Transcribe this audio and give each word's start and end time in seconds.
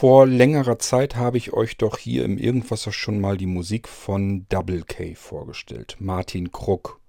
Vor 0.00 0.28
längerer 0.28 0.78
Zeit 0.78 1.16
habe 1.16 1.38
ich 1.38 1.52
euch 1.52 1.76
doch 1.76 1.98
hier 1.98 2.24
im 2.24 2.38
Irgendwasser 2.38 2.92
schon 2.92 3.20
mal 3.20 3.36
die 3.36 3.46
Musik 3.46 3.88
von 3.88 4.46
Double 4.48 4.84
K 4.84 5.16
vorgestellt. 5.16 5.96
Martin 5.98 6.52
Krug. 6.52 7.00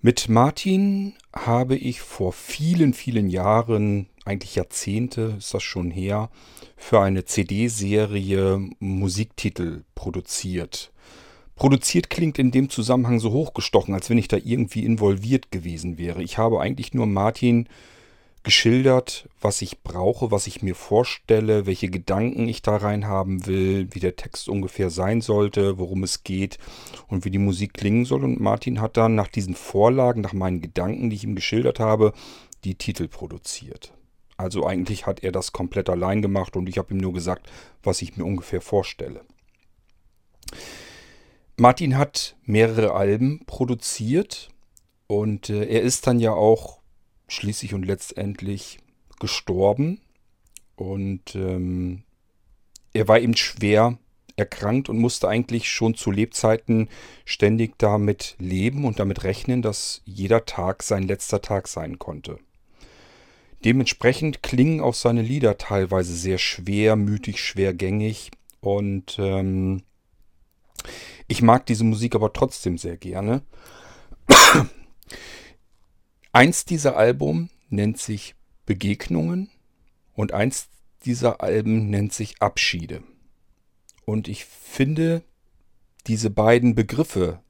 Mit 0.00 0.28
Martin 0.28 1.14
habe 1.32 1.76
ich 1.76 2.00
vor 2.00 2.32
vielen, 2.32 2.92
vielen 2.92 3.28
Jahren, 3.28 4.08
eigentlich 4.24 4.56
Jahrzehnte 4.56 5.36
ist 5.38 5.54
das 5.54 5.62
schon 5.62 5.92
her, 5.92 6.30
für 6.76 6.98
eine 6.98 7.24
CD-Serie 7.24 8.68
Musiktitel 8.80 9.84
produziert. 9.94 10.90
Produziert 11.54 12.10
klingt 12.10 12.40
in 12.40 12.50
dem 12.50 12.68
Zusammenhang 12.68 13.20
so 13.20 13.30
hochgestochen, 13.30 13.94
als 13.94 14.10
wenn 14.10 14.18
ich 14.18 14.26
da 14.26 14.38
irgendwie 14.38 14.84
involviert 14.84 15.52
gewesen 15.52 15.98
wäre. 15.98 16.20
Ich 16.24 16.36
habe 16.36 16.60
eigentlich 16.60 16.94
nur 16.94 17.06
Martin 17.06 17.68
geschildert, 18.42 19.28
was 19.40 19.60
ich 19.60 19.82
brauche, 19.82 20.30
was 20.30 20.46
ich 20.46 20.62
mir 20.62 20.74
vorstelle, 20.74 21.66
welche 21.66 21.90
Gedanken 21.90 22.48
ich 22.48 22.62
da 22.62 22.76
rein 22.76 23.06
haben 23.06 23.46
will, 23.46 23.88
wie 23.92 24.00
der 24.00 24.16
Text 24.16 24.48
ungefähr 24.48 24.88
sein 24.90 25.20
sollte, 25.20 25.78
worum 25.78 26.02
es 26.02 26.24
geht 26.24 26.58
und 27.08 27.24
wie 27.24 27.30
die 27.30 27.38
Musik 27.38 27.74
klingen 27.74 28.06
soll. 28.06 28.24
Und 28.24 28.40
Martin 28.40 28.80
hat 28.80 28.96
dann 28.96 29.14
nach 29.14 29.28
diesen 29.28 29.54
Vorlagen, 29.54 30.22
nach 30.22 30.32
meinen 30.32 30.62
Gedanken, 30.62 31.10
die 31.10 31.16
ich 31.16 31.24
ihm 31.24 31.34
geschildert 31.34 31.80
habe, 31.80 32.12
die 32.64 32.76
Titel 32.76 33.08
produziert. 33.08 33.92
Also 34.36 34.66
eigentlich 34.66 35.06
hat 35.06 35.22
er 35.22 35.32
das 35.32 35.52
komplett 35.52 35.90
allein 35.90 36.22
gemacht 36.22 36.56
und 36.56 36.66
ich 36.66 36.78
habe 36.78 36.94
ihm 36.94 36.98
nur 36.98 37.12
gesagt, 37.12 37.50
was 37.82 38.00
ich 38.00 38.16
mir 38.16 38.24
ungefähr 38.24 38.62
vorstelle. 38.62 39.20
Martin 41.58 41.98
hat 41.98 42.36
mehrere 42.44 42.94
Alben 42.94 43.44
produziert 43.44 44.48
und 45.06 45.50
äh, 45.50 45.66
er 45.66 45.82
ist 45.82 46.06
dann 46.06 46.20
ja 46.20 46.32
auch 46.32 46.79
schließlich 47.30 47.74
und 47.74 47.84
letztendlich 47.84 48.78
gestorben. 49.18 50.00
Und 50.76 51.34
ähm, 51.34 52.02
er 52.92 53.08
war 53.08 53.20
eben 53.20 53.36
schwer 53.36 53.98
erkrankt 54.36 54.88
und 54.88 54.98
musste 54.98 55.28
eigentlich 55.28 55.70
schon 55.70 55.94
zu 55.94 56.10
Lebzeiten 56.10 56.88
ständig 57.24 57.78
damit 57.78 58.36
leben 58.38 58.84
und 58.84 58.98
damit 58.98 59.22
rechnen, 59.22 59.62
dass 59.62 60.02
jeder 60.04 60.44
Tag 60.44 60.82
sein 60.82 61.04
letzter 61.04 61.40
Tag 61.42 61.68
sein 61.68 61.98
konnte. 61.98 62.38
Dementsprechend 63.64 64.42
klingen 64.42 64.80
auch 64.80 64.94
seine 64.94 65.22
Lieder 65.22 65.58
teilweise 65.58 66.14
sehr 66.14 66.38
schwermütig, 66.38 67.40
schwergängig 67.40 68.30
und 68.60 69.18
ähm, 69.18 69.82
ich 71.28 71.42
mag 71.42 71.66
diese 71.66 71.84
Musik 71.84 72.14
aber 72.14 72.32
trotzdem 72.32 72.78
sehr 72.78 72.96
gerne. 72.96 73.42
Eins 76.32 76.64
dieser 76.64 76.96
Alben 76.96 77.50
nennt 77.70 77.98
sich 77.98 78.36
Begegnungen 78.64 79.50
und 80.14 80.32
eins 80.32 80.68
dieser 81.04 81.40
Alben 81.40 81.90
nennt 81.90 82.12
sich 82.12 82.40
Abschiede. 82.40 83.02
Und 84.04 84.28
ich 84.28 84.44
finde 84.44 85.22
diese 86.06 86.30
beiden 86.30 86.74
Begriffe 86.74 87.40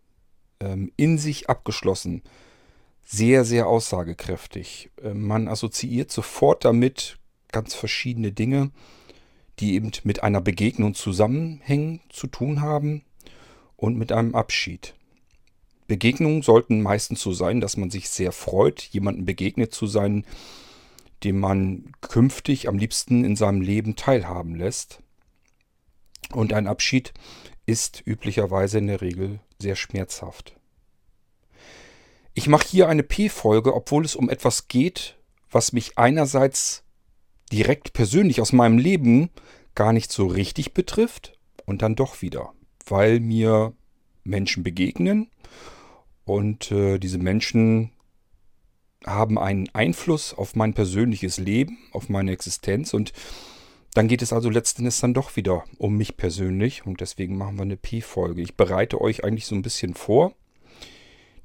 ähm, 0.60 0.92
in 0.96 1.18
sich 1.18 1.50
abgeschlossen 1.50 2.22
sehr, 3.04 3.44
sehr 3.44 3.66
aussagekräftig. 3.66 4.90
Äh, 5.02 5.14
man 5.14 5.48
assoziiert 5.48 6.10
sofort 6.10 6.64
damit 6.64 7.18
ganz 7.52 7.74
verschiedene 7.74 8.32
Dinge, 8.32 8.70
die 9.58 9.74
eben 9.74 9.90
mit 10.04 10.22
einer 10.22 10.40
Begegnung 10.40 10.94
zusammenhängen, 10.94 12.00
zu 12.08 12.28
tun 12.28 12.62
haben 12.62 13.04
und 13.76 13.98
mit 13.98 14.12
einem 14.12 14.34
Abschied. 14.34 14.94
Begegnungen 15.90 16.42
sollten 16.42 16.82
meistens 16.82 17.20
so 17.20 17.32
sein, 17.32 17.60
dass 17.60 17.76
man 17.76 17.90
sich 17.90 18.10
sehr 18.10 18.30
freut, 18.30 18.80
jemanden 18.80 19.24
begegnet 19.24 19.74
zu 19.74 19.88
sein, 19.88 20.24
dem 21.24 21.40
man 21.40 21.90
künftig 22.00 22.68
am 22.68 22.78
liebsten 22.78 23.24
in 23.24 23.34
seinem 23.34 23.60
Leben 23.60 23.96
teilhaben 23.96 24.54
lässt. 24.54 25.02
Und 26.32 26.52
ein 26.52 26.68
Abschied 26.68 27.12
ist 27.66 28.04
üblicherweise 28.06 28.78
in 28.78 28.86
der 28.86 29.00
Regel 29.00 29.40
sehr 29.58 29.74
schmerzhaft. 29.74 30.54
Ich 32.34 32.46
mache 32.46 32.68
hier 32.68 32.88
eine 32.88 33.02
P-Folge, 33.02 33.74
obwohl 33.74 34.04
es 34.04 34.14
um 34.14 34.30
etwas 34.30 34.68
geht, 34.68 35.18
was 35.50 35.72
mich 35.72 35.98
einerseits 35.98 36.84
direkt 37.50 37.94
persönlich 37.94 38.40
aus 38.40 38.52
meinem 38.52 38.78
Leben 38.78 39.30
gar 39.74 39.92
nicht 39.92 40.12
so 40.12 40.28
richtig 40.28 40.72
betrifft 40.72 41.36
und 41.66 41.82
dann 41.82 41.96
doch 41.96 42.22
wieder, 42.22 42.52
weil 42.86 43.18
mir 43.18 43.72
Menschen 44.22 44.62
begegnen 44.62 45.28
und 46.30 46.70
äh, 46.70 46.98
diese 46.98 47.18
Menschen 47.18 47.90
haben 49.04 49.36
einen 49.36 49.68
Einfluss 49.72 50.32
auf 50.32 50.54
mein 50.54 50.74
persönliches 50.74 51.38
Leben, 51.38 51.78
auf 51.90 52.08
meine 52.08 52.30
Existenz. 52.30 52.94
Und 52.94 53.12
dann 53.94 54.06
geht 54.06 54.22
es 54.22 54.32
also 54.32 54.48
letztendlich 54.48 55.00
dann 55.00 55.12
doch 55.12 55.34
wieder 55.34 55.64
um 55.78 55.96
mich 55.96 56.16
persönlich. 56.16 56.86
Und 56.86 57.00
deswegen 57.00 57.36
machen 57.36 57.56
wir 57.56 57.62
eine 57.62 57.76
P-Folge. 57.76 58.42
Ich 58.42 58.54
bereite 58.56 59.00
euch 59.00 59.24
eigentlich 59.24 59.46
so 59.46 59.56
ein 59.56 59.62
bisschen 59.62 59.94
vor. 59.94 60.32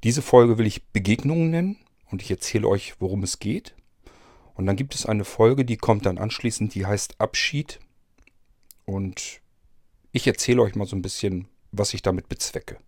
Diese 0.04 0.22
Folge 0.22 0.56
will 0.56 0.66
ich 0.66 0.84
Begegnungen 0.84 1.50
nennen. 1.50 1.78
Und 2.08 2.22
ich 2.22 2.30
erzähle 2.30 2.68
euch, 2.68 3.00
worum 3.00 3.24
es 3.24 3.40
geht. 3.40 3.74
Und 4.54 4.66
dann 4.66 4.76
gibt 4.76 4.94
es 4.94 5.04
eine 5.04 5.24
Folge, 5.24 5.64
die 5.64 5.76
kommt 5.76 6.06
dann 6.06 6.18
anschließend, 6.18 6.76
die 6.76 6.86
heißt 6.86 7.20
Abschied. 7.20 7.80
Und 8.84 9.40
ich 10.12 10.28
erzähle 10.28 10.62
euch 10.62 10.76
mal 10.76 10.86
so 10.86 10.94
ein 10.94 11.02
bisschen, 11.02 11.48
was 11.72 11.92
ich 11.92 12.02
damit 12.02 12.28
bezwecke. 12.28 12.78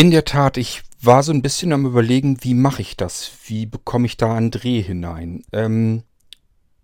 In 0.00 0.10
der 0.10 0.24
Tat, 0.24 0.56
ich 0.56 0.82
war 1.02 1.22
so 1.22 1.30
ein 1.30 1.42
bisschen 1.42 1.74
am 1.74 1.84
Überlegen, 1.84 2.42
wie 2.42 2.54
mache 2.54 2.80
ich 2.80 2.96
das? 2.96 3.32
Wie 3.44 3.66
bekomme 3.66 4.06
ich 4.06 4.16
da 4.16 4.34
einen 4.34 4.50
Dreh 4.50 4.80
hinein? 4.80 5.42
Ähm, 5.52 6.04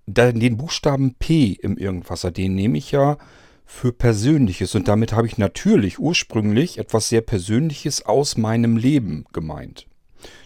den 0.06 0.58
Buchstaben 0.58 1.14
P 1.14 1.52
im 1.52 1.78
Irgendwasser, 1.78 2.30
den 2.30 2.54
nehme 2.54 2.76
ich 2.76 2.90
ja 2.92 3.16
für 3.66 3.92
Persönliches. 3.92 4.74
Und 4.74 4.88
damit 4.88 5.12
habe 5.12 5.26
ich 5.26 5.36
natürlich 5.36 5.98
ursprünglich 5.98 6.78
etwas 6.78 7.08
sehr 7.08 7.20
Persönliches 7.20 8.06
aus 8.06 8.36
meinem 8.36 8.76
Leben 8.76 9.26
gemeint. 9.32 9.86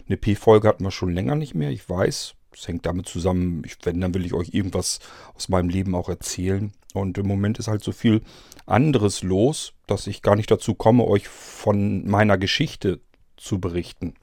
Eine 0.07 0.17
P-Folge 0.17 0.67
hatten 0.67 0.83
wir 0.83 0.91
schon 0.91 1.13
länger 1.13 1.35
nicht 1.35 1.55
mehr, 1.55 1.69
ich 1.69 1.87
weiß. 1.87 2.33
Das 2.51 2.67
hängt 2.67 2.85
damit 2.85 3.07
zusammen, 3.07 3.61
ich, 3.65 3.77
wenn, 3.83 4.01
dann 4.01 4.13
will 4.13 4.25
ich 4.25 4.33
euch 4.33 4.53
irgendwas 4.53 4.99
aus 5.35 5.47
meinem 5.47 5.69
Leben 5.69 5.95
auch 5.95 6.09
erzählen. 6.09 6.73
Und 6.93 7.17
im 7.17 7.27
Moment 7.27 7.59
ist 7.59 7.69
halt 7.69 7.83
so 7.83 7.93
viel 7.93 8.21
anderes 8.65 9.23
los, 9.23 9.73
dass 9.87 10.07
ich 10.07 10.21
gar 10.21 10.35
nicht 10.35 10.51
dazu 10.51 10.73
komme, 10.75 11.05
euch 11.05 11.29
von 11.29 12.05
meiner 12.09 12.37
Geschichte 12.37 12.99
zu 13.37 13.59
berichten. 13.59 14.15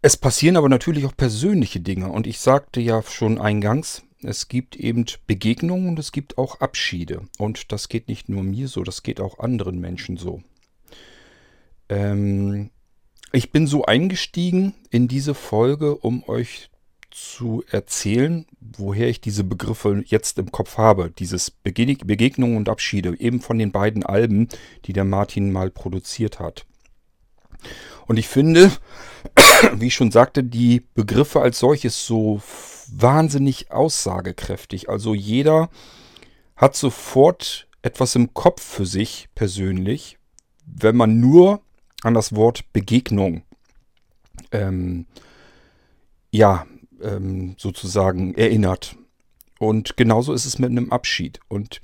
Es 0.00 0.16
passieren 0.16 0.56
aber 0.56 0.68
natürlich 0.68 1.04
auch 1.04 1.16
persönliche 1.16 1.80
Dinge. 1.80 2.08
Und 2.08 2.26
ich 2.26 2.38
sagte 2.38 2.80
ja 2.80 3.02
schon 3.02 3.38
eingangs, 3.38 4.02
es 4.26 4.48
gibt 4.48 4.76
eben 4.76 5.06
Begegnungen 5.26 5.88
und 5.88 5.98
es 5.98 6.12
gibt 6.12 6.38
auch 6.38 6.60
Abschiede. 6.60 7.22
Und 7.38 7.72
das 7.72 7.88
geht 7.88 8.08
nicht 8.08 8.28
nur 8.28 8.42
mir 8.42 8.68
so, 8.68 8.82
das 8.82 9.02
geht 9.02 9.20
auch 9.20 9.38
anderen 9.38 9.80
Menschen 9.80 10.16
so. 10.16 10.42
Ähm, 11.88 12.70
ich 13.32 13.52
bin 13.52 13.66
so 13.66 13.84
eingestiegen 13.84 14.74
in 14.90 15.08
diese 15.08 15.34
Folge, 15.34 15.96
um 15.96 16.28
euch 16.28 16.70
zu 17.10 17.64
erzählen, 17.70 18.46
woher 18.60 19.08
ich 19.08 19.20
diese 19.20 19.42
Begriffe 19.42 20.02
jetzt 20.06 20.38
im 20.38 20.52
Kopf 20.52 20.76
habe. 20.76 21.10
Dieses 21.18 21.50
Bege 21.50 21.96
Begegnungen 22.04 22.56
und 22.56 22.68
Abschiede, 22.68 23.18
eben 23.18 23.40
von 23.40 23.58
den 23.58 23.72
beiden 23.72 24.04
Alben, 24.04 24.48
die 24.84 24.92
der 24.92 25.04
Martin 25.04 25.50
mal 25.50 25.70
produziert 25.70 26.40
hat. 26.40 26.66
Und 28.06 28.18
ich 28.18 28.28
finde, 28.28 28.70
wie 29.74 29.86
ich 29.86 29.94
schon 29.94 30.10
sagte, 30.10 30.44
die 30.44 30.82
Begriffe 30.94 31.40
als 31.40 31.58
solches 31.58 32.06
so 32.06 32.42
wahnsinnig 32.90 33.70
aussagekräftig. 33.70 34.88
Also 34.88 35.14
jeder 35.14 35.70
hat 36.56 36.76
sofort 36.76 37.68
etwas 37.82 38.14
im 38.14 38.34
Kopf 38.34 38.62
für 38.62 38.86
sich 38.86 39.28
persönlich, 39.34 40.18
wenn 40.66 40.96
man 40.96 41.20
nur 41.20 41.60
an 42.02 42.14
das 42.14 42.34
Wort 42.34 42.72
Begegnung 42.72 43.42
ähm, 44.52 45.06
ja 46.30 46.66
ähm, 47.02 47.54
sozusagen 47.58 48.34
erinnert. 48.34 48.96
Und 49.58 49.96
genauso 49.96 50.32
ist 50.32 50.44
es 50.44 50.58
mit 50.58 50.70
einem 50.70 50.92
Abschied. 50.92 51.40
Und 51.48 51.80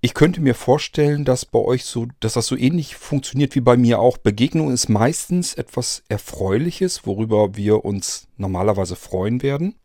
ich 0.00 0.14
könnte 0.14 0.40
mir 0.40 0.54
vorstellen, 0.54 1.24
dass 1.24 1.44
bei 1.44 1.58
euch 1.58 1.84
so, 1.84 2.06
dass 2.20 2.32
das 2.32 2.46
so 2.46 2.56
ähnlich 2.56 2.96
funktioniert 2.96 3.54
wie 3.54 3.60
bei 3.60 3.76
mir 3.76 4.00
auch. 4.00 4.16
Begegnung 4.16 4.72
ist 4.72 4.88
meistens 4.88 5.54
etwas 5.54 6.02
Erfreuliches, 6.08 7.06
worüber 7.06 7.54
wir 7.54 7.84
uns 7.84 8.28
normalerweise 8.36 8.96
freuen 8.96 9.42
werden. 9.42 9.76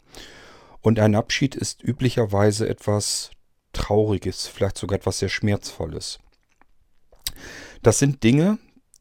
Und 0.86 1.00
ein 1.00 1.16
Abschied 1.16 1.56
ist 1.56 1.84
üblicherweise 1.84 2.70
etwas 2.70 3.32
Trauriges, 3.74 4.46
vielleicht 4.46 4.78
sogar 4.78 5.00
etwas 5.00 5.18
sehr 5.18 5.30
Schmerzvolles. 5.30 6.20
Das 7.82 7.98
sind 7.98 8.22
Dinge, 8.22 8.60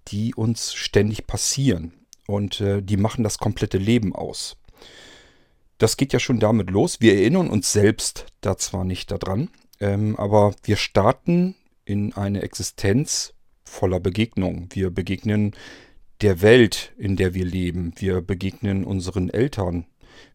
die 0.09 0.35
uns 0.35 0.73
ständig 0.73 1.27
passieren 1.27 1.93
und 2.27 2.63
äh, 2.63 2.81
die 2.81 2.97
machen 2.97 3.23
das 3.23 3.37
komplette 3.37 3.77
Leben 3.77 4.15
aus. 4.15 4.57
das 5.77 5.99
geht 5.99 6.15
ja 6.15 6.21
schon 6.21 6.41
damit 6.41 6.71
los. 6.71 7.03
Wir 7.03 7.17
erinnern 7.17 7.51
uns 7.51 7.71
selbst 7.71 8.29
da 8.41 8.57
zwar 8.57 8.85
nicht 8.85 9.11
daran, 9.11 9.51
ähm, 9.79 10.17
aber 10.17 10.55
wir 10.63 10.77
starten 10.77 11.55
in 11.85 12.15
eine 12.15 12.41
Existenz 12.41 13.35
voller 13.63 14.01
Begegnungen. 14.01 14.71
Wir 14.73 14.89
begegnen 14.89 15.53
der 16.23 16.41
Welt, 16.41 16.95
in 16.97 17.17
der 17.17 17.35
wir 17.35 17.45
leben. 17.45 17.93
Wir 17.97 18.23
begegnen 18.23 18.85
unseren 18.85 19.29
Eltern. 19.29 19.85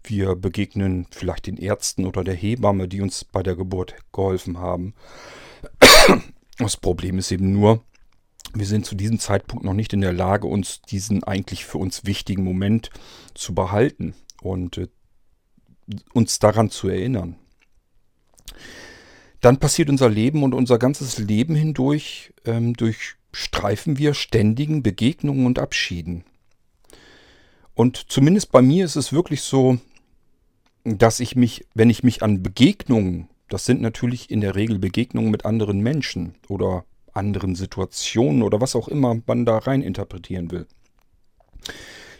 Wir 0.03 0.35
begegnen 0.35 1.07
vielleicht 1.11 1.47
den 1.47 1.57
Ärzten 1.57 2.05
oder 2.05 2.23
der 2.23 2.35
Hebamme, 2.35 2.87
die 2.87 3.01
uns 3.01 3.25
bei 3.25 3.43
der 3.43 3.55
Geburt 3.55 3.95
geholfen 4.11 4.57
haben. 4.57 4.93
Das 6.61 6.75
Problem 6.75 7.17
ist 7.17 7.31
eben 7.31 7.53
nur, 7.53 7.85
wir 8.53 8.65
sind 8.65 8.85
zu 8.85 8.95
diesem 8.95 9.17
Zeitpunkt 9.17 9.63
noch 9.63 9.73
nicht 9.73 9.93
in 9.93 10.01
der 10.01 10.11
Lage, 10.11 10.45
uns 10.45 10.81
diesen 10.81 11.23
eigentlich 11.23 11.63
für 11.63 11.77
uns 11.77 12.05
wichtigen 12.05 12.43
Moment 12.43 12.89
zu 13.33 13.55
behalten 13.55 14.13
und 14.41 14.77
äh, 14.77 14.87
uns 16.13 16.39
daran 16.39 16.69
zu 16.69 16.89
erinnern. 16.89 17.37
Dann 19.41 19.57
passiert 19.57 19.89
unser 19.89 20.09
Leben 20.09 20.43
und 20.43 20.53
unser 20.53 20.77
ganzes 20.77 21.17
Leben 21.17 21.55
hindurch 21.55 22.33
ähm, 22.45 22.73
durchstreifen 22.73 23.97
wir 23.97 24.13
ständigen 24.13 24.83
Begegnungen 24.83 25.45
und 25.45 25.59
Abschieden. 25.59 26.25
Und 27.79 28.11
zumindest 28.11 28.51
bei 28.51 28.61
mir 28.61 28.83
ist 28.83 28.97
es 28.97 29.13
wirklich 29.13 29.41
so, 29.41 29.77
dass 30.83 31.21
ich 31.21 31.37
mich, 31.37 31.65
wenn 31.73 31.89
ich 31.89 32.03
mich 32.03 32.21
an 32.21 32.43
Begegnungen, 32.43 33.29
das 33.47 33.63
sind 33.63 33.79
natürlich 33.79 34.29
in 34.29 34.41
der 34.41 34.55
Regel 34.55 34.79
Begegnungen 34.79 35.31
mit 35.31 35.45
anderen 35.45 35.79
Menschen 35.79 36.35
oder 36.49 36.83
anderen 37.13 37.55
Situationen 37.55 38.43
oder 38.43 38.59
was 38.59 38.75
auch 38.75 38.89
immer 38.89 39.21
man 39.25 39.45
da 39.45 39.59
rein 39.59 39.81
interpretieren 39.81 40.51
will. 40.51 40.67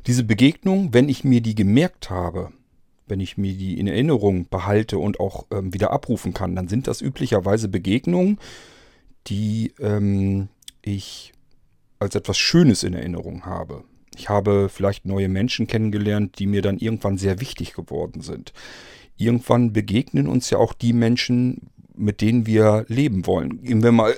Diese 0.07 0.23
Begegnung, 0.23 0.93
wenn 0.93 1.09
ich 1.09 1.25
mir 1.25 1.41
die 1.41 1.55
gemerkt 1.55 2.09
habe, 2.09 2.53
wenn 3.07 3.19
ich 3.19 3.37
mir 3.37 3.53
die 3.53 3.77
in 3.77 3.87
Erinnerung 3.87 4.47
behalte 4.47 4.97
und 4.97 5.19
auch 5.19 5.45
ähm, 5.51 5.73
wieder 5.73 5.91
abrufen 5.91 6.33
kann, 6.33 6.55
dann 6.55 6.69
sind 6.69 6.87
das 6.87 7.01
üblicherweise 7.01 7.67
Begegnungen, 7.67 8.39
die 9.27 9.73
ähm, 9.81 10.47
ich 10.81 11.33
als 11.99 12.15
etwas 12.15 12.37
Schönes 12.37 12.83
in 12.83 12.93
Erinnerung 12.93 13.45
habe. 13.45 13.83
Ich 14.19 14.27
habe 14.27 14.67
vielleicht 14.67 15.05
neue 15.05 15.29
Menschen 15.29 15.65
kennengelernt, 15.65 16.39
die 16.39 16.45
mir 16.45 16.61
dann 16.61 16.77
irgendwann 16.77 17.17
sehr 17.17 17.39
wichtig 17.39 17.73
geworden 17.73 18.19
sind. 18.19 18.51
Irgendwann 19.15 19.71
begegnen 19.71 20.27
uns 20.27 20.49
ja 20.49 20.57
auch 20.57 20.73
die 20.73 20.91
Menschen, 20.91 21.69
mit 21.95 22.19
denen 22.19 22.45
wir 22.45 22.85
leben 22.89 23.25
wollen. 23.25 23.63
Gehen 23.63 23.81
wir 23.81 23.93
mal, 23.93 24.17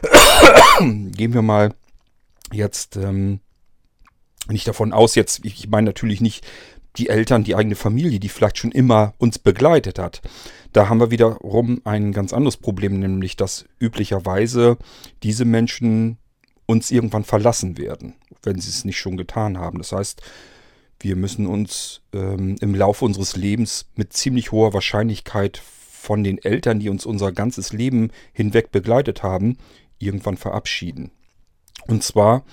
gehen 0.80 1.32
wir 1.32 1.40
mal 1.40 1.74
jetzt 2.52 2.96
ähm, 2.96 3.40
nicht 4.48 4.68
davon 4.68 4.92
aus, 4.92 5.14
jetzt, 5.14 5.44
ich 5.46 5.66
meine 5.68 5.86
natürlich 5.86 6.20
nicht 6.20 6.46
die 6.96 7.08
Eltern, 7.08 7.42
die 7.42 7.56
eigene 7.56 7.74
Familie, 7.74 8.20
die 8.20 8.28
vielleicht 8.28 8.58
schon 8.58 8.70
immer 8.70 9.14
uns 9.16 9.38
begleitet 9.38 9.98
hat. 9.98 10.20
Da 10.74 10.90
haben 10.90 11.00
wir 11.00 11.10
wiederum 11.10 11.80
ein 11.84 12.12
ganz 12.12 12.34
anderes 12.34 12.58
Problem, 12.58 13.00
nämlich 13.00 13.34
dass 13.36 13.64
üblicherweise 13.80 14.76
diese 15.22 15.46
Menschen 15.46 16.18
uns 16.66 16.90
irgendwann 16.90 17.24
verlassen 17.24 17.78
werden, 17.78 18.14
wenn 18.42 18.60
sie 18.60 18.70
es 18.70 18.84
nicht 18.84 18.98
schon 18.98 19.16
getan 19.16 19.58
haben. 19.58 19.78
Das 19.78 19.92
heißt, 19.92 20.22
wir 21.00 21.16
müssen 21.16 21.46
uns 21.46 22.02
ähm, 22.12 22.56
im 22.60 22.74
Laufe 22.74 23.04
unseres 23.04 23.36
Lebens 23.36 23.86
mit 23.94 24.12
ziemlich 24.12 24.52
hoher 24.52 24.72
Wahrscheinlichkeit 24.72 25.58
von 25.58 26.24
den 26.24 26.38
Eltern, 26.38 26.80
die 26.80 26.88
uns 26.88 27.06
unser 27.06 27.32
ganzes 27.32 27.72
Leben 27.72 28.10
hinweg 28.32 28.72
begleitet 28.72 29.22
haben, 29.22 29.58
irgendwann 29.98 30.36
verabschieden. 30.36 31.10
Und 31.86 32.02
zwar 32.02 32.44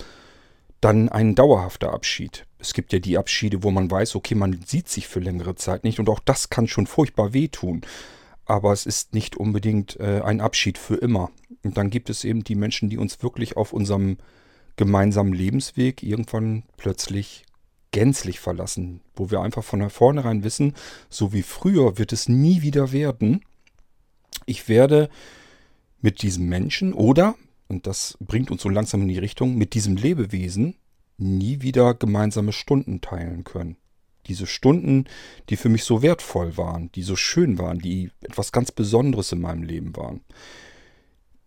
dann 0.81 1.09
ein 1.09 1.35
dauerhafter 1.35 1.93
Abschied. 1.93 2.45
Es 2.59 2.73
gibt 2.73 2.93
ja 2.93 2.99
die 2.99 3.17
Abschiede, 3.17 3.63
wo 3.63 3.71
man 3.71 3.89
weiß, 3.89 4.15
okay, 4.15 4.35
man 4.35 4.61
sieht 4.65 4.89
sich 4.89 5.07
für 5.07 5.19
längere 5.19 5.55
Zeit 5.55 5.83
nicht 5.83 5.99
und 5.99 6.09
auch 6.09 6.19
das 6.19 6.49
kann 6.49 6.67
schon 6.67 6.87
furchtbar 6.87 7.33
wehtun. 7.33 7.81
Aber 8.45 8.73
es 8.73 8.85
ist 8.85 9.13
nicht 9.13 9.37
unbedingt 9.37 9.99
äh, 9.99 10.21
ein 10.23 10.41
Abschied 10.41 10.77
für 10.77 10.95
immer. 10.95 11.31
Und 11.63 11.77
dann 11.77 11.89
gibt 11.89 12.09
es 12.09 12.23
eben 12.23 12.43
die 12.43 12.55
Menschen, 12.55 12.89
die 12.89 12.97
uns 12.97 13.23
wirklich 13.23 13.55
auf 13.55 13.73
unserem 13.73 14.17
gemeinsamen 14.75 15.33
Lebensweg 15.33 16.03
irgendwann 16.03 16.63
plötzlich 16.77 17.45
gänzlich 17.91 18.39
verlassen, 18.39 19.01
wo 19.15 19.31
wir 19.31 19.41
einfach 19.41 19.63
von 19.63 19.89
vornherein 19.89 20.43
wissen, 20.43 20.73
so 21.09 21.31
wie 21.31 21.43
früher 21.43 21.97
wird 21.97 22.11
es 22.11 22.27
nie 22.27 22.61
wieder 22.61 22.91
werden. 22.91 23.45
Ich 24.45 24.67
werde 24.67 25.09
mit 26.01 26.21
diesem 26.21 26.49
Menschen 26.49 26.93
oder, 26.93 27.35
und 27.69 27.87
das 27.87 28.17
bringt 28.19 28.51
uns 28.51 28.63
so 28.63 28.69
langsam 28.69 29.03
in 29.03 29.07
die 29.07 29.19
Richtung, 29.19 29.55
mit 29.55 29.73
diesem 29.75 29.95
Lebewesen 29.95 30.75
nie 31.17 31.61
wieder 31.61 31.93
gemeinsame 31.93 32.51
Stunden 32.51 32.99
teilen 32.99 33.43
können. 33.43 33.77
Diese 34.27 34.47
Stunden, 34.47 35.05
die 35.49 35.57
für 35.57 35.69
mich 35.69 35.83
so 35.83 36.01
wertvoll 36.01 36.57
waren, 36.57 36.91
die 36.93 37.03
so 37.03 37.15
schön 37.15 37.57
waren, 37.57 37.79
die 37.79 38.11
etwas 38.21 38.51
ganz 38.51 38.71
Besonderes 38.71 39.31
in 39.31 39.41
meinem 39.41 39.63
Leben 39.63 39.95
waren, 39.95 40.21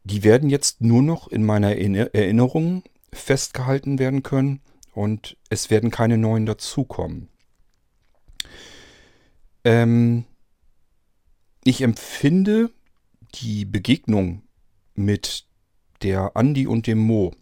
die 0.05 0.23
werden 0.23 0.50
jetzt 0.50 0.82
nur 0.82 1.02
noch 1.02 1.28
in 1.28 1.44
meiner 1.44 1.75
Erinnerung 1.75 2.84
festgehalten 3.12 3.99
werden 3.99 4.23
können 4.23 4.61
und 4.93 5.37
es 5.49 5.70
werden 5.70 5.90
keine 5.90 6.17
neuen 6.19 6.46
dazukommen. 6.46 7.28
Ähm, 9.64 10.25
ich 11.64 11.82
empfinde 11.82 12.70
die 13.34 13.64
Begegnung 13.64 14.43
mit 14.94 15.46
der 16.02 16.37
Andi 16.37 16.67
und 16.67 16.87
dem 16.87 16.99
Mo. 16.99 17.34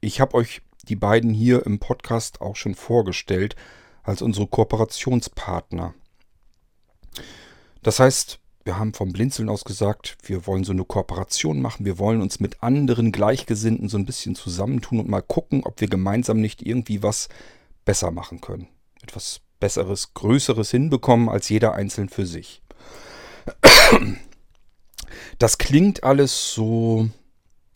Ich 0.00 0.20
habe 0.20 0.34
euch 0.34 0.62
die 0.88 0.96
beiden 0.96 1.34
hier 1.34 1.66
im 1.66 1.78
Podcast 1.78 2.40
auch 2.40 2.56
schon 2.56 2.74
vorgestellt 2.74 3.56
als 4.06 4.22
unsere 4.22 4.46
Kooperationspartner. 4.46 5.94
Das 7.82 8.00
heißt, 8.00 8.38
wir 8.64 8.78
haben 8.78 8.94
vom 8.94 9.12
Blinzeln 9.12 9.48
aus 9.48 9.64
gesagt, 9.64 10.16
wir 10.24 10.46
wollen 10.46 10.64
so 10.64 10.72
eine 10.72 10.84
Kooperation 10.84 11.60
machen, 11.60 11.84
wir 11.84 11.98
wollen 11.98 12.20
uns 12.20 12.40
mit 12.40 12.62
anderen 12.62 13.12
Gleichgesinnten 13.12 13.88
so 13.88 13.98
ein 13.98 14.06
bisschen 14.06 14.34
zusammentun 14.34 15.00
und 15.00 15.08
mal 15.08 15.22
gucken, 15.22 15.62
ob 15.64 15.80
wir 15.80 15.88
gemeinsam 15.88 16.40
nicht 16.40 16.62
irgendwie 16.62 17.02
was 17.02 17.28
besser 17.84 18.10
machen 18.10 18.40
können. 18.40 18.68
Etwas 19.02 19.40
Besseres, 19.60 20.14
Größeres 20.14 20.70
hinbekommen 20.70 21.28
als 21.28 21.48
jeder 21.48 21.74
einzeln 21.74 22.08
für 22.08 22.26
sich. 22.26 22.62
Das 25.38 25.58
klingt 25.58 26.02
alles 26.02 26.52
so, 26.52 27.08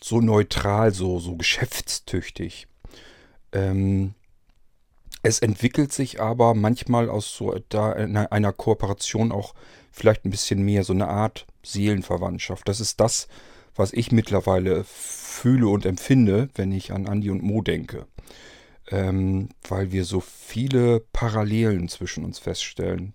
so 0.03 0.21
neutral, 0.21 0.93
so, 0.93 1.21
so 1.21 1.37
geschäftstüchtig. 1.37 2.67
Ähm, 3.53 4.15
es 5.22 5.40
entwickelt 5.40 5.93
sich 5.93 6.20
aber 6.20 6.55
manchmal 6.55 7.11
aus 7.11 7.34
so 7.34 7.55
da 7.69 7.93
einer 7.93 8.52
Kooperation 8.52 9.32
auch 9.32 9.55
vielleicht 9.90 10.25
ein 10.25 10.31
bisschen 10.31 10.62
mehr, 10.62 10.84
so 10.84 10.93
eine 10.93 11.08
Art 11.08 11.46
Seelenverwandtschaft. 11.62 12.69
Das 12.69 12.81
ist 12.81 13.00
das, 13.00 13.29
was 13.74 13.93
ich 13.93 14.12
mittlerweile 14.12 14.84
fühle 14.84 15.69
und 15.69 15.84
empfinde, 15.84 16.48
wenn 16.55 16.72
ich 16.72 16.93
an 16.93 17.06
Andi 17.06 17.31
und 17.31 17.43
Mo 17.43 17.62
denke. 17.62 18.06
Ähm, 18.91 19.50
weil 19.69 19.93
wir 19.93 20.05
so 20.05 20.20
viele 20.20 21.00
Parallelen 21.12 21.89
zwischen 21.89 22.24
uns 22.24 22.39
feststellen. 22.39 23.15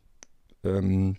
Ähm, 0.64 1.18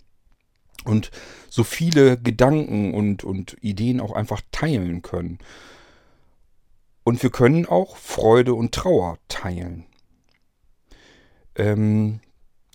und 0.85 1.11
so 1.49 1.63
viele 1.63 2.17
Gedanken 2.17 2.93
und, 2.93 3.23
und 3.23 3.57
Ideen 3.61 3.99
auch 3.99 4.13
einfach 4.13 4.41
teilen 4.51 5.01
können. 5.01 5.39
Und 7.03 7.21
wir 7.23 7.29
können 7.29 7.65
auch 7.65 7.97
Freude 7.97 8.53
und 8.53 8.73
Trauer 8.73 9.17
teilen. 9.27 9.86
Ähm, 11.57 12.21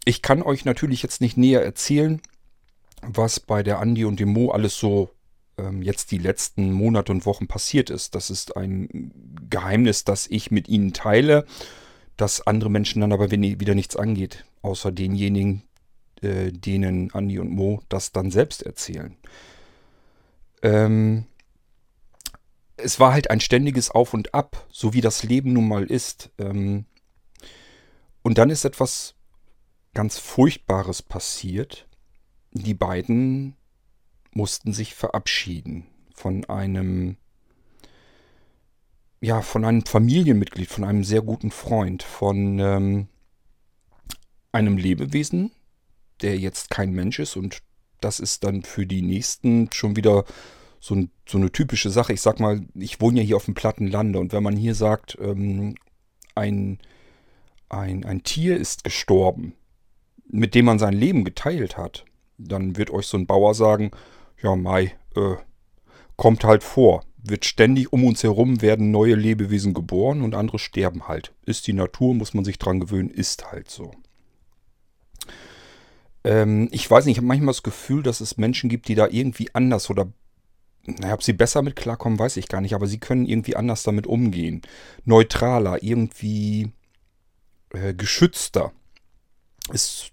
ich 0.05 0.21
kann 0.21 0.43
euch 0.43 0.65
natürlich 0.65 1.03
jetzt 1.03 1.21
nicht 1.21 1.37
näher 1.37 1.65
erzählen, 1.65 2.21
was 3.01 3.41
bei 3.41 3.63
der 3.63 3.79
Andi 3.79 4.05
und 4.05 4.21
dem 4.21 4.31
Mo 4.31 4.51
alles 4.51 4.77
so 4.77 5.11
ähm, 5.59 5.83
jetzt 5.83 6.11
die 6.11 6.19
letzten 6.19 6.73
Monate 6.73 7.13
und 7.13 7.27
Wochen 7.27 7.47
passiert 7.47 7.91
ist. 7.91 8.15
Das 8.15 8.31
ist 8.31 8.57
ein 8.57 9.13
Geheimnis, 9.49 10.05
das 10.05 10.27
ich 10.27 10.51
mit 10.51 10.69
ihnen 10.69 10.93
teile, 10.93 11.47
das 12.17 12.47
andere 12.47 12.71
Menschen 12.71 13.01
dann 13.01 13.13
aber 13.13 13.31
wieder 13.31 13.75
nichts 13.75 13.97
angeht, 13.97 14.45
außer 14.63 14.93
denjenigen, 14.93 15.63
äh, 16.21 16.53
denen 16.53 17.13
Andi 17.13 17.39
und 17.39 17.51
Mo 17.51 17.81
das 17.89 18.13
dann 18.13 18.31
selbst 18.31 18.63
erzählen. 18.63 19.17
Ähm, 20.63 21.25
es 22.77 22.99
war 22.99 23.13
halt 23.13 23.31
ein 23.31 23.41
ständiges 23.41 23.91
Auf 23.91 24.15
und 24.15 24.35
Ab, 24.35 24.67
so 24.71 24.93
wie 24.95 25.01
das 25.01 25.23
Leben 25.23 25.53
nun 25.53 25.69
mal 25.69 25.85
ist. 25.85 26.31
Ähm, 26.39 26.87
und 28.23 28.39
dann 28.39 28.51
ist 28.51 28.65
etwas 28.65 29.15
ganz 29.95 30.19
Furchtbares 30.19 31.03
passiert. 31.03 31.89
Die 32.53 32.75
beiden 32.75 33.57
mussten 34.33 34.73
sich 34.73 34.95
verabschieden 34.95 35.87
von 36.15 36.45
einem, 36.47 37.17
ja, 39.21 39.43
von 39.43 39.65
einem 39.65 39.85
Familienmitglied, 39.85 40.69
von 40.69 40.85
einem 40.85 41.05
sehr 41.05 41.23
guten 41.23 41.51
Freund, 41.51 42.03
von 42.03 42.59
ähm, 42.59 43.09
einem 44.53 44.77
Lebewesen, 44.77 45.51
der 46.21 46.39
jetzt 46.39 46.71
kein 46.71 46.93
Mensch 46.93 47.19
ist 47.19 47.37
und 47.37 47.63
das 48.01 48.21
ist 48.21 48.45
dann 48.45 48.63
für 48.63 48.87
die 48.87 49.03
nächsten 49.03 49.71
schon 49.73 49.97
wieder 49.97 50.25
so, 50.81 50.95
ein, 50.95 51.11
so, 51.29 51.39
eine 51.39 51.53
typische 51.53 51.91
Sache. 51.91 52.13
Ich 52.13 52.21
sag 52.21 52.41
mal, 52.41 52.67
ich 52.75 53.01
wohne 53.01 53.21
ja 53.21 53.27
hier 53.27 53.37
auf 53.37 53.45
dem 53.45 53.55
platten 53.55 53.87
Lande 53.87 54.19
und 54.19 54.33
wenn 54.33 54.43
man 54.43 54.57
hier 54.57 54.75
sagt, 54.75 55.17
ähm, 55.21 55.77
ein, 56.35 56.79
ein, 57.73 58.05
ein 58.05 58.23
Tier 58.23 58.57
ist 58.57 58.85
gestorben, 58.85 59.55
mit 60.29 60.55
dem 60.55 60.67
man 60.67 60.79
sein 60.79 60.95
Leben 60.95 61.25
geteilt 61.25 61.77
hat, 61.77 62.05
dann 62.39 62.77
wird 62.77 62.91
euch 62.91 63.07
so 63.07 63.17
ein 63.17 63.27
Bauer 63.27 63.55
sagen, 63.55 63.91
ja 64.43 64.57
Mai, 64.57 64.95
äh, 65.17 65.37
kommt 66.17 66.45
halt 66.45 66.63
vor. 66.63 67.05
Wird 67.25 67.45
ständig 67.45 67.93
um 67.93 68.05
uns 68.05 68.23
herum 68.23 68.63
werden 68.63 68.91
neue 68.91 69.15
Lebewesen 69.15 69.75
geboren 69.75 70.23
und 70.23 70.35
andere 70.35 70.59
sterben 70.59 71.07
halt. 71.07 71.33
Ist 71.47 71.67
die 71.67 71.73
Natur, 71.73 72.15
muss 72.15 72.35
man 72.35 72.45
sich 72.45 72.59
dran 72.59 72.81
gewöhnen, 72.81 73.11
ist 73.11 73.53
halt 73.53 73.71
so. 73.71 73.93
Ähm, 76.25 76.69
ich 76.73 76.91
weiß 76.91 77.05
nicht, 77.05 77.13
ich 77.13 77.19
habe 77.19 77.29
manchmal 77.29 77.53
das 77.53 77.63
Gefühl, 77.63 78.03
dass 78.03 78.21
es 78.21 78.39
Menschen 78.39 78.69
gibt, 78.69 78.89
die 78.89 78.97
da 78.97 79.07
irgendwie 79.09 79.55
anders 79.55 79.89
oder 79.89 80.13
naja, 80.85 81.15
ob 81.15 81.23
sie 81.23 81.33
besser 81.33 81.63
mit 81.63 81.77
klarkommen, 81.77 82.19
weiß 82.19 82.37
ich 82.39 82.49
gar 82.49 82.61
nicht, 82.61 82.75
aber 82.75 82.89
sie 82.89 82.99
können 82.99 83.25
irgendwie 83.25 83.55
anders 83.55 83.85
damit 83.85 84.09
umgehen. 84.09 84.63
Neutraler, 85.05 85.81
irgendwie 85.81 86.73
äh, 87.73 87.95
geschützter. 87.95 88.73
Es, 89.73 90.11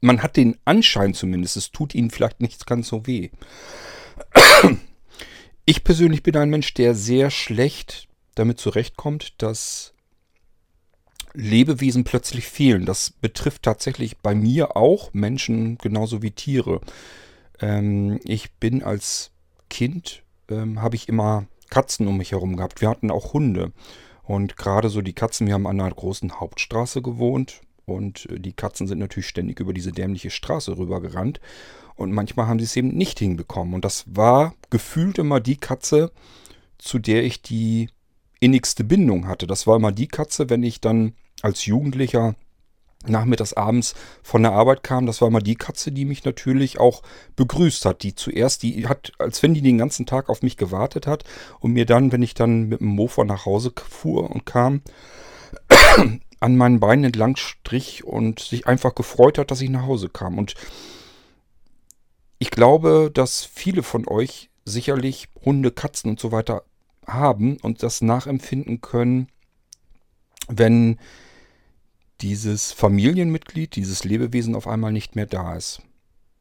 man 0.00 0.22
hat 0.22 0.36
den 0.36 0.58
Anschein 0.64 1.14
zumindest, 1.14 1.56
es 1.56 1.70
tut 1.70 1.94
ihnen 1.94 2.10
vielleicht 2.10 2.40
nicht 2.40 2.66
ganz 2.66 2.88
so 2.88 3.06
weh. 3.06 3.30
Ich 5.70 5.84
persönlich 5.84 6.22
bin 6.22 6.34
ein 6.34 6.48
Mensch, 6.48 6.72
der 6.72 6.94
sehr 6.94 7.30
schlecht 7.30 8.08
damit 8.34 8.58
zurechtkommt, 8.58 9.34
dass 9.42 9.92
Lebewesen 11.34 12.04
plötzlich 12.04 12.46
fehlen. 12.46 12.86
Das 12.86 13.10
betrifft 13.10 13.64
tatsächlich 13.64 14.16
bei 14.16 14.34
mir 14.34 14.78
auch 14.78 15.12
Menschen 15.12 15.76
genauso 15.76 16.22
wie 16.22 16.30
Tiere. 16.30 16.80
Ähm, 17.60 18.18
ich 18.24 18.50
bin 18.52 18.82
als 18.82 19.30
Kind, 19.68 20.22
ähm, 20.48 20.80
habe 20.80 20.96
ich 20.96 21.06
immer 21.06 21.46
Katzen 21.68 22.06
um 22.06 22.16
mich 22.16 22.32
herum 22.32 22.56
gehabt. 22.56 22.80
Wir 22.80 22.88
hatten 22.88 23.10
auch 23.10 23.34
Hunde. 23.34 23.72
Und 24.28 24.58
gerade 24.58 24.90
so 24.90 25.00
die 25.00 25.14
Katzen, 25.14 25.46
wir 25.46 25.54
haben 25.54 25.66
an 25.66 25.80
einer 25.80 25.90
großen 25.90 26.38
Hauptstraße 26.38 27.00
gewohnt. 27.00 27.62
Und 27.86 28.26
äh, 28.26 28.38
die 28.38 28.52
Katzen 28.52 28.86
sind 28.86 28.98
natürlich 28.98 29.26
ständig 29.26 29.58
über 29.58 29.72
diese 29.72 29.90
dämliche 29.90 30.28
Straße 30.28 30.76
rübergerannt. 30.76 31.40
Und 31.94 32.12
manchmal 32.12 32.46
haben 32.46 32.58
sie 32.58 32.66
es 32.66 32.76
eben 32.76 32.88
nicht 32.88 33.18
hinbekommen. 33.18 33.72
Und 33.72 33.86
das 33.86 34.04
war 34.06 34.54
gefühlt 34.68 35.16
immer 35.16 35.40
die 35.40 35.56
Katze, 35.56 36.12
zu 36.76 36.98
der 36.98 37.24
ich 37.24 37.40
die 37.40 37.88
innigste 38.38 38.84
Bindung 38.84 39.26
hatte. 39.26 39.46
Das 39.46 39.66
war 39.66 39.76
immer 39.76 39.92
die 39.92 40.08
Katze, 40.08 40.50
wenn 40.50 40.62
ich 40.62 40.82
dann 40.82 41.14
als 41.40 41.64
Jugendlicher 41.64 42.34
nachmittags 43.06 43.52
abends 43.52 43.94
von 44.22 44.42
der 44.42 44.52
Arbeit 44.52 44.82
kam, 44.82 45.06
das 45.06 45.20
war 45.20 45.28
immer 45.28 45.40
die 45.40 45.54
Katze, 45.54 45.92
die 45.92 46.04
mich 46.04 46.24
natürlich 46.24 46.80
auch 46.80 47.02
begrüßt 47.36 47.84
hat. 47.84 48.02
Die 48.02 48.14
zuerst, 48.14 48.62
die 48.62 48.88
hat, 48.88 49.12
als 49.18 49.42
wenn 49.42 49.54
die 49.54 49.62
den 49.62 49.78
ganzen 49.78 50.06
Tag 50.06 50.28
auf 50.28 50.42
mich 50.42 50.56
gewartet 50.56 51.06
hat 51.06 51.24
und 51.60 51.72
mir 51.72 51.86
dann, 51.86 52.12
wenn 52.12 52.22
ich 52.22 52.34
dann 52.34 52.68
mit 52.68 52.80
dem 52.80 52.88
Mofa 52.88 53.24
nach 53.24 53.46
Hause 53.46 53.72
fuhr 53.88 54.30
und 54.30 54.46
kam, 54.46 54.82
an 56.40 56.56
meinen 56.56 56.80
Beinen 56.80 57.04
entlang 57.04 57.36
strich 57.36 58.04
und 58.04 58.40
sich 58.40 58.66
einfach 58.66 58.94
gefreut 58.94 59.38
hat, 59.38 59.50
dass 59.50 59.60
ich 59.60 59.70
nach 59.70 59.86
Hause 59.86 60.08
kam. 60.08 60.38
Und 60.38 60.54
ich 62.38 62.50
glaube, 62.50 63.10
dass 63.12 63.44
viele 63.44 63.82
von 63.82 64.06
euch 64.06 64.50
sicherlich 64.64 65.28
Hunde, 65.44 65.72
Katzen 65.72 66.10
und 66.10 66.20
so 66.20 66.30
weiter 66.30 66.64
haben 67.06 67.56
und 67.62 67.82
das 67.82 68.00
nachempfinden 68.02 68.80
können, 68.80 69.28
wenn 70.48 70.98
dieses 72.20 72.72
Familienmitglied, 72.72 73.76
dieses 73.76 74.04
Lebewesen 74.04 74.54
auf 74.54 74.66
einmal 74.66 74.92
nicht 74.92 75.16
mehr 75.16 75.26
da 75.26 75.56
ist. 75.56 75.82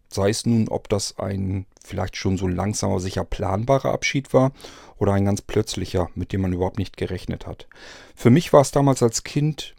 Sei 0.10 0.30
es 0.30 0.46
nun, 0.46 0.70
ob 0.70 0.88
das 0.90 1.18
ein 1.20 1.66
vielleicht 1.84 2.16
schon 2.16 2.38
so 2.38 2.48
langsamer, 2.48 3.00
sicher 3.00 3.24
planbarer 3.24 3.92
Abschied 3.92 4.34
war 4.34 4.52
oder 4.98 5.14
ein 5.14 5.26
ganz 5.26 5.42
plötzlicher, 5.42 6.10
mit 6.16 6.34
dem 6.34 6.42
man 6.42 6.54
überhaupt 6.54 6.78
nicht 6.78 6.98
gerechnet 6.98 7.46
hat. 7.46 7.68
Für 8.16 8.30
mich 8.30 8.54
war 8.54 8.62
es 8.62 8.72
damals 8.72 9.04
als 9.04 9.24
Kind 9.24 9.76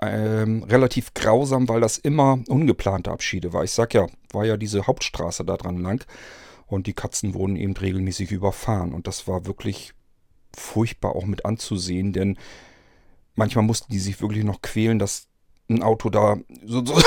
ähm, 0.00 0.62
relativ 0.64 1.14
grausam, 1.14 1.68
weil 1.68 1.80
das 1.80 1.98
immer 1.98 2.38
ungeplante 2.48 3.10
Abschiede 3.10 3.52
war. 3.52 3.64
Ich 3.64 3.72
sag 3.72 3.94
ja, 3.94 4.06
war 4.32 4.44
ja 4.44 4.56
diese 4.56 4.86
Hauptstraße 4.86 5.44
da 5.44 5.56
dran 5.56 5.78
lang 5.78 6.04
und 6.66 6.86
die 6.86 6.94
Katzen 6.94 7.34
wurden 7.34 7.56
eben 7.56 7.76
regelmäßig 7.76 8.30
überfahren 8.30 8.94
und 8.94 9.06
das 9.06 9.28
war 9.28 9.46
wirklich 9.46 9.92
furchtbar 10.56 11.14
auch 11.14 11.26
mit 11.26 11.44
anzusehen, 11.44 12.12
denn 12.12 12.38
manchmal 13.40 13.64
mussten 13.64 13.90
die 13.90 13.98
sich 13.98 14.20
wirklich 14.20 14.44
noch 14.44 14.60
quälen, 14.60 14.98
dass 14.98 15.26
ein 15.70 15.82
Auto 15.82 16.10
da 16.10 16.36
so, 16.62 16.84
so, 16.84 17.00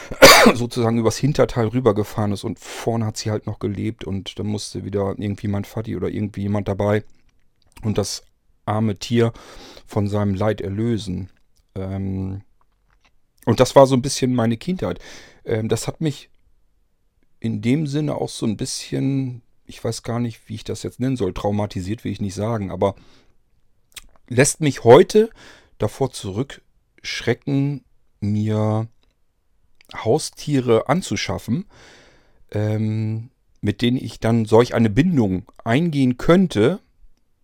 sozusagen 0.54 0.98
übers 0.98 1.16
Hinterteil 1.16 1.68
rübergefahren 1.68 2.32
ist 2.32 2.44
und 2.44 2.58
vorne 2.58 3.06
hat 3.06 3.16
sie 3.16 3.30
halt 3.30 3.46
noch 3.46 3.58
gelebt 3.58 4.04
und 4.04 4.38
dann 4.38 4.46
musste 4.46 4.84
wieder 4.84 5.14
irgendwie 5.16 5.48
mein 5.48 5.64
Vati 5.64 5.96
oder 5.96 6.08
irgendwie 6.10 6.42
jemand 6.42 6.68
dabei 6.68 7.04
und 7.82 7.96
das 7.96 8.22
arme 8.66 8.98
Tier 8.98 9.32
von 9.86 10.08
seinem 10.08 10.34
Leid 10.34 10.60
erlösen. 10.60 11.30
Ähm, 11.74 12.42
und 13.46 13.58
das 13.58 13.74
war 13.74 13.86
so 13.86 13.94
ein 13.94 14.02
bisschen 14.02 14.34
meine 14.34 14.58
Kindheit. 14.58 14.98
Ähm, 15.46 15.70
das 15.70 15.86
hat 15.86 16.02
mich 16.02 16.28
in 17.40 17.62
dem 17.62 17.86
Sinne 17.86 18.16
auch 18.16 18.28
so 18.28 18.44
ein 18.44 18.58
bisschen, 18.58 19.40
ich 19.64 19.82
weiß 19.82 20.02
gar 20.02 20.20
nicht, 20.20 20.50
wie 20.50 20.56
ich 20.56 20.64
das 20.64 20.82
jetzt 20.82 21.00
nennen 21.00 21.16
soll, 21.16 21.32
traumatisiert 21.32 22.04
will 22.04 22.12
ich 22.12 22.20
nicht 22.20 22.34
sagen, 22.34 22.70
aber 22.70 22.94
lässt 24.28 24.60
mich 24.60 24.84
heute 24.84 25.30
davor 25.78 26.12
zurückschrecken, 26.12 27.84
mir 28.20 28.88
Haustiere 29.94 30.88
anzuschaffen, 30.88 31.66
ähm, 32.50 33.30
mit 33.60 33.82
denen 33.82 33.96
ich 33.96 34.20
dann 34.20 34.44
solch 34.44 34.74
eine 34.74 34.90
Bindung 34.90 35.44
eingehen 35.64 36.18
könnte, 36.18 36.80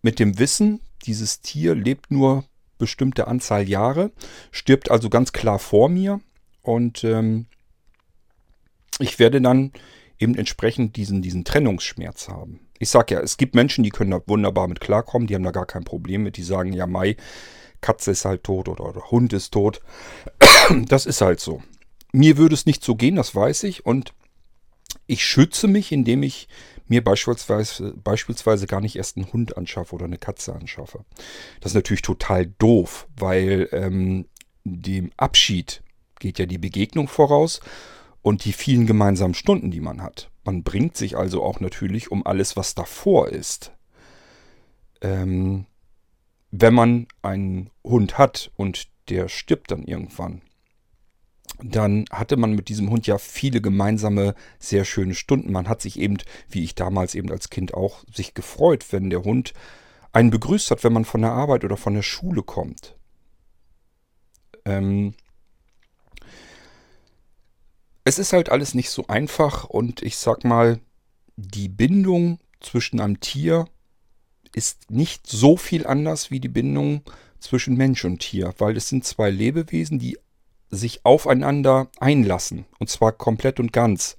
mit 0.01 0.19
dem 0.19 0.37
Wissen, 0.37 0.81
dieses 1.05 1.41
Tier 1.41 1.75
lebt 1.75 2.11
nur 2.11 2.45
bestimmte 2.77 3.27
Anzahl 3.27 3.67
Jahre, 3.67 4.11
stirbt 4.51 4.91
also 4.91 5.09
ganz 5.09 5.31
klar 5.31 5.59
vor 5.59 5.89
mir 5.89 6.21
und 6.61 7.03
ähm, 7.03 7.47
ich 8.99 9.19
werde 9.19 9.41
dann 9.41 9.71
eben 10.19 10.35
entsprechend 10.35 10.95
diesen, 10.95 11.21
diesen 11.21 11.43
Trennungsschmerz 11.43 12.29
haben. 12.29 12.61
Ich 12.79 12.89
sage 12.89 13.15
ja, 13.15 13.21
es 13.21 13.37
gibt 13.37 13.55
Menschen, 13.55 13.83
die 13.83 13.89
können 13.89 14.11
da 14.11 14.21
wunderbar 14.27 14.67
mit 14.67 14.79
klarkommen, 14.79 15.27
die 15.27 15.35
haben 15.35 15.43
da 15.43 15.51
gar 15.51 15.65
kein 15.65 15.83
Problem 15.83 16.23
mit, 16.23 16.37
die 16.37 16.43
sagen, 16.43 16.73
ja 16.73 16.87
Mai, 16.87 17.15
Katze 17.85 18.11
ist 18.11 18.25
halt 18.25 18.43
tot 18.43 18.67
oder, 18.67 18.85
oder 18.89 19.11
Hund 19.11 19.31
ist 19.33 19.51
tot. 19.51 19.81
Das 20.87 21.05
ist 21.05 21.21
halt 21.21 21.39
so. 21.39 21.61
Mir 22.11 22.37
würde 22.37 22.55
es 22.55 22.65
nicht 22.65 22.83
so 22.83 22.95
gehen, 22.95 23.15
das 23.15 23.35
weiß 23.35 23.63
ich 23.63 23.85
und 23.85 24.13
ich 25.05 25.23
schütze 25.23 25.67
mich, 25.67 25.91
indem 25.91 26.23
ich 26.23 26.47
mir 26.87 27.03
beispielsweise, 27.03 27.93
beispielsweise 28.03 28.65
gar 28.65 28.81
nicht 28.81 28.95
erst 28.95 29.17
einen 29.17 29.31
Hund 29.31 29.57
anschaffe 29.57 29.93
oder 29.93 30.05
eine 30.05 30.17
Katze 30.17 30.55
anschaffe. 30.55 31.05
Das 31.61 31.71
ist 31.71 31.75
natürlich 31.75 32.01
total 32.01 32.47
doof, 32.57 33.07
weil 33.15 33.69
ähm, 33.71 34.25
dem 34.63 35.11
Abschied 35.17 35.83
geht 36.19 36.39
ja 36.39 36.47
die 36.47 36.57
Begegnung 36.57 37.07
voraus 37.07 37.59
und 38.23 38.45
die 38.45 38.53
vielen 38.53 38.87
gemeinsamen 38.87 39.35
Stunden, 39.35 39.69
die 39.69 39.81
man 39.81 40.01
hat. 40.01 40.31
Man 40.43 40.63
bringt 40.63 40.97
sich 40.97 41.15
also 41.15 41.43
auch 41.43 41.59
natürlich 41.59 42.11
um 42.11 42.25
alles, 42.25 42.57
was 42.57 42.73
davor 42.73 43.29
ist. 43.29 43.71
Ähm, 45.01 45.67
wenn 46.61 46.73
man 46.73 47.07
einen 47.21 47.69
Hund 47.83 48.17
hat 48.17 48.51
und 48.55 48.87
der 49.09 49.27
stirbt 49.27 49.71
dann 49.71 49.83
irgendwann, 49.83 50.41
dann 51.61 52.05
hatte 52.11 52.37
man 52.37 52.53
mit 52.53 52.69
diesem 52.69 52.89
Hund 52.89 53.07
ja 53.07 53.17
viele 53.17 53.61
gemeinsame, 53.61 54.35
sehr 54.59 54.85
schöne 54.85 55.15
Stunden. 55.15 55.51
Man 55.51 55.69
hat 55.69 55.81
sich 55.81 55.99
eben, 55.99 56.17
wie 56.49 56.63
ich 56.63 56.75
damals 56.75 57.15
eben 57.15 57.31
als 57.31 57.49
Kind 57.49 57.73
auch, 57.73 58.03
sich 58.13 58.33
gefreut, 58.33 58.85
wenn 58.91 59.09
der 59.09 59.23
Hund 59.23 59.53
einen 60.11 60.31
begrüßt 60.31 60.71
hat, 60.71 60.83
wenn 60.83 60.93
man 60.93 61.05
von 61.05 61.21
der 61.21 61.31
Arbeit 61.31 61.63
oder 61.63 61.77
von 61.77 61.93
der 61.93 62.01
Schule 62.01 62.43
kommt. 62.43 62.95
Ähm 64.65 65.13
es 68.05 68.19
ist 68.19 68.33
halt 68.33 68.49
alles 68.49 68.73
nicht 68.73 68.89
so 68.89 69.07
einfach 69.07 69.65
und 69.65 70.03
ich 70.03 70.17
sag 70.17 70.43
mal, 70.43 70.79
die 71.35 71.69
Bindung 71.69 72.39
zwischen 72.61 72.99
einem 72.99 73.19
Tier 73.19 73.65
ist 74.55 74.89
nicht 74.89 75.27
so 75.27 75.57
viel 75.57 75.85
anders 75.85 76.31
wie 76.31 76.39
die 76.39 76.47
Bindung 76.47 77.01
zwischen 77.39 77.75
Mensch 77.75 78.05
und 78.05 78.19
Tier, 78.19 78.53
weil 78.57 78.77
es 78.77 78.87
sind 78.87 79.03
zwei 79.03 79.29
Lebewesen, 79.29 79.99
die 79.99 80.17
sich 80.71 81.03
aufeinander 81.03 81.89
einlassen. 81.99 82.65
Und 82.79 82.89
zwar 82.89 83.11
komplett 83.11 83.59
und 83.59 83.73
ganz. 83.73 84.15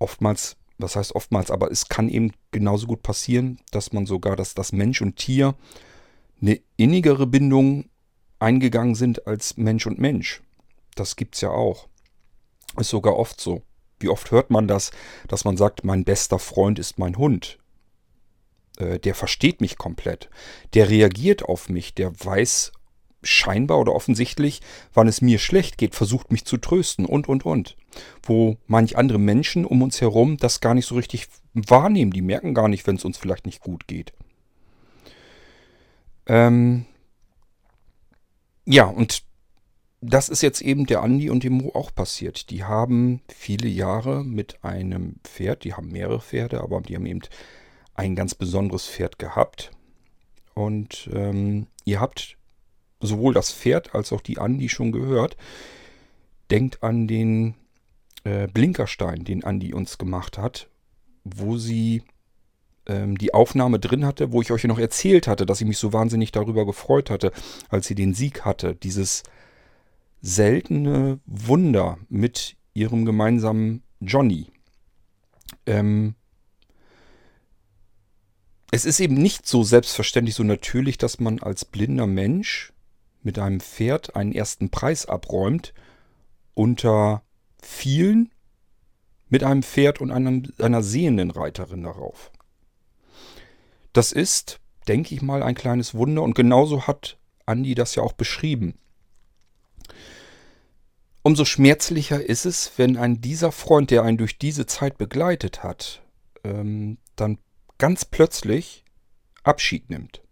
Oftmals, 0.00 0.56
was 0.78 0.96
heißt 0.96 1.14
oftmals, 1.14 1.52
aber 1.52 1.70
es 1.70 1.88
kann 1.88 2.08
eben 2.08 2.32
genauso 2.50 2.88
gut 2.88 3.02
passieren, 3.02 3.60
dass 3.70 3.92
man 3.92 4.06
sogar, 4.06 4.34
dass 4.34 4.54
das 4.54 4.72
Mensch 4.72 5.00
und 5.02 5.16
Tier 5.16 5.54
eine 6.42 6.60
innigere 6.76 7.28
Bindung 7.28 7.88
eingegangen 8.40 8.96
sind 8.96 9.26
als 9.28 9.56
Mensch 9.56 9.86
und 9.86 10.00
Mensch. 10.00 10.42
Das 10.96 11.14
gibt 11.14 11.36
es 11.36 11.42
ja 11.42 11.50
auch. 11.50 11.86
Ist 12.76 12.90
sogar 12.90 13.16
oft 13.16 13.40
so. 13.40 13.62
Wie 14.00 14.08
oft 14.08 14.32
hört 14.32 14.50
man 14.50 14.66
das, 14.66 14.90
dass 15.28 15.44
man 15.44 15.56
sagt, 15.56 15.84
mein 15.84 16.04
bester 16.04 16.40
Freund 16.40 16.78
ist 16.80 16.98
mein 16.98 17.16
Hund. 17.18 17.58
Äh, 18.80 18.98
der 18.98 19.14
versteht 19.14 19.60
mich 19.60 19.76
komplett. 19.76 20.28
Der 20.74 20.88
reagiert 20.88 21.42
auf 21.42 21.68
mich. 21.68 21.94
Der 21.94 22.12
weiß 22.12 22.72
scheinbar 23.22 23.78
oder 23.78 23.94
offensichtlich, 23.94 24.60
wann 24.94 25.06
es 25.06 25.20
mir 25.20 25.38
schlecht 25.38 25.76
geht, 25.76 25.94
versucht 25.94 26.32
mich 26.32 26.44
zu 26.44 26.56
trösten 26.56 27.04
und, 27.04 27.28
und, 27.28 27.44
und. 27.44 27.76
Wo 28.22 28.56
manch 28.66 28.96
andere 28.96 29.18
Menschen 29.18 29.64
um 29.64 29.82
uns 29.82 30.00
herum 30.00 30.36
das 30.38 30.60
gar 30.60 30.74
nicht 30.74 30.86
so 30.86 30.94
richtig 30.94 31.28
wahrnehmen. 31.52 32.12
Die 32.12 32.22
merken 32.22 32.54
gar 32.54 32.68
nicht, 32.68 32.86
wenn 32.86 32.96
es 32.96 33.04
uns 33.04 33.18
vielleicht 33.18 33.46
nicht 33.46 33.60
gut 33.60 33.86
geht. 33.86 34.12
Ähm 36.26 36.86
ja, 38.64 38.84
und 38.84 39.24
das 40.00 40.30
ist 40.30 40.42
jetzt 40.42 40.62
eben 40.62 40.86
der 40.86 41.02
Andi 41.02 41.28
und 41.28 41.44
dem 41.44 41.54
Mo 41.54 41.72
auch 41.74 41.94
passiert. 41.94 42.48
Die 42.50 42.64
haben 42.64 43.20
viele 43.28 43.68
Jahre 43.68 44.24
mit 44.24 44.64
einem 44.64 45.16
Pferd, 45.24 45.64
die 45.64 45.74
haben 45.74 45.88
mehrere 45.88 46.20
Pferde, 46.20 46.62
aber 46.62 46.80
die 46.80 46.96
haben 46.96 47.04
eben 47.04 47.20
ein 48.00 48.16
ganz 48.16 48.34
besonderes 48.34 48.86
Pferd 48.86 49.18
gehabt. 49.18 49.72
Und 50.54 51.10
ähm, 51.12 51.66
ihr 51.84 52.00
habt 52.00 52.38
sowohl 52.98 53.34
das 53.34 53.52
Pferd 53.52 53.94
als 53.94 54.12
auch 54.12 54.22
die 54.22 54.38
Andi 54.38 54.70
schon 54.70 54.90
gehört. 54.90 55.36
Denkt 56.50 56.82
an 56.82 57.06
den 57.06 57.54
äh, 58.24 58.48
Blinkerstein, 58.48 59.24
den 59.24 59.44
Andi 59.44 59.74
uns 59.74 59.98
gemacht 59.98 60.38
hat, 60.38 60.68
wo 61.24 61.58
sie 61.58 62.02
ähm, 62.86 63.18
die 63.18 63.34
Aufnahme 63.34 63.78
drin 63.78 64.06
hatte, 64.06 64.32
wo 64.32 64.40
ich 64.40 64.50
euch 64.50 64.64
noch 64.64 64.78
erzählt 64.78 65.28
hatte, 65.28 65.44
dass 65.44 65.60
ich 65.60 65.66
mich 65.66 65.78
so 65.78 65.92
wahnsinnig 65.92 66.32
darüber 66.32 66.64
gefreut 66.64 67.10
hatte, 67.10 67.32
als 67.68 67.86
sie 67.86 67.94
den 67.94 68.14
Sieg 68.14 68.46
hatte. 68.46 68.74
Dieses 68.74 69.24
seltene 70.22 71.20
Wunder 71.26 71.98
mit 72.08 72.56
ihrem 72.72 73.04
gemeinsamen 73.04 73.82
Johnny. 74.00 74.46
Ähm, 75.66 76.14
es 78.70 78.84
ist 78.84 79.00
eben 79.00 79.14
nicht 79.14 79.46
so 79.46 79.62
selbstverständlich, 79.62 80.34
so 80.34 80.44
natürlich, 80.44 80.98
dass 80.98 81.18
man 81.18 81.40
als 81.40 81.64
blinder 81.64 82.06
Mensch 82.06 82.72
mit 83.22 83.38
einem 83.38 83.60
Pferd 83.60 84.16
einen 84.16 84.32
ersten 84.32 84.70
Preis 84.70 85.06
abräumt 85.06 85.74
unter 86.54 87.22
vielen 87.60 88.30
mit 89.28 89.44
einem 89.44 89.62
Pferd 89.62 90.00
und 90.00 90.10
einem, 90.10 90.52
einer 90.58 90.82
sehenden 90.82 91.30
Reiterin 91.30 91.82
darauf. 91.82 92.30
Das 93.92 94.12
ist, 94.12 94.60
denke 94.88 95.14
ich 95.14 95.22
mal, 95.22 95.42
ein 95.42 95.54
kleines 95.54 95.94
Wunder 95.94 96.22
und 96.22 96.34
genauso 96.34 96.86
hat 96.86 97.18
Andi 97.46 97.74
das 97.74 97.94
ja 97.94 98.02
auch 98.02 98.12
beschrieben. 98.12 98.74
Umso 101.22 101.44
schmerzlicher 101.44 102.24
ist 102.24 102.46
es, 102.46 102.72
wenn 102.76 102.96
ein 102.96 103.20
dieser 103.20 103.52
Freund, 103.52 103.90
der 103.90 104.04
einen 104.04 104.16
durch 104.16 104.38
diese 104.38 104.66
Zeit 104.66 104.96
begleitet 104.96 105.62
hat, 105.62 106.02
ähm, 106.44 106.98
dann 107.16 107.38
ganz 107.80 108.04
plötzlich 108.04 108.84
Abschied 109.42 109.90
nimmt. 109.90 110.22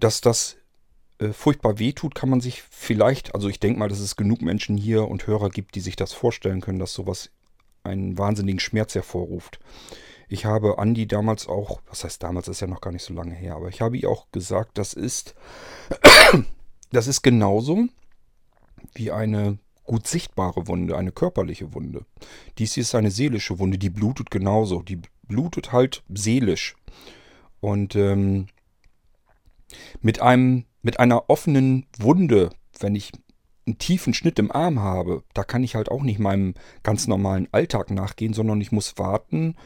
Dass 0.00 0.20
das 0.20 0.56
äh, 1.18 1.28
furchtbar 1.28 1.78
wehtut, 1.78 2.14
kann 2.14 2.28
man 2.28 2.40
sich 2.40 2.62
vielleicht, 2.62 3.34
also 3.34 3.48
ich 3.48 3.60
denke 3.60 3.78
mal, 3.78 3.88
dass 3.88 4.00
es 4.00 4.16
genug 4.16 4.42
Menschen 4.42 4.76
hier 4.76 5.08
und 5.08 5.26
Hörer 5.26 5.48
gibt, 5.48 5.74
die 5.76 5.80
sich 5.80 5.96
das 5.96 6.12
vorstellen 6.12 6.60
können, 6.60 6.78
dass 6.78 6.92
sowas 6.92 7.30
einen 7.84 8.18
wahnsinnigen 8.18 8.60
Schmerz 8.60 8.94
hervorruft. 8.94 9.60
Ich 10.28 10.44
habe 10.44 10.78
Andi 10.78 11.06
damals 11.06 11.46
auch, 11.46 11.80
was 11.86 12.04
heißt 12.04 12.22
damals, 12.22 12.48
ist 12.48 12.60
ja 12.60 12.66
noch 12.66 12.82
gar 12.82 12.92
nicht 12.92 13.04
so 13.04 13.14
lange 13.14 13.34
her, 13.34 13.54
aber 13.54 13.68
ich 13.68 13.80
habe 13.80 13.96
ihr 13.96 14.10
auch 14.10 14.26
gesagt, 14.30 14.76
das 14.78 14.92
ist, 14.94 15.34
das 16.92 17.06
ist 17.06 17.22
genauso 17.22 17.86
wie 18.94 19.10
eine 19.10 19.58
gut 19.88 20.06
sichtbare 20.06 20.68
Wunde, 20.68 20.96
eine 20.96 21.10
körperliche 21.10 21.74
Wunde. 21.74 22.04
Dies 22.58 22.74
hier 22.74 22.82
ist 22.82 22.94
eine 22.94 23.10
seelische 23.10 23.58
Wunde, 23.58 23.78
die 23.78 23.90
blutet 23.90 24.30
genauso. 24.30 24.82
Die 24.82 25.00
blutet 25.26 25.72
halt 25.72 26.04
seelisch. 26.14 26.76
Und 27.60 27.96
ähm, 27.96 28.46
mit 30.00 30.20
einem, 30.20 30.66
mit 30.82 31.00
einer 31.00 31.28
offenen 31.28 31.86
Wunde, 31.98 32.50
wenn 32.78 32.94
ich 32.94 33.12
einen 33.66 33.78
tiefen 33.78 34.14
Schnitt 34.14 34.38
im 34.38 34.52
Arm 34.52 34.80
habe, 34.80 35.24
da 35.34 35.42
kann 35.42 35.64
ich 35.64 35.74
halt 35.74 35.90
auch 35.90 36.02
nicht 36.02 36.18
meinem 36.18 36.54
ganz 36.82 37.08
normalen 37.08 37.48
Alltag 37.50 37.90
nachgehen, 37.90 38.34
sondern 38.34 38.60
ich 38.60 38.70
muss 38.70 38.98
warten 38.98 39.56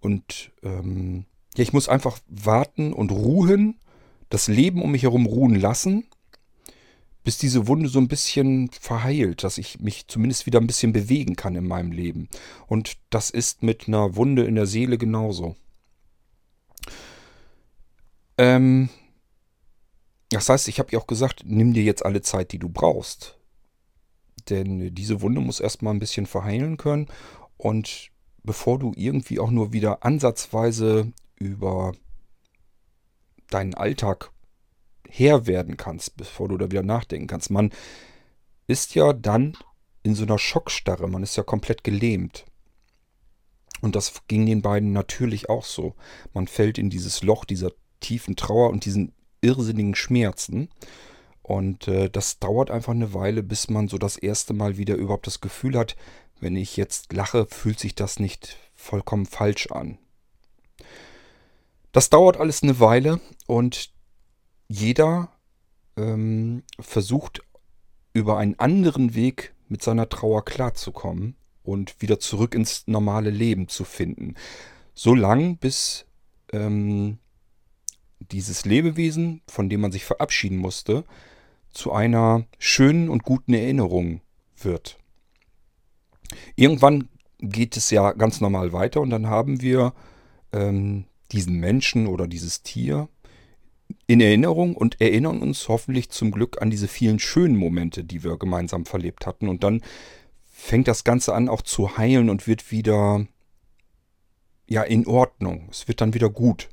und 0.00 0.52
ähm, 0.62 1.24
ja, 1.56 1.62
ich 1.62 1.72
muss 1.72 1.88
einfach 1.88 2.18
warten 2.28 2.92
und 2.92 3.10
ruhen, 3.10 3.78
das 4.28 4.48
Leben 4.48 4.82
um 4.82 4.90
mich 4.90 5.04
herum 5.04 5.26
ruhen 5.26 5.54
lassen 5.54 6.04
bis 7.26 7.38
diese 7.38 7.66
Wunde 7.66 7.88
so 7.88 7.98
ein 7.98 8.06
bisschen 8.06 8.70
verheilt, 8.70 9.42
dass 9.42 9.58
ich 9.58 9.80
mich 9.80 10.06
zumindest 10.06 10.46
wieder 10.46 10.60
ein 10.60 10.68
bisschen 10.68 10.92
bewegen 10.92 11.34
kann 11.34 11.56
in 11.56 11.66
meinem 11.66 11.90
Leben. 11.90 12.28
Und 12.68 12.98
das 13.10 13.30
ist 13.30 13.64
mit 13.64 13.88
einer 13.88 14.14
Wunde 14.14 14.44
in 14.44 14.54
der 14.54 14.66
Seele 14.66 14.96
genauso. 14.96 15.56
Ähm, 18.38 18.90
das 20.30 20.48
heißt, 20.48 20.68
ich 20.68 20.78
habe 20.78 20.92
ja 20.92 21.00
auch 21.00 21.08
gesagt, 21.08 21.42
nimm 21.44 21.72
dir 21.72 21.82
jetzt 21.82 22.06
alle 22.06 22.22
Zeit, 22.22 22.52
die 22.52 22.60
du 22.60 22.68
brauchst. 22.68 23.36
Denn 24.48 24.94
diese 24.94 25.20
Wunde 25.20 25.40
muss 25.40 25.58
erstmal 25.58 25.94
ein 25.94 25.98
bisschen 25.98 26.26
verheilen 26.26 26.76
können. 26.76 27.08
Und 27.56 28.12
bevor 28.44 28.78
du 28.78 28.92
irgendwie 28.94 29.40
auch 29.40 29.50
nur 29.50 29.72
wieder 29.72 30.04
ansatzweise 30.04 31.12
über 31.34 31.90
deinen 33.50 33.74
Alltag 33.74 34.30
Herr 35.10 35.46
werden 35.46 35.76
kannst, 35.76 36.16
bevor 36.16 36.48
du 36.48 36.56
da 36.56 36.70
wieder 36.70 36.82
nachdenken 36.82 37.26
kannst. 37.26 37.50
Man 37.50 37.70
ist 38.66 38.94
ja 38.94 39.12
dann 39.12 39.56
in 40.02 40.14
so 40.14 40.24
einer 40.24 40.38
Schockstarre, 40.38 41.08
man 41.08 41.22
ist 41.22 41.36
ja 41.36 41.42
komplett 41.42 41.84
gelähmt. 41.84 42.44
Und 43.80 43.94
das 43.96 44.22
ging 44.28 44.46
den 44.46 44.62
beiden 44.62 44.92
natürlich 44.92 45.48
auch 45.48 45.64
so. 45.64 45.94
Man 46.32 46.48
fällt 46.48 46.78
in 46.78 46.90
dieses 46.90 47.22
Loch 47.22 47.44
dieser 47.44 47.72
tiefen 48.00 48.36
Trauer 48.36 48.70
und 48.70 48.84
diesen 48.84 49.12
irrsinnigen 49.40 49.94
Schmerzen. 49.94 50.68
Und 51.42 51.86
äh, 51.86 52.08
das 52.10 52.38
dauert 52.38 52.70
einfach 52.70 52.92
eine 52.92 53.14
Weile, 53.14 53.42
bis 53.42 53.68
man 53.68 53.88
so 53.88 53.98
das 53.98 54.16
erste 54.16 54.54
Mal 54.54 54.78
wieder 54.78 54.96
überhaupt 54.96 55.26
das 55.26 55.40
Gefühl 55.40 55.78
hat, 55.78 55.96
wenn 56.40 56.56
ich 56.56 56.76
jetzt 56.76 57.12
lache, 57.12 57.46
fühlt 57.46 57.78
sich 57.78 57.94
das 57.94 58.18
nicht 58.18 58.56
vollkommen 58.74 59.26
falsch 59.26 59.68
an. 59.70 59.98
Das 61.92 62.10
dauert 62.10 62.36
alles 62.36 62.62
eine 62.62 62.78
Weile 62.78 63.20
und 63.46 63.90
jeder 64.68 65.30
ähm, 65.96 66.62
versucht 66.78 67.42
über 68.12 68.38
einen 68.38 68.58
anderen 68.58 69.14
Weg 69.14 69.54
mit 69.68 69.82
seiner 69.82 70.08
Trauer 70.08 70.44
klarzukommen 70.44 71.36
und 71.62 72.00
wieder 72.00 72.18
zurück 72.18 72.54
ins 72.54 72.86
normale 72.86 73.30
Leben 73.30 73.68
zu 73.68 73.84
finden. 73.84 74.34
So 74.94 75.14
lang, 75.14 75.58
bis 75.58 76.06
ähm, 76.52 77.18
dieses 78.30 78.64
Lebewesen, 78.64 79.42
von 79.48 79.68
dem 79.68 79.80
man 79.80 79.92
sich 79.92 80.04
verabschieden 80.04 80.58
musste, 80.58 81.04
zu 81.70 81.92
einer 81.92 82.46
schönen 82.58 83.08
und 83.08 83.22
guten 83.22 83.52
Erinnerung 83.52 84.22
wird. 84.56 84.98
Irgendwann 86.54 87.08
geht 87.38 87.76
es 87.76 87.90
ja 87.90 88.12
ganz 88.12 88.40
normal 88.40 88.72
weiter 88.72 89.00
und 89.00 89.10
dann 89.10 89.26
haben 89.26 89.60
wir 89.60 89.92
ähm, 90.52 91.04
diesen 91.32 91.58
Menschen 91.58 92.06
oder 92.06 92.26
dieses 92.26 92.62
Tier 92.62 93.08
in 94.06 94.20
Erinnerung 94.20 94.76
und 94.76 95.00
erinnern 95.00 95.40
uns 95.40 95.68
hoffentlich 95.68 96.10
zum 96.10 96.30
Glück 96.30 96.60
an 96.62 96.70
diese 96.70 96.88
vielen 96.88 97.18
schönen 97.18 97.56
Momente, 97.56 98.04
die 98.04 98.24
wir 98.24 98.38
gemeinsam 98.38 98.86
verlebt 98.86 99.26
hatten. 99.26 99.48
Und 99.48 99.64
dann 99.64 99.82
fängt 100.46 100.88
das 100.88 101.04
Ganze 101.04 101.34
an 101.34 101.48
auch 101.48 101.62
zu 101.62 101.96
heilen 101.96 102.30
und 102.30 102.46
wird 102.46 102.70
wieder 102.70 103.26
ja 104.68 104.82
in 104.82 105.06
Ordnung. 105.06 105.68
Es 105.70 105.88
wird 105.88 106.00
dann 106.00 106.14
wieder 106.14 106.30
gut. 106.30 106.68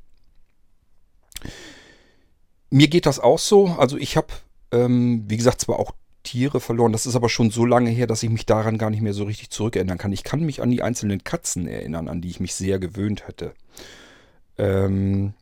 Mir 2.69 2.88
geht 2.88 3.06
das 3.06 3.19
auch 3.19 3.39
so. 3.39 3.67
Also 3.67 3.97
ich 3.97 4.17
habe, 4.17 4.28
ähm, 4.71 5.26
wie 5.28 5.38
gesagt, 5.38 5.62
zwar 5.62 5.80
auch 5.80 5.93
Tiere 6.23 6.60
verloren. 6.60 6.91
Das 6.91 7.06
ist 7.06 7.15
aber 7.15 7.30
schon 7.30 7.52
so 7.52 7.65
lange 7.65 7.89
her, 7.89 8.08
dass 8.08 8.23
ich 8.23 8.30
mich 8.30 8.45
daran 8.45 8.78
gar 8.78 8.89
nicht 8.89 9.02
mehr 9.02 9.13
so 9.13 9.26
richtig 9.26 9.49
zurückerinnern 9.49 9.97
kann. 9.97 10.13
Ich 10.13 10.23
kann 10.23 10.41
mich 10.41 10.62
an 10.62 10.71
die 10.71 10.82
einzelnen 10.82 11.23
Katzen 11.23 11.67
erinnern, 11.67 12.08
an 12.08 12.21
die 12.21 12.30
ich 12.30 12.39
mich 12.39 12.56
sehr 12.56 12.80
gewöhnt 12.80 13.28
hätte. 13.28 13.54
Ähm, 14.58 15.34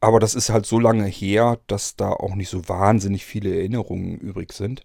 aber 0.00 0.20
das 0.20 0.34
ist 0.34 0.50
halt 0.50 0.66
so 0.66 0.78
lange 0.78 1.06
her, 1.06 1.58
dass 1.66 1.96
da 1.96 2.10
auch 2.10 2.34
nicht 2.34 2.48
so 2.48 2.68
wahnsinnig 2.68 3.24
viele 3.24 3.54
Erinnerungen 3.54 4.18
übrig 4.18 4.52
sind. 4.52 4.82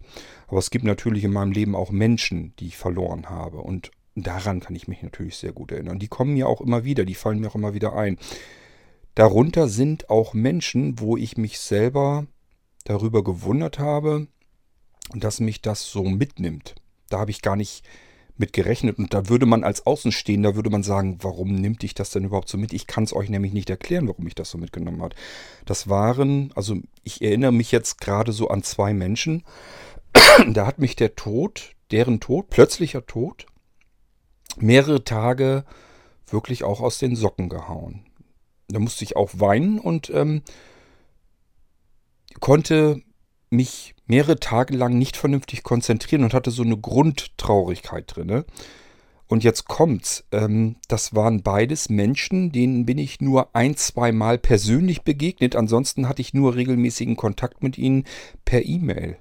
Aber 0.48 0.58
es 0.58 0.70
gibt 0.70 0.84
natürlich 0.84 1.24
in 1.24 1.32
meinem 1.32 1.52
Leben 1.52 1.76
auch 1.76 1.90
Menschen, 1.90 2.54
die 2.58 2.68
ich 2.68 2.76
verloren 2.76 3.28
habe. 3.28 3.58
Und 3.58 3.90
daran 4.14 4.60
kann 4.60 4.74
ich 4.74 4.88
mich 4.88 5.02
natürlich 5.02 5.36
sehr 5.36 5.52
gut 5.52 5.72
erinnern. 5.72 5.98
Die 5.98 6.08
kommen 6.08 6.34
mir 6.34 6.48
auch 6.48 6.60
immer 6.60 6.84
wieder, 6.84 7.04
die 7.04 7.14
fallen 7.14 7.40
mir 7.40 7.48
auch 7.48 7.54
immer 7.54 7.74
wieder 7.74 7.94
ein. 7.94 8.18
Darunter 9.14 9.68
sind 9.68 10.08
auch 10.08 10.32
Menschen, 10.32 10.98
wo 10.98 11.16
ich 11.16 11.36
mich 11.36 11.58
selber 11.60 12.26
darüber 12.84 13.22
gewundert 13.22 13.78
habe, 13.78 14.28
dass 15.14 15.40
mich 15.40 15.60
das 15.60 15.84
so 15.90 16.04
mitnimmt. 16.04 16.74
Da 17.10 17.18
habe 17.18 17.30
ich 17.30 17.42
gar 17.42 17.56
nicht 17.56 17.84
mit 18.36 18.52
gerechnet. 18.52 18.98
Und 18.98 19.14
da 19.14 19.28
würde 19.28 19.46
man 19.46 19.64
als 19.64 19.86
Außenstehender, 19.86 20.54
würde 20.54 20.70
man 20.70 20.82
sagen, 20.82 21.18
warum 21.22 21.54
nimmt 21.54 21.82
dich 21.82 21.94
das 21.94 22.10
denn 22.10 22.24
überhaupt 22.24 22.48
so 22.48 22.58
mit? 22.58 22.72
Ich 22.72 22.86
kann 22.86 23.04
es 23.04 23.14
euch 23.14 23.28
nämlich 23.28 23.52
nicht 23.52 23.70
erklären, 23.70 24.08
warum 24.08 24.26
ich 24.26 24.34
das 24.34 24.50
so 24.50 24.58
mitgenommen 24.58 25.02
hat. 25.02 25.14
Das 25.64 25.88
waren, 25.88 26.52
also 26.54 26.76
ich 27.02 27.22
erinnere 27.22 27.52
mich 27.52 27.72
jetzt 27.72 28.00
gerade 28.00 28.32
so 28.32 28.48
an 28.48 28.62
zwei 28.62 28.94
Menschen. 28.94 29.44
da 30.52 30.66
hat 30.66 30.78
mich 30.78 30.96
der 30.96 31.14
Tod, 31.14 31.74
deren 31.90 32.20
Tod, 32.20 32.50
plötzlicher 32.50 33.06
Tod, 33.06 33.46
mehrere 34.58 35.04
Tage 35.04 35.64
wirklich 36.26 36.64
auch 36.64 36.80
aus 36.80 36.98
den 36.98 37.16
Socken 37.16 37.48
gehauen. 37.48 38.06
Da 38.68 38.78
musste 38.78 39.04
ich 39.04 39.16
auch 39.16 39.30
weinen 39.34 39.78
und 39.78 40.10
ähm, 40.10 40.42
konnte 42.40 43.02
mich 43.52 43.94
mehrere 44.06 44.38
Tage 44.38 44.76
lang 44.76 44.98
nicht 44.98 45.16
vernünftig 45.16 45.62
konzentrieren 45.62 46.24
und 46.24 46.34
hatte 46.34 46.50
so 46.50 46.62
eine 46.62 46.76
Grundtraurigkeit 46.76 48.16
drin. 48.16 48.44
Und 49.28 49.44
jetzt 49.44 49.66
kommt's. 49.66 50.24
Ähm, 50.30 50.76
das 50.88 51.14
waren 51.14 51.42
beides 51.42 51.88
Menschen, 51.88 52.52
denen 52.52 52.84
bin 52.84 52.98
ich 52.98 53.20
nur 53.20 53.56
ein, 53.56 53.76
zwei 53.76 54.12
Mal 54.12 54.36
persönlich 54.36 55.02
begegnet. 55.02 55.56
Ansonsten 55.56 56.08
hatte 56.08 56.20
ich 56.20 56.34
nur 56.34 56.54
regelmäßigen 56.54 57.16
Kontakt 57.16 57.62
mit 57.62 57.78
ihnen 57.78 58.04
per 58.44 58.66
E-Mail. 58.66 59.16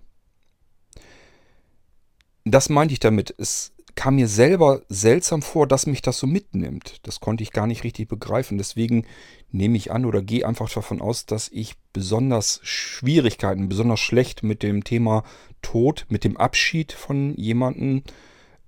Das 2.44 2.68
meinte 2.68 2.94
ich 2.94 3.00
damit. 3.00 3.34
Es 3.38 3.72
kam 3.96 4.16
mir 4.16 4.28
selber 4.28 4.82
seltsam 4.90 5.42
vor, 5.42 5.68
dass 5.68 5.86
mich 5.86 6.02
das 6.02 6.18
so 6.18 6.28
mitnimmt. 6.28 7.00
Das 7.04 7.20
konnte 7.20 7.44
ich 7.44 7.52
gar 7.52 7.68
nicht 7.68 7.84
richtig 7.84 8.08
begreifen. 8.08 8.58
Deswegen 8.58 9.06
nehme 9.52 9.78
ich 9.78 9.92
an 9.92 10.06
oder 10.06 10.22
gehe 10.22 10.48
einfach 10.48 10.70
davon 10.70 11.02
aus, 11.02 11.26
dass 11.26 11.50
ich 11.50 11.76
besonders 11.94 12.60
Schwierigkeiten, 12.64 13.70
besonders 13.70 14.00
schlecht 14.00 14.44
mit 14.44 14.64
dem 14.64 14.84
Thema 14.84 15.24
Tod, 15.62 16.06
mit 16.10 16.24
dem 16.24 16.38
Abschied 16.38 16.92
von 16.92 17.36
jemandem 17.36 18.04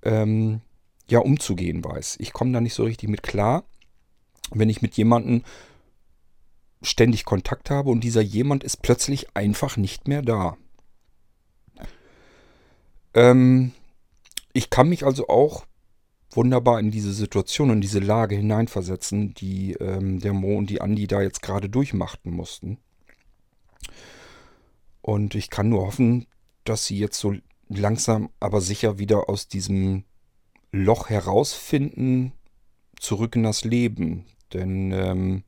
ähm, 0.03 0.62
ja 1.07 1.19
umzugehen 1.19 1.83
weiß. 1.83 2.17
Ich 2.19 2.33
komme 2.33 2.51
da 2.51 2.62
nicht 2.62 2.73
so 2.73 2.83
richtig 2.83 3.09
mit 3.09 3.23
klar, 3.23 3.63
wenn 4.51 4.69
ich 4.69 4.81
mit 4.81 4.95
jemandem 4.95 5.43
ständig 6.81 7.25
Kontakt 7.25 7.69
habe 7.69 7.89
und 7.89 8.03
dieser 8.03 8.21
jemand 8.21 8.63
ist 8.63 8.81
plötzlich 8.81 9.36
einfach 9.36 9.77
nicht 9.77 10.07
mehr 10.07 10.21
da. 10.21 10.57
Ähm, 13.13 13.71
ich 14.54 14.70
kann 14.70 14.89
mich 14.89 15.06
also 15.06 15.28
auch 15.28 15.66
wunderbar 16.32 16.80
in 16.80 16.92
diese 16.92 17.13
Situation, 17.13 17.70
in 17.70 17.82
diese 17.82 18.00
Lage 18.00 18.36
hineinversetzen, 18.36 19.34
die 19.34 19.74
ähm, 19.74 20.20
der 20.20 20.34
Mo 20.34 20.58
und 20.58 20.70
die 20.70 20.82
Andi 20.82 21.08
da 21.08 21.22
jetzt 21.22 21.42
gerade 21.42 21.70
durchmachten 21.70 22.32
mussten. 22.32 22.78
Und 25.02 25.36
ich 25.36 25.50
kann 25.50 25.70
nur 25.70 25.86
hoffen, 25.86 26.28
dass 26.63 26.86
sie 26.86 26.98
jetzt 26.98 27.20
so 27.20 27.36
langsam 27.68 28.30
aber 28.39 28.62
sicher 28.62 29.00
wieder 29.00 29.30
aus 29.30 29.48
diesem 29.48 30.06
Loch 30.72 31.10
herausfinden, 31.10 32.32
zurück 33.00 33.36
in 33.36 33.44
das 33.44 33.63
Leben. 33.63 34.26
Denn 34.54 34.92
ähm, 34.92 35.44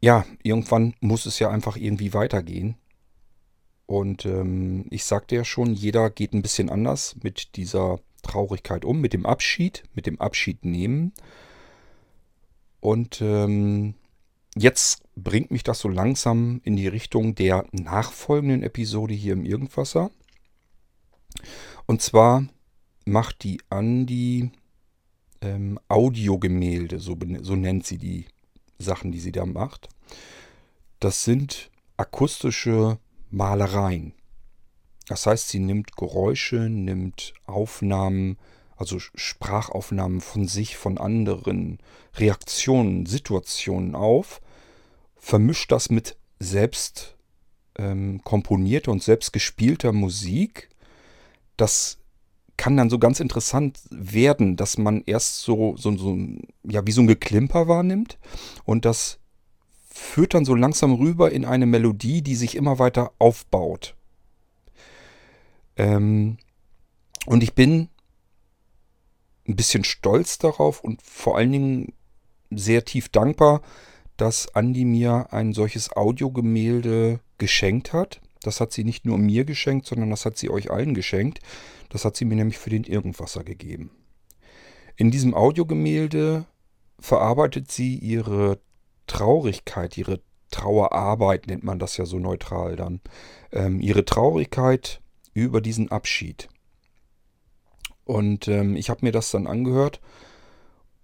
ja, 0.00 0.24
irgendwann 0.42 0.94
muss 1.00 1.26
es 1.26 1.38
ja 1.38 1.50
einfach 1.50 1.76
irgendwie 1.76 2.12
weitergehen. 2.12 2.76
Und 3.86 4.26
ähm, 4.26 4.86
ich 4.90 5.04
sagte 5.04 5.36
ja 5.36 5.44
schon, 5.44 5.72
jeder 5.72 6.10
geht 6.10 6.32
ein 6.32 6.42
bisschen 6.42 6.68
anders 6.70 7.16
mit 7.22 7.56
dieser 7.56 8.00
Traurigkeit 8.22 8.84
um, 8.84 9.00
mit 9.00 9.12
dem 9.12 9.24
Abschied, 9.24 9.84
mit 9.94 10.06
dem 10.06 10.20
Abschied 10.20 10.64
nehmen. 10.64 11.12
Und 12.80 13.20
ähm, 13.20 13.94
jetzt 14.56 15.02
bringt 15.14 15.50
mich 15.50 15.62
das 15.62 15.78
so 15.78 15.88
langsam 15.88 16.60
in 16.64 16.76
die 16.76 16.88
Richtung 16.88 17.34
der 17.34 17.64
nachfolgenden 17.72 18.62
Episode 18.62 19.14
hier 19.14 19.34
im 19.34 19.44
Irgendwasser. 19.44 20.10
Und 21.86 22.02
zwar 22.02 22.46
macht 23.04 23.44
die 23.44 23.60
Andi 23.70 24.50
ähm, 25.40 25.78
Audiogemälde, 25.88 26.98
so, 26.98 27.16
so 27.40 27.54
nennt 27.54 27.86
sie 27.86 27.98
die 27.98 28.26
Sachen, 28.78 29.12
die 29.12 29.20
sie 29.20 29.32
da 29.32 29.46
macht. 29.46 29.88
Das 30.98 31.24
sind 31.24 31.70
akustische 31.96 32.98
Malereien. 33.36 34.14
Das 35.08 35.26
heißt, 35.26 35.48
sie 35.48 35.60
nimmt 35.60 35.96
Geräusche, 35.96 36.56
nimmt 36.56 37.34
Aufnahmen, 37.44 38.38
also 38.76 38.98
Sprachaufnahmen 38.98 40.20
von 40.20 40.48
sich, 40.48 40.76
von 40.76 40.98
anderen, 40.98 41.78
Reaktionen, 42.14 43.06
Situationen 43.06 43.94
auf, 43.94 44.40
vermischt 45.16 45.70
das 45.70 45.90
mit 45.90 46.16
selbst 46.40 47.16
ähm, 47.78 48.22
komponierter 48.24 48.90
und 48.90 49.02
selbst 49.02 49.32
gespielter 49.32 49.92
Musik. 49.92 50.70
Das 51.56 51.98
kann 52.56 52.76
dann 52.76 52.90
so 52.90 52.98
ganz 52.98 53.20
interessant 53.20 53.80
werden, 53.90 54.56
dass 54.56 54.78
man 54.78 55.02
erst 55.04 55.40
so, 55.42 55.76
so, 55.76 55.94
so 55.96 56.18
ja, 56.64 56.86
wie 56.86 56.92
so 56.92 57.02
ein 57.02 57.06
Geklimper 57.06 57.68
wahrnimmt 57.68 58.18
und 58.64 58.86
das 58.86 59.18
führt 59.96 60.34
dann 60.34 60.44
so 60.44 60.54
langsam 60.54 60.94
rüber 60.94 61.32
in 61.32 61.44
eine 61.44 61.66
Melodie, 61.66 62.22
die 62.22 62.34
sich 62.34 62.54
immer 62.54 62.78
weiter 62.78 63.12
aufbaut. 63.18 63.96
Ähm, 65.76 66.36
und 67.24 67.42
ich 67.42 67.54
bin 67.54 67.88
ein 69.48 69.56
bisschen 69.56 69.84
stolz 69.84 70.38
darauf 70.38 70.84
und 70.84 71.00
vor 71.02 71.36
allen 71.36 71.52
Dingen 71.52 71.92
sehr 72.50 72.84
tief 72.84 73.08
dankbar, 73.08 73.62
dass 74.16 74.54
Andi 74.54 74.84
mir 74.84 75.32
ein 75.32 75.52
solches 75.52 75.96
Audiogemälde 75.96 77.20
geschenkt 77.38 77.92
hat. 77.92 78.20
Das 78.42 78.60
hat 78.60 78.72
sie 78.72 78.84
nicht 78.84 79.06
nur 79.06 79.18
mir 79.18 79.44
geschenkt, 79.44 79.86
sondern 79.86 80.10
das 80.10 80.24
hat 80.24 80.36
sie 80.36 80.50
euch 80.50 80.70
allen 80.70 80.94
geschenkt. 80.94 81.40
Das 81.88 82.04
hat 82.04 82.16
sie 82.16 82.24
mir 82.26 82.36
nämlich 82.36 82.58
für 82.58 82.70
den 82.70 82.84
Irgendwasser 82.84 83.44
gegeben. 83.44 83.90
In 84.96 85.10
diesem 85.10 85.34
Audiogemälde 85.34 86.44
verarbeitet 86.98 87.70
sie 87.70 87.96
ihre 87.96 88.58
Traurigkeit, 89.06 89.96
ihre 89.96 90.20
Trauerarbeit 90.50 91.46
nennt 91.46 91.64
man 91.64 91.78
das 91.78 91.96
ja 91.96 92.06
so 92.06 92.18
neutral 92.18 92.76
dann, 92.76 93.00
ähm, 93.52 93.80
ihre 93.80 94.04
Traurigkeit 94.04 95.00
über 95.34 95.60
diesen 95.60 95.90
Abschied. 95.90 96.48
Und 98.04 98.46
ähm, 98.48 98.76
ich 98.76 98.88
habe 98.88 99.04
mir 99.04 99.12
das 99.12 99.30
dann 99.30 99.46
angehört 99.46 100.00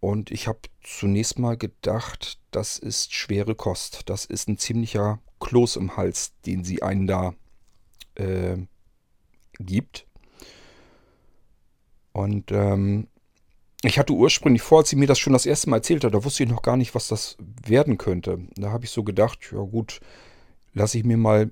und 0.00 0.30
ich 0.30 0.48
habe 0.48 0.60
zunächst 0.82 1.38
mal 1.38 1.56
gedacht, 1.56 2.38
das 2.50 2.78
ist 2.78 3.12
schwere 3.14 3.54
Kost. 3.54 4.08
Das 4.08 4.24
ist 4.24 4.48
ein 4.48 4.58
ziemlicher 4.58 5.20
Kloß 5.40 5.76
im 5.76 5.96
Hals, 5.96 6.32
den 6.46 6.64
sie 6.64 6.82
einen 6.82 7.06
da 7.06 7.34
äh, 8.14 8.56
gibt. 9.58 10.06
Und 12.12 12.52
ähm, 12.52 13.08
ich 13.84 13.98
hatte 13.98 14.12
ursprünglich 14.12 14.62
vor, 14.62 14.78
als 14.78 14.90
sie 14.90 14.96
mir 14.96 15.06
das 15.06 15.18
schon 15.18 15.32
das 15.32 15.46
erste 15.46 15.68
Mal 15.68 15.78
erzählt 15.78 16.04
hat, 16.04 16.14
da 16.14 16.24
wusste 16.24 16.44
ich 16.44 16.48
noch 16.48 16.62
gar 16.62 16.76
nicht, 16.76 16.94
was 16.94 17.08
das 17.08 17.36
werden 17.66 17.98
könnte. 17.98 18.38
Da 18.56 18.70
habe 18.70 18.84
ich 18.84 18.90
so 18.90 19.02
gedacht, 19.02 19.38
ja 19.52 19.58
gut, 19.58 20.00
lasse 20.72 20.98
ich 20.98 21.04
mir 21.04 21.16
mal, 21.16 21.50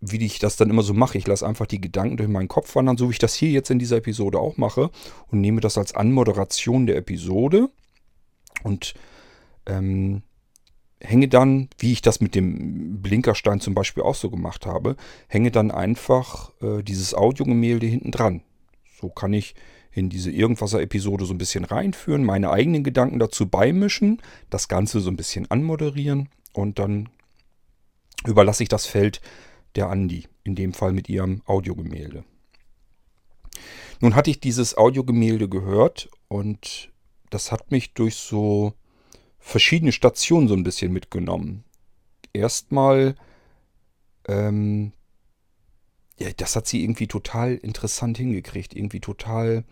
wie 0.00 0.24
ich 0.24 0.38
das 0.38 0.56
dann 0.56 0.68
immer 0.68 0.82
so 0.82 0.92
mache, 0.92 1.16
ich 1.16 1.26
lasse 1.26 1.46
einfach 1.46 1.66
die 1.66 1.80
Gedanken 1.80 2.16
durch 2.18 2.28
meinen 2.28 2.48
Kopf 2.48 2.74
wandern, 2.74 2.96
so 2.96 3.08
wie 3.08 3.12
ich 3.12 3.18
das 3.18 3.34
hier 3.34 3.50
jetzt 3.50 3.70
in 3.70 3.78
dieser 3.78 3.98
Episode 3.98 4.38
auch 4.38 4.56
mache 4.56 4.90
und 5.28 5.40
nehme 5.40 5.60
das 5.60 5.78
als 5.78 5.94
Anmoderation 5.94 6.86
der 6.86 6.96
Episode 6.96 7.70
und 8.64 8.94
ähm, 9.66 10.22
hänge 11.00 11.28
dann, 11.28 11.68
wie 11.78 11.92
ich 11.92 12.02
das 12.02 12.20
mit 12.20 12.34
dem 12.34 13.00
Blinkerstein 13.00 13.60
zum 13.60 13.74
Beispiel 13.74 14.02
auch 14.02 14.14
so 14.14 14.28
gemacht 14.28 14.66
habe, 14.66 14.96
hänge 15.28 15.50
dann 15.50 15.70
einfach 15.70 16.52
äh, 16.60 16.82
dieses 16.82 17.14
Audiogemälde 17.14 17.86
hinten 17.86 18.10
dran. 18.10 18.42
So 19.00 19.08
kann 19.08 19.32
ich 19.32 19.54
in 19.92 20.08
diese 20.08 20.30
Irgendwasser-Episode 20.30 21.26
so 21.26 21.34
ein 21.34 21.38
bisschen 21.38 21.64
reinführen, 21.64 22.24
meine 22.24 22.50
eigenen 22.50 22.82
Gedanken 22.82 23.18
dazu 23.18 23.46
beimischen, 23.46 24.20
das 24.50 24.68
Ganze 24.68 25.00
so 25.00 25.10
ein 25.10 25.16
bisschen 25.16 25.50
anmoderieren 25.50 26.28
und 26.52 26.78
dann 26.78 27.08
überlasse 28.26 28.62
ich 28.62 28.68
das 28.68 28.86
Feld 28.86 29.20
der 29.74 29.88
Andi, 29.88 30.26
in 30.44 30.54
dem 30.54 30.72
Fall 30.72 30.92
mit 30.92 31.08
ihrem 31.08 31.42
Audiogemälde. 31.46 32.24
Nun 34.00 34.14
hatte 34.14 34.30
ich 34.30 34.40
dieses 34.40 34.76
Audiogemälde 34.76 35.48
gehört 35.48 36.08
und 36.28 36.90
das 37.30 37.52
hat 37.52 37.70
mich 37.70 37.94
durch 37.94 38.16
so 38.16 38.74
verschiedene 39.38 39.92
Stationen 39.92 40.48
so 40.48 40.54
ein 40.54 40.64
bisschen 40.64 40.92
mitgenommen. 40.92 41.64
Erstmal, 42.32 43.14
ähm, 44.26 44.92
ja, 46.22 46.30
das 46.36 46.54
hat 46.56 46.66
sie 46.66 46.82
irgendwie 46.82 47.08
total 47.08 47.56
interessant 47.56 48.16
hingekriegt. 48.16 48.74
Irgendwie 48.74 49.00
total, 49.00 49.64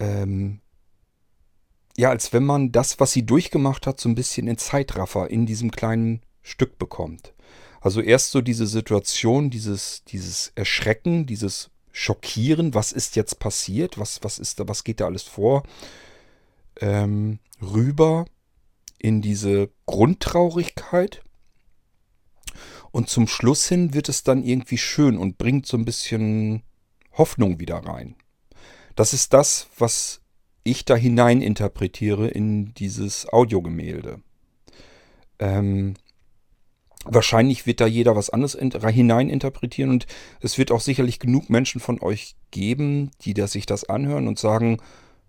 ähm, 0.00 0.60
ja, 1.96 2.10
als 2.10 2.32
wenn 2.32 2.44
man 2.44 2.72
das, 2.72 2.98
was 2.98 3.12
sie 3.12 3.26
durchgemacht 3.26 3.86
hat, 3.86 4.00
so 4.00 4.08
ein 4.08 4.14
bisschen 4.14 4.48
in 4.48 4.58
Zeitraffer 4.58 5.30
in 5.30 5.46
diesem 5.46 5.70
kleinen 5.70 6.22
Stück 6.42 6.78
bekommt. 6.78 7.34
Also 7.80 8.00
erst 8.00 8.30
so 8.30 8.40
diese 8.40 8.66
Situation, 8.66 9.50
dieses, 9.50 10.02
dieses 10.04 10.52
Erschrecken, 10.54 11.26
dieses 11.26 11.70
Schockieren, 11.92 12.72
was 12.74 12.90
ist 12.92 13.14
jetzt 13.14 13.38
passiert, 13.38 13.98
was, 13.98 14.20
was 14.22 14.38
ist 14.38 14.58
da, 14.58 14.66
was 14.66 14.82
geht 14.82 15.00
da 15.00 15.06
alles 15.06 15.24
vor, 15.24 15.62
ähm, 16.80 17.38
rüber 17.60 18.24
in 18.98 19.20
diese 19.20 19.68
Grundtraurigkeit 19.84 21.23
und 22.94 23.10
zum 23.10 23.26
Schluss 23.26 23.68
hin 23.68 23.92
wird 23.92 24.08
es 24.08 24.22
dann 24.22 24.44
irgendwie 24.44 24.78
schön 24.78 25.18
und 25.18 25.36
bringt 25.36 25.66
so 25.66 25.76
ein 25.76 25.84
bisschen 25.84 26.62
Hoffnung 27.14 27.58
wieder 27.58 27.78
rein. 27.78 28.14
Das 28.94 29.12
ist 29.12 29.32
das, 29.32 29.66
was 29.76 30.20
ich 30.62 30.84
da 30.84 30.94
hinein 30.94 31.42
interpretiere 31.42 32.28
in 32.28 32.72
dieses 32.74 33.28
Audiogemälde. 33.32 34.22
Ähm, 35.40 35.94
wahrscheinlich 37.04 37.66
wird 37.66 37.80
da 37.80 37.86
jeder 37.86 38.14
was 38.14 38.30
anderes 38.30 38.56
hinein 38.56 39.28
interpretieren 39.28 39.90
und 39.90 40.06
es 40.40 40.56
wird 40.56 40.70
auch 40.70 40.80
sicherlich 40.80 41.18
genug 41.18 41.50
Menschen 41.50 41.80
von 41.80 42.00
euch 42.00 42.36
geben, 42.52 43.10
die 43.22 43.34
da 43.34 43.48
sich 43.48 43.66
das 43.66 43.82
anhören 43.82 44.28
und 44.28 44.38
sagen, 44.38 44.78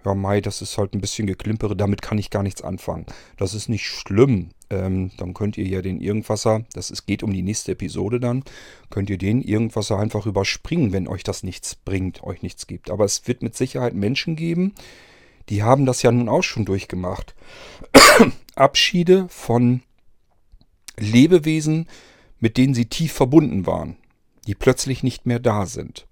ja 0.05 0.13
Mai, 0.13 0.39
das 0.39 0.61
ist 0.61 0.77
halt 0.77 0.93
ein 0.93 1.01
bisschen 1.01 1.25
geklimpere, 1.25 1.75
damit 1.75 2.03
kann 2.03 2.19
ich 2.19 2.29
gar 2.29 2.43
nichts 2.43 2.61
anfangen. 2.61 3.07
Das 3.37 3.55
ist 3.55 3.69
nicht 3.69 3.87
schlimm. 3.87 4.51
Ähm, 4.69 5.11
dann 5.17 5.33
könnt 5.33 5.57
ihr 5.57 5.65
ja 5.65 5.81
den 5.81 6.01
Irgendwasser, 6.01 6.65
das 6.73 6.91
ist, 6.91 7.05
geht 7.05 7.23
um 7.23 7.33
die 7.33 7.41
nächste 7.41 7.73
Episode 7.73 8.19
dann, 8.19 8.43
könnt 8.89 9.09
ihr 9.09 9.17
den 9.17 9.41
Irgendwasser 9.41 9.99
einfach 9.99 10.25
überspringen, 10.25 10.91
wenn 10.93 11.07
euch 11.07 11.23
das 11.23 11.43
nichts 11.43 11.75
bringt, 11.75 12.23
euch 12.23 12.41
nichts 12.41 12.67
gibt. 12.67 12.89
Aber 12.89 13.05
es 13.05 13.27
wird 13.27 13.41
mit 13.41 13.55
Sicherheit 13.55 13.93
Menschen 13.93 14.35
geben, 14.35 14.73
die 15.49 15.63
haben 15.63 15.85
das 15.85 16.01
ja 16.01 16.11
nun 16.11 16.29
auch 16.29 16.43
schon 16.43 16.65
durchgemacht. 16.65 17.35
Abschiede 18.55 19.27
von 19.29 19.81
Lebewesen, 20.97 21.87
mit 22.39 22.57
denen 22.57 22.73
sie 22.73 22.85
tief 22.85 23.13
verbunden 23.13 23.65
waren, 23.65 23.97
die 24.47 24.55
plötzlich 24.55 25.03
nicht 25.03 25.25
mehr 25.25 25.39
da 25.39 25.65
sind. 25.65 26.07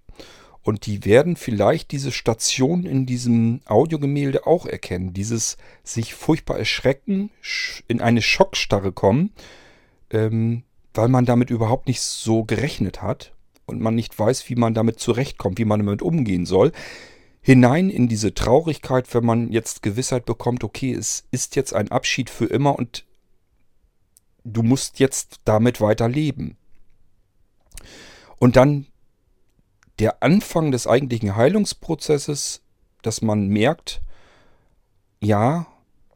Und 0.63 0.85
die 0.85 1.03
werden 1.03 1.35
vielleicht 1.35 1.91
diese 1.91 2.11
Station 2.11 2.85
in 2.85 3.05
diesem 3.05 3.59
Audiogemälde 3.65 4.47
auch 4.47 4.65
erkennen. 4.65 5.13
Dieses 5.13 5.57
sich 5.83 6.13
furchtbar 6.13 6.57
erschrecken, 6.57 7.29
in 7.87 7.99
eine 7.99 8.21
Schockstarre 8.21 8.93
kommen, 8.93 9.31
ähm, 10.09 10.63
weil 10.93 11.09
man 11.09 11.25
damit 11.25 11.49
überhaupt 11.49 11.87
nicht 11.87 12.01
so 12.01 12.45
gerechnet 12.45 13.01
hat 13.01 13.33
und 13.65 13.81
man 13.81 13.95
nicht 13.95 14.17
weiß, 14.17 14.49
wie 14.49 14.55
man 14.55 14.73
damit 14.73 14.99
zurechtkommt, 14.99 15.59
wie 15.59 15.65
man 15.65 15.85
damit 15.85 16.01
umgehen 16.01 16.45
soll. 16.45 16.71
Hinein 17.41 17.89
in 17.89 18.07
diese 18.07 18.33
Traurigkeit, 18.33 19.13
wenn 19.13 19.25
man 19.25 19.51
jetzt 19.51 19.83
Gewissheit 19.83 20.25
bekommt, 20.25 20.63
okay, 20.63 20.93
es 20.93 21.25
ist 21.31 21.57
jetzt 21.57 21.73
ein 21.73 21.91
Abschied 21.91 22.29
für 22.29 22.45
immer 22.45 22.79
und 22.79 23.05
du 24.45 24.63
musst 24.63 24.99
jetzt 24.99 25.41
damit 25.43 25.81
weiterleben. 25.81 26.55
Und 28.39 28.55
dann 28.55 28.87
der 29.99 30.23
Anfang 30.23 30.71
des 30.71 30.87
eigentlichen 30.87 31.35
Heilungsprozesses, 31.35 32.61
dass 33.01 33.21
man 33.21 33.47
merkt, 33.47 34.01
ja, 35.19 35.67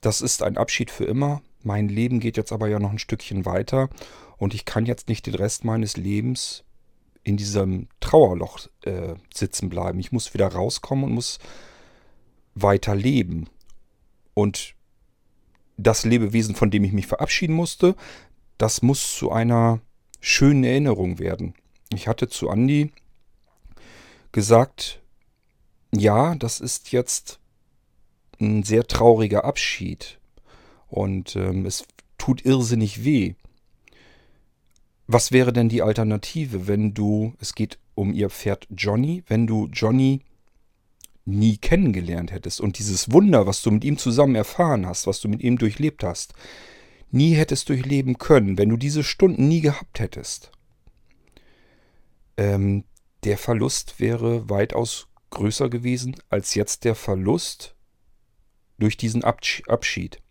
das 0.02 0.22
ist 0.22 0.44
ein 0.44 0.58
Abschied 0.58 0.92
für 0.92 1.06
immer, 1.06 1.42
mein 1.64 1.90
Leben 1.90 2.20
geht 2.20 2.38
jetzt 2.38 2.52
aber 2.52 2.68
ja 2.68 2.80
noch 2.80 2.92
ein 2.92 3.00
Stückchen 3.00 3.46
weiter 3.46 3.90
und 4.38 4.54
ich 4.54 4.66
kann 4.66 4.86
jetzt 4.86 5.10
nicht 5.10 5.26
den 5.26 5.36
Rest 5.36 5.66
meines 5.66 5.98
Lebens 5.98 6.64
in 7.24 7.36
diesem 7.36 7.90
Trauerloch 8.00 8.68
äh, 8.84 9.16
sitzen 9.34 9.68
bleiben. 9.68 10.00
Ich 10.00 10.14
muss 10.14 10.34
wieder 10.34 10.48
rauskommen 10.48 11.06
und 11.06 11.12
muss 11.12 11.40
weiter 12.56 12.96
leben. 12.96 13.50
Und 14.34 14.76
das 15.76 16.06
Lebewesen, 16.06 16.56
von 16.56 16.72
dem 16.72 16.84
ich 16.84 16.94
mich 16.94 17.08
verabschieden 17.08 17.54
musste, 17.54 17.96
das 18.58 18.82
muss 18.82 19.16
zu 19.16 19.32
einer 19.32 19.82
schönen 20.22 20.64
Erinnerung 20.64 21.20
werden. 21.20 21.54
Ich 21.94 22.08
hatte 22.08 22.30
zu 22.30 22.50
Andi 22.50 22.92
gesagt, 24.32 25.02
ja, 25.92 26.36
das 26.36 26.60
ist 26.60 26.92
jetzt 26.92 27.40
ein 28.40 28.64
sehr 28.64 28.86
trauriger 28.86 29.46
Abschied 29.46 30.20
und 30.88 31.36
ähm, 31.36 31.66
es 31.66 31.86
tut 32.18 32.46
irrsinnig 32.46 33.04
weh. 33.04 33.36
Was 35.08 35.32
wäre 35.32 35.54
denn 35.54 35.70
die 35.70 35.82
Alternative, 35.82 36.68
wenn 36.68 36.94
du, 36.94 37.34
es 37.40 37.56
geht 37.56 37.80
um 37.96 38.14
ihr 38.14 38.30
Pferd 38.30 38.68
Johnny, 38.70 39.24
wenn 39.28 39.48
du 39.48 39.68
Johnny 39.72 40.22
nie 41.26 41.58
kennengelernt 41.58 42.32
hättest 42.32 42.62
und 42.62 42.80
dieses 42.80 43.12
Wunder, 43.12 43.48
was 43.48 43.62
du 43.62 43.72
mit 43.72 43.84
ihm 43.84 43.98
zusammen 43.98 44.36
erfahren 44.36 44.86
hast, 44.86 45.08
was 45.08 45.20
du 45.20 45.28
mit 45.28 45.42
ihm 45.42 45.58
durchlebt 45.58 46.04
hast, 46.04 46.34
nie 47.12 47.34
hättest 47.34 47.70
durchleben 47.70 48.18
können, 48.18 48.58
wenn 48.58 48.70
du 48.70 48.78
diese 48.78 49.04
Stunden 49.04 49.48
nie 49.48 49.62
gehabt 49.62 50.00
hättest. 50.00 50.52
Ähm, 52.38 52.84
der 53.28 53.38
Verlust 53.38 54.00
wäre 54.00 54.50
weitaus 54.50 55.10
größer 55.32 55.70
gewesen 55.70 56.16
als 56.30 56.56
jetzt 56.56 56.86
der 56.86 56.96
Verlust 56.96 57.76
durch 58.80 58.96
diesen 58.96 59.22
Abschied. 59.26 60.22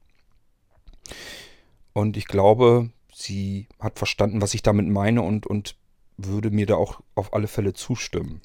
Und 1.92 2.16
ich 2.16 2.26
glaube, 2.26 2.88
sie 3.12 3.68
hat 3.80 3.98
verstanden, 3.98 4.40
was 4.40 4.54
ich 4.54 4.62
damit 4.62 4.88
meine 4.88 5.20
und, 5.20 5.46
und 5.46 5.76
würde 6.16 6.50
mir 6.50 6.64
da 6.64 6.76
auch 6.76 7.02
auf 7.14 7.34
alle 7.34 7.48
Fälle 7.48 7.74
zustimmen. 7.74 8.40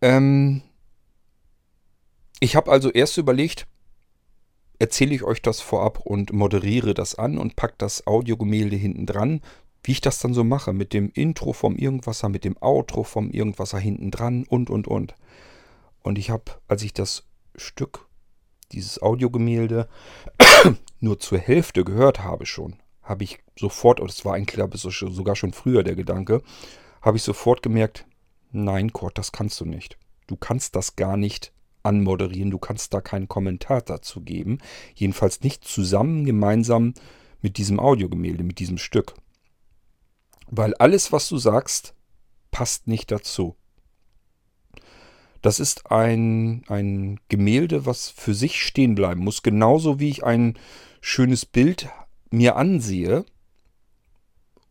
Ähm 0.00 0.62
ich 2.38 2.54
habe 2.54 2.70
also 2.70 2.92
erst 2.92 3.18
überlegt, 3.18 3.66
erzähle 4.78 5.16
ich 5.16 5.24
euch 5.24 5.42
das 5.42 5.60
vorab 5.60 5.98
und 5.98 6.32
moderiere 6.32 6.94
das 6.94 7.16
an 7.16 7.36
und 7.36 7.56
packe 7.56 7.74
das 7.78 8.06
Audiogemälde 8.06 8.76
hinten 8.76 9.06
dran, 9.06 9.40
wie 9.84 9.92
ich 9.92 10.00
das 10.00 10.18
dann 10.18 10.34
so 10.34 10.44
mache, 10.44 10.72
mit 10.72 10.92
dem 10.92 11.10
Intro 11.12 11.52
vom 11.52 11.76
Irgendwasser, 11.76 12.28
mit 12.30 12.44
dem 12.44 12.56
Outro 12.60 13.04
vom 13.04 13.30
Irgendwasser 13.30 13.78
hinten 13.78 14.10
dran 14.10 14.44
und, 14.48 14.70
und, 14.70 14.88
und. 14.88 15.14
Und 16.02 16.18
ich 16.18 16.30
habe, 16.30 16.44
als 16.68 16.82
ich 16.82 16.94
das 16.94 17.24
Stück, 17.54 18.06
dieses 18.72 19.00
Audiogemälde, 19.00 19.88
nur 21.00 21.20
zur 21.20 21.38
Hälfte 21.38 21.84
gehört 21.84 22.24
habe 22.24 22.46
schon, 22.46 22.76
habe 23.02 23.24
ich 23.24 23.38
sofort, 23.58 24.00
und 24.00 24.10
es 24.10 24.24
war 24.24 24.34
eigentlich, 24.34 24.80
sogar 24.80 25.36
schon 25.36 25.52
früher 25.52 25.84
der 25.84 25.94
Gedanke, 25.94 26.42
habe 27.02 27.18
ich 27.18 27.22
sofort 27.22 27.62
gemerkt, 27.62 28.06
nein, 28.52 28.92
Kurt, 28.92 29.18
das 29.18 29.32
kannst 29.32 29.60
du 29.60 29.66
nicht. 29.66 29.98
Du 30.26 30.36
kannst 30.36 30.74
das 30.74 30.96
gar 30.96 31.18
nicht 31.18 31.52
anmoderieren, 31.82 32.50
du 32.50 32.58
kannst 32.58 32.94
da 32.94 33.02
keinen 33.02 33.28
Kommentar 33.28 33.82
dazu 33.82 34.22
geben. 34.22 34.58
Jedenfalls 34.94 35.42
nicht 35.42 35.64
zusammen, 35.64 36.24
gemeinsam 36.24 36.94
mit 37.42 37.58
diesem 37.58 37.78
Audiogemälde, 37.78 38.42
mit 38.42 38.58
diesem 38.58 38.78
Stück. 38.78 39.14
Weil 40.46 40.74
alles, 40.74 41.12
was 41.12 41.28
du 41.28 41.38
sagst, 41.38 41.94
passt 42.50 42.86
nicht 42.86 43.10
dazu. 43.10 43.56
Das 45.42 45.60
ist 45.60 45.90
ein, 45.90 46.64
ein 46.68 47.20
Gemälde, 47.28 47.84
was 47.84 48.08
für 48.08 48.32
sich 48.32 48.62
stehen 48.62 48.94
bleiben 48.94 49.22
muss. 49.22 49.42
Genauso 49.42 50.00
wie 50.00 50.08
ich 50.08 50.24
ein 50.24 50.58
schönes 51.00 51.44
Bild 51.44 51.88
mir 52.30 52.56
ansehe 52.56 53.26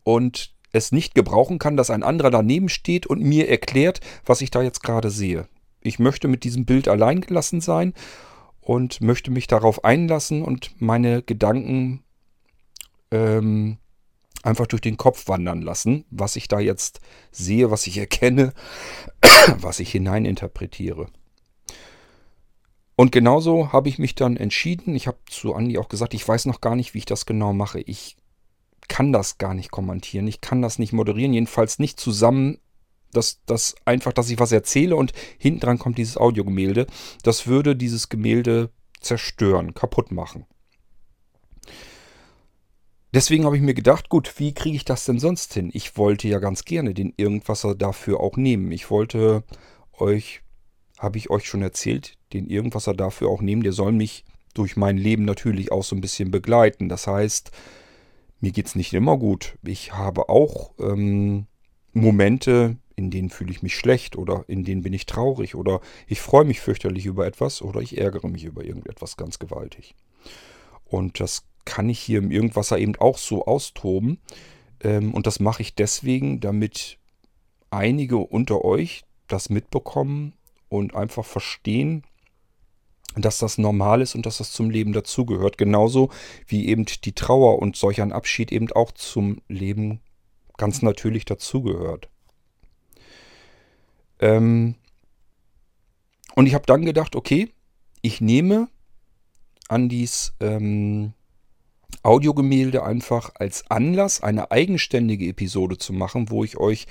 und 0.02 0.52
es 0.72 0.90
nicht 0.90 1.14
gebrauchen 1.14 1.60
kann, 1.60 1.76
dass 1.76 1.90
ein 1.90 2.02
anderer 2.02 2.30
daneben 2.30 2.68
steht 2.68 3.06
und 3.06 3.22
mir 3.22 3.48
erklärt, 3.48 4.00
was 4.26 4.40
ich 4.40 4.50
da 4.50 4.62
jetzt 4.62 4.82
gerade 4.82 5.10
sehe. 5.10 5.46
Ich 5.80 5.98
möchte 5.98 6.26
mit 6.26 6.42
diesem 6.42 6.64
Bild 6.64 6.88
allein 6.88 7.20
gelassen 7.20 7.60
sein 7.60 7.94
und 8.60 9.00
möchte 9.00 9.30
mich 9.30 9.46
darauf 9.46 9.84
einlassen 9.84 10.42
und 10.42 10.80
meine 10.80 11.22
Gedanken 11.22 12.02
ähm, 13.10 13.78
einfach 14.44 14.66
durch 14.66 14.82
den 14.82 14.96
Kopf 14.96 15.28
wandern 15.28 15.62
lassen, 15.62 16.04
was 16.10 16.36
ich 16.36 16.48
da 16.48 16.60
jetzt 16.60 17.00
sehe, 17.32 17.70
was 17.70 17.86
ich 17.86 17.98
erkenne, 17.98 18.52
was 19.58 19.80
ich 19.80 19.90
hineininterpretiere. 19.90 21.08
Und 22.96 23.10
genauso 23.10 23.72
habe 23.72 23.88
ich 23.88 23.98
mich 23.98 24.14
dann 24.14 24.36
entschieden. 24.36 24.94
Ich 24.94 25.08
habe 25.08 25.18
zu 25.28 25.54
Andi 25.54 25.78
auch 25.78 25.88
gesagt, 25.88 26.14
ich 26.14 26.26
weiß 26.26 26.46
noch 26.46 26.60
gar 26.60 26.76
nicht, 26.76 26.94
wie 26.94 26.98
ich 26.98 27.06
das 27.06 27.26
genau 27.26 27.52
mache. 27.52 27.80
Ich 27.80 28.16
kann 28.86 29.12
das 29.12 29.38
gar 29.38 29.54
nicht 29.54 29.70
kommentieren. 29.72 30.28
Ich 30.28 30.40
kann 30.40 30.62
das 30.62 30.78
nicht 30.78 30.92
moderieren. 30.92 31.32
Jedenfalls 31.32 31.80
nicht 31.80 31.98
zusammen, 31.98 32.58
dass 33.12 33.40
das 33.46 33.74
einfach, 33.84 34.12
dass 34.12 34.30
ich 34.30 34.38
was 34.38 34.52
erzähle 34.52 34.94
und 34.94 35.12
hinten 35.38 35.60
dran 35.60 35.78
kommt 35.78 35.98
dieses 35.98 36.16
Audiogemälde. 36.16 36.86
Das 37.22 37.46
würde 37.46 37.74
dieses 37.74 38.08
Gemälde 38.08 38.70
zerstören, 39.00 39.74
kaputt 39.74 40.12
machen. 40.12 40.46
Deswegen 43.14 43.44
habe 43.44 43.56
ich 43.56 43.62
mir 43.62 43.74
gedacht, 43.74 44.08
gut, 44.08 44.40
wie 44.40 44.52
kriege 44.54 44.74
ich 44.74 44.84
das 44.84 45.04
denn 45.04 45.20
sonst 45.20 45.54
hin? 45.54 45.70
Ich 45.72 45.96
wollte 45.96 46.26
ja 46.26 46.40
ganz 46.40 46.64
gerne 46.64 46.94
den 46.94 47.14
Irgendwasser 47.16 47.76
dafür 47.76 48.18
auch 48.18 48.36
nehmen. 48.36 48.72
Ich 48.72 48.90
wollte 48.90 49.44
euch, 49.92 50.42
habe 50.98 51.18
ich 51.18 51.30
euch 51.30 51.46
schon 51.46 51.62
erzählt, 51.62 52.18
den 52.32 52.48
Irgendwasser 52.48 52.92
dafür 52.92 53.28
auch 53.28 53.40
nehmen. 53.40 53.62
Der 53.62 53.72
soll 53.72 53.92
mich 53.92 54.24
durch 54.52 54.76
mein 54.76 54.96
Leben 54.96 55.24
natürlich 55.24 55.70
auch 55.70 55.84
so 55.84 55.94
ein 55.94 56.00
bisschen 56.00 56.32
begleiten. 56.32 56.88
Das 56.88 57.06
heißt, 57.06 57.52
mir 58.40 58.50
geht 58.50 58.66
es 58.66 58.74
nicht 58.74 58.92
immer 58.92 59.16
gut. 59.16 59.58
Ich 59.62 59.92
habe 59.92 60.28
auch 60.28 60.72
ähm, 60.80 61.46
Momente, 61.92 62.78
in 62.96 63.12
denen 63.12 63.30
fühle 63.30 63.52
ich 63.52 63.62
mich 63.62 63.76
schlecht 63.76 64.16
oder 64.16 64.44
in 64.48 64.64
denen 64.64 64.82
bin 64.82 64.92
ich 64.92 65.06
traurig 65.06 65.54
oder 65.54 65.80
ich 66.08 66.20
freue 66.20 66.44
mich 66.44 66.60
fürchterlich 66.60 67.06
über 67.06 67.28
etwas 67.28 67.62
oder 67.62 67.80
ich 67.80 67.96
ärgere 67.96 68.26
mich 68.26 68.42
über 68.42 68.64
irgendetwas 68.64 69.16
ganz 69.16 69.38
gewaltig. 69.38 69.94
Und 70.84 71.20
das 71.20 71.44
kann 71.64 71.88
ich 71.88 72.00
hier 72.00 72.18
im 72.18 72.30
Irgendwasser 72.30 72.78
eben 72.78 72.96
auch 72.96 73.18
so 73.18 73.46
austoben. 73.46 74.18
Ähm, 74.80 75.14
und 75.14 75.26
das 75.26 75.40
mache 75.40 75.62
ich 75.62 75.74
deswegen, 75.74 76.40
damit 76.40 76.98
einige 77.70 78.18
unter 78.18 78.64
euch 78.64 79.04
das 79.28 79.50
mitbekommen 79.50 80.34
und 80.68 80.94
einfach 80.94 81.24
verstehen, 81.24 82.04
dass 83.16 83.38
das 83.38 83.58
normal 83.58 84.00
ist 84.00 84.14
und 84.14 84.26
dass 84.26 84.38
das 84.38 84.52
zum 84.52 84.70
Leben 84.70 84.92
dazugehört. 84.92 85.58
Genauso 85.58 86.10
wie 86.46 86.68
eben 86.68 86.84
die 86.84 87.14
Trauer 87.14 87.60
und 87.60 87.76
solch 87.76 88.00
ein 88.00 88.12
Abschied 88.12 88.52
eben 88.52 88.70
auch 88.72 88.92
zum 88.92 89.40
Leben 89.48 90.00
ganz 90.56 90.82
natürlich 90.82 91.24
dazugehört. 91.24 92.08
Ähm 94.20 94.76
und 96.34 96.46
ich 96.46 96.54
habe 96.54 96.66
dann 96.66 96.84
gedacht, 96.84 97.14
okay, 97.14 97.52
ich 98.02 98.20
nehme 98.20 98.68
Andis 99.68 100.34
ähm, 100.40 101.14
Audiogemälde 102.04 102.84
einfach 102.84 103.32
als 103.34 103.70
Anlass, 103.70 104.22
eine 104.22 104.50
eigenständige 104.50 105.26
Episode 105.26 105.78
zu 105.78 105.92
machen, 105.92 106.30
wo 106.30 106.44
ich 106.44 106.58
euch 106.58 106.86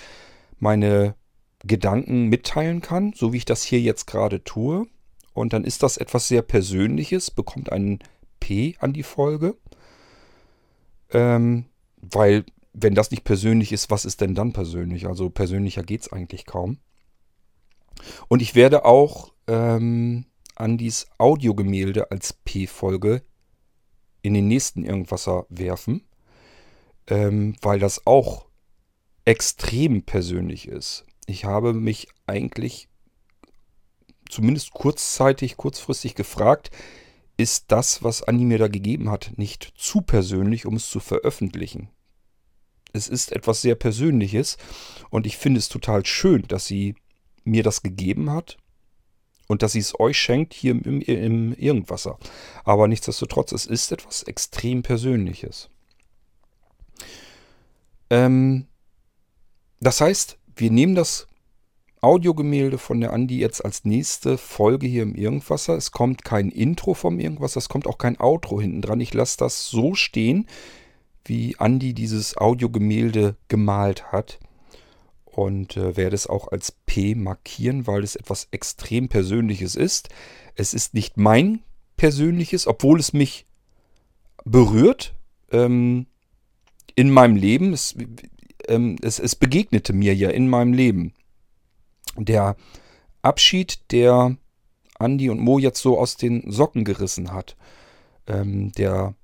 meine 0.60 1.16
Gedanken 1.64 2.28
mitteilen 2.28 2.82
kann, 2.82 3.14
so 3.16 3.32
wie 3.32 3.38
ich 3.38 3.46
das 3.46 3.64
hier 3.64 3.80
jetzt 3.80 4.08
gerade 4.08 4.44
tue. 4.44 4.88
Und 5.34 5.54
dann 5.54 5.64
ist 5.64 5.84
das 5.84 5.98
etwas 5.98 6.28
sehr 6.28 6.42
Persönliches, 6.42 7.32
bekommt 7.32 7.72
einen 7.72 8.00
P 8.40 8.76
an 8.80 8.94
die 8.94 9.04
Folge. 9.04 9.56
Ähm, 11.12 11.66
weil, 12.02 12.46
wenn 12.74 12.96
das 12.96 13.12
nicht 13.12 13.24
persönlich 13.24 13.72
ist, 13.72 13.92
was 13.92 14.06
ist 14.06 14.20
denn 14.22 14.36
dann 14.36 14.52
persönlich? 14.52 15.08
Also 15.08 15.30
persönlicher 15.30 15.84
geht 15.84 16.02
es 16.02 16.12
eigentlich 16.12 16.46
kaum. 16.46 16.80
Und 18.28 18.42
ich 18.42 18.56
werde 18.56 18.84
auch 18.84 19.32
ähm, 19.48 20.26
Andys 20.56 21.08
Audiogemälde 21.18 22.12
als 22.12 22.34
P-Folge 22.34 23.22
in 24.24 24.34
den 24.34 24.48
nächsten 24.48 24.84
Irgendwasser 24.84 25.46
werfen, 25.50 26.02
ähm, 27.08 27.56
weil 27.62 27.78
das 27.78 28.08
auch 28.08 28.48
extrem 29.26 30.02
persönlich 30.02 30.68
ist. 30.68 31.06
Ich 31.28 31.46
habe 31.46 31.74
mich 31.74 32.08
eigentlich 32.26 32.90
zumindest 34.30 34.72
kurzzeitig, 34.72 35.58
kurzfristig 35.58 36.16
gefragt, 36.16 36.72
ist 37.38 37.66
das, 37.68 38.04
was 38.04 38.24
Andi 38.24 38.46
mir 38.46 38.58
da 38.58 38.68
gegeben 38.68 39.10
hat, 39.10 39.34
nicht 39.38 39.74
zu 39.76 40.02
persönlich, 40.02 40.66
um 40.66 40.76
es 40.76 40.90
zu 40.90 41.00
veröffentlichen? 41.00 41.90
Es 42.94 43.08
ist 43.08 43.32
etwas 43.32 43.62
sehr 43.62 43.76
Persönliches 43.76 44.58
und 45.10 45.26
ich 45.26 45.38
finde 45.38 45.60
es 45.60 45.68
total 45.68 46.06
schön, 46.06 46.44
dass 46.48 46.66
sie 46.66 46.96
mir 47.44 47.64
das 47.64 47.82
gegeben 47.82 48.30
hat 48.30 48.58
und 49.48 49.62
dass 49.62 49.74
sie 49.74 49.80
es 49.80 50.00
euch 50.00 50.18
schenkt 50.18 50.54
hier 50.54 50.72
im, 50.72 51.02
im 51.02 51.54
Irgendwasser. 51.54 52.18
Aber 52.64 52.88
nichtsdestotrotz, 52.88 53.52
es 53.52 53.66
ist 53.66 53.92
etwas 53.92 54.24
extrem 54.24 54.84
Persönliches. 54.84 55.70
Ähm, 58.10 58.68
das 59.80 60.02
heißt, 60.02 60.38
wir 60.56 60.72
nehmen 60.72 60.96
das 60.96 61.28
Audiogemälde 62.02 62.78
von 62.78 63.00
der 63.00 63.14
Andi 63.14 63.40
jetzt 63.40 63.64
als 63.64 63.86
nächste 63.86 64.38
Folge 64.38 64.88
hier 64.88 65.04
im 65.04 65.16
Irgendwasser. 65.16 65.76
Es 65.76 65.92
kommt 65.92 66.26
kein 66.26 66.50
Intro 66.50 66.94
vom 66.94 67.20
Irgendwasser, 67.20 67.60
es 67.60 67.70
kommt 67.70 67.88
auch 67.88 67.98
kein 67.98 68.20
Outro 68.20 68.60
hinten 68.60 68.82
dran. 68.82 69.00
Ich 69.00 69.14
lasse 69.14 69.38
das 69.38 69.70
so 69.70 69.96
stehen, 69.96 70.48
wie 71.26 71.56
Andi 71.58 71.94
dieses 71.94 72.36
Audiogemälde 72.36 73.38
gemalt 73.48 74.12
hat 74.12 74.40
und 75.38 75.78
äh, 75.78 75.98
werde 75.98 76.16
es 76.16 76.28
auch 76.28 76.52
als 76.52 76.72
P 76.72 77.16
markieren, 77.16 77.88
weil 77.88 78.04
es 78.04 78.16
etwas 78.16 78.48
extrem 78.52 79.10
Persönliches 79.10 79.76
ist. 79.76 80.10
Es 80.56 80.74
ist 80.74 80.94
nicht 80.94 81.18
mein 81.18 81.62
persönliches, 81.98 82.68
obwohl 82.68 83.00
es 83.00 83.14
mich 83.14 83.46
berührt 84.46 85.14
ähm, 85.52 86.08
in 86.96 87.10
meinem 87.10 87.36
Leben. 87.36 87.74
Es, 87.74 87.96
ähm, 88.68 88.98
es, 89.02 89.20
es 89.20 89.36
begegnete 89.36 89.94
mir 89.94 90.16
ja 90.16 90.30
in 90.30 90.50
meinem 90.50 90.74
Leben. 90.74 91.14
Der 92.18 92.56
Abschied, 93.22 93.92
der 93.92 94.38
Andi 95.00 95.30
und 95.30 95.40
Mo 95.40 95.60
jetzt 95.60 95.82
so 95.82 95.98
aus 95.98 96.18
den 96.18 96.52
Socken 96.52 96.84
gerissen 96.86 97.32
hat, 97.32 97.56
ähm, 98.28 98.72
der 98.74 99.16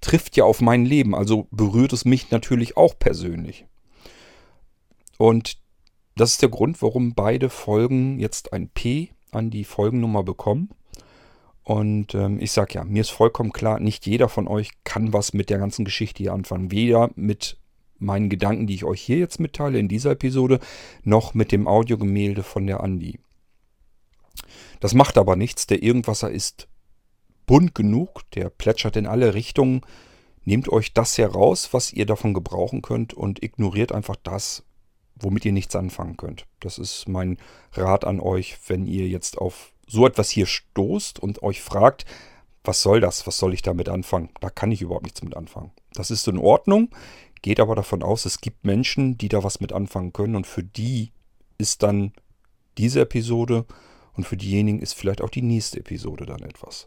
trifft 0.00 0.36
ja 0.36 0.44
auf 0.44 0.60
mein 0.60 0.84
Leben, 0.84 1.14
also 1.14 1.46
berührt 1.50 1.92
es 1.92 2.04
mich 2.04 2.30
natürlich 2.30 2.76
auch 2.76 2.98
persönlich. 2.98 3.66
Und 5.18 5.58
das 6.16 6.32
ist 6.32 6.42
der 6.42 6.48
Grund, 6.48 6.82
warum 6.82 7.14
beide 7.14 7.48
Folgen 7.48 8.18
jetzt 8.18 8.52
ein 8.52 8.68
P 8.68 9.10
an 9.30 9.50
die 9.50 9.64
Folgennummer 9.64 10.22
bekommen. 10.22 10.70
Und 11.64 12.14
ähm, 12.14 12.40
ich 12.40 12.52
sage 12.52 12.74
ja, 12.74 12.84
mir 12.84 13.00
ist 13.00 13.10
vollkommen 13.10 13.52
klar, 13.52 13.78
nicht 13.78 14.06
jeder 14.06 14.28
von 14.28 14.48
euch 14.48 14.70
kann 14.84 15.12
was 15.12 15.32
mit 15.32 15.48
der 15.48 15.58
ganzen 15.58 15.84
Geschichte 15.84 16.22
hier 16.22 16.32
anfangen. 16.32 16.70
Weder 16.70 17.10
mit 17.14 17.56
meinen 17.98 18.28
Gedanken, 18.28 18.66
die 18.66 18.74
ich 18.74 18.84
euch 18.84 19.00
hier 19.00 19.18
jetzt 19.18 19.38
mitteile 19.38 19.78
in 19.78 19.88
dieser 19.88 20.10
Episode, 20.10 20.58
noch 21.04 21.34
mit 21.34 21.52
dem 21.52 21.68
Audiogemälde 21.68 22.42
von 22.42 22.66
der 22.66 22.80
Andi. 22.80 23.20
Das 24.80 24.94
macht 24.94 25.16
aber 25.18 25.36
nichts. 25.36 25.66
Der 25.68 25.82
Irgendwasser 25.82 26.30
ist 26.30 26.68
bunt 27.46 27.74
genug, 27.74 28.28
der 28.32 28.50
plätschert 28.50 28.96
in 28.96 29.06
alle 29.06 29.34
Richtungen. 29.34 29.82
Nehmt 30.44 30.68
euch 30.68 30.92
das 30.92 31.16
heraus, 31.18 31.72
was 31.72 31.92
ihr 31.92 32.06
davon 32.06 32.34
gebrauchen 32.34 32.82
könnt 32.82 33.14
und 33.14 33.42
ignoriert 33.42 33.92
einfach 33.92 34.16
das, 34.16 34.64
womit 35.22 35.44
ihr 35.44 35.52
nichts 35.52 35.76
anfangen 35.76 36.16
könnt. 36.16 36.46
Das 36.60 36.78
ist 36.78 37.08
mein 37.08 37.38
Rat 37.72 38.04
an 38.04 38.20
euch, 38.20 38.58
wenn 38.66 38.86
ihr 38.86 39.08
jetzt 39.08 39.38
auf 39.38 39.72
so 39.86 40.06
etwas 40.06 40.30
hier 40.30 40.46
stoßt 40.46 41.18
und 41.18 41.42
euch 41.42 41.60
fragt, 41.60 42.06
was 42.64 42.82
soll 42.82 43.00
das? 43.00 43.26
Was 43.26 43.38
soll 43.38 43.54
ich 43.54 43.62
damit 43.62 43.88
anfangen? 43.88 44.30
Da 44.40 44.50
kann 44.50 44.70
ich 44.70 44.82
überhaupt 44.82 45.04
nichts 45.04 45.22
mit 45.22 45.36
anfangen. 45.36 45.72
Das 45.94 46.10
ist 46.10 46.28
in 46.28 46.38
Ordnung, 46.38 46.90
geht 47.42 47.60
aber 47.60 47.74
davon 47.74 48.02
aus, 48.02 48.24
es 48.24 48.40
gibt 48.40 48.64
Menschen, 48.64 49.18
die 49.18 49.28
da 49.28 49.42
was 49.42 49.60
mit 49.60 49.72
anfangen 49.72 50.12
können 50.12 50.36
und 50.36 50.46
für 50.46 50.62
die 50.62 51.12
ist 51.58 51.82
dann 51.82 52.12
diese 52.78 53.00
Episode 53.00 53.66
und 54.14 54.24
für 54.24 54.36
diejenigen 54.36 54.80
ist 54.80 54.94
vielleicht 54.94 55.22
auch 55.22 55.30
die 55.30 55.42
nächste 55.42 55.80
Episode 55.80 56.26
dann 56.26 56.42
etwas. 56.42 56.86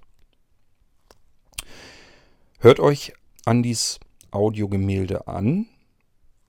Hört 2.60 2.80
euch 2.80 3.13
Andys 3.45 4.00
Audiogemälde 4.32 5.28
an. 5.28 5.67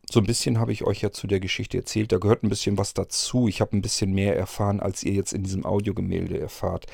So 0.08 0.20
ein 0.20 0.26
bisschen 0.26 0.60
habe 0.60 0.72
ich 0.72 0.84
euch 0.84 1.00
ja 1.00 1.10
zu 1.10 1.26
der 1.26 1.40
Geschichte 1.40 1.78
erzählt. 1.78 2.12
Da 2.12 2.18
gehört 2.18 2.44
ein 2.44 2.48
bisschen 2.48 2.78
was 2.78 2.94
dazu. 2.94 3.48
Ich 3.48 3.60
habe 3.60 3.76
ein 3.76 3.82
bisschen 3.82 4.12
mehr 4.12 4.36
erfahren, 4.36 4.80
als 4.80 5.02
ihr 5.02 5.12
jetzt 5.12 5.32
in 5.32 5.42
diesem 5.42 5.64
Audiogemälde 5.64 6.38
erfahrt. 6.38 6.86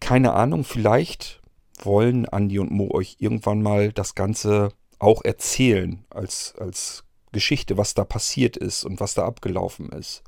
Keine 0.00 0.32
Ahnung, 0.32 0.64
vielleicht 0.64 1.42
wollen 1.82 2.26
Andi 2.26 2.58
und 2.58 2.70
Mo 2.70 2.90
euch 2.90 3.16
irgendwann 3.18 3.62
mal 3.62 3.92
das 3.92 4.14
Ganze 4.14 4.70
auch 4.98 5.24
erzählen 5.24 6.04
als, 6.08 6.54
als 6.58 7.04
Geschichte, 7.32 7.76
was 7.76 7.92
da 7.92 8.04
passiert 8.04 8.56
ist 8.56 8.84
und 8.84 8.98
was 8.98 9.12
da 9.12 9.26
abgelaufen 9.26 9.90
ist. 9.90 10.22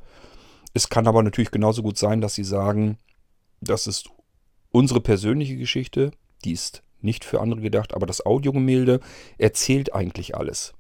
Es 0.74 0.90
kann 0.90 1.06
aber 1.06 1.22
natürlich 1.22 1.50
genauso 1.50 1.82
gut 1.82 1.96
sein, 1.96 2.20
dass 2.20 2.34
sie 2.34 2.44
sagen, 2.44 2.98
das 3.62 3.86
ist 3.86 4.10
unsere 4.70 5.00
persönliche 5.00 5.56
Geschichte, 5.56 6.10
die 6.44 6.52
ist 6.52 6.82
nicht 7.00 7.24
für 7.24 7.40
andere 7.40 7.62
gedacht, 7.62 7.94
aber 7.94 8.06
das 8.06 8.26
Audiogemälde 8.26 9.00
erzählt 9.38 9.94
eigentlich 9.94 10.36
alles 10.36 10.74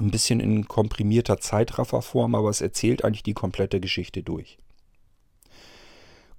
ein 0.00 0.10
bisschen 0.10 0.40
in 0.40 0.66
komprimierter 0.68 1.38
Zeitrafferform, 1.38 2.34
aber 2.34 2.50
es 2.50 2.60
erzählt 2.60 3.04
eigentlich 3.04 3.22
die 3.22 3.34
komplette 3.34 3.80
Geschichte 3.80 4.22
durch. 4.22 4.58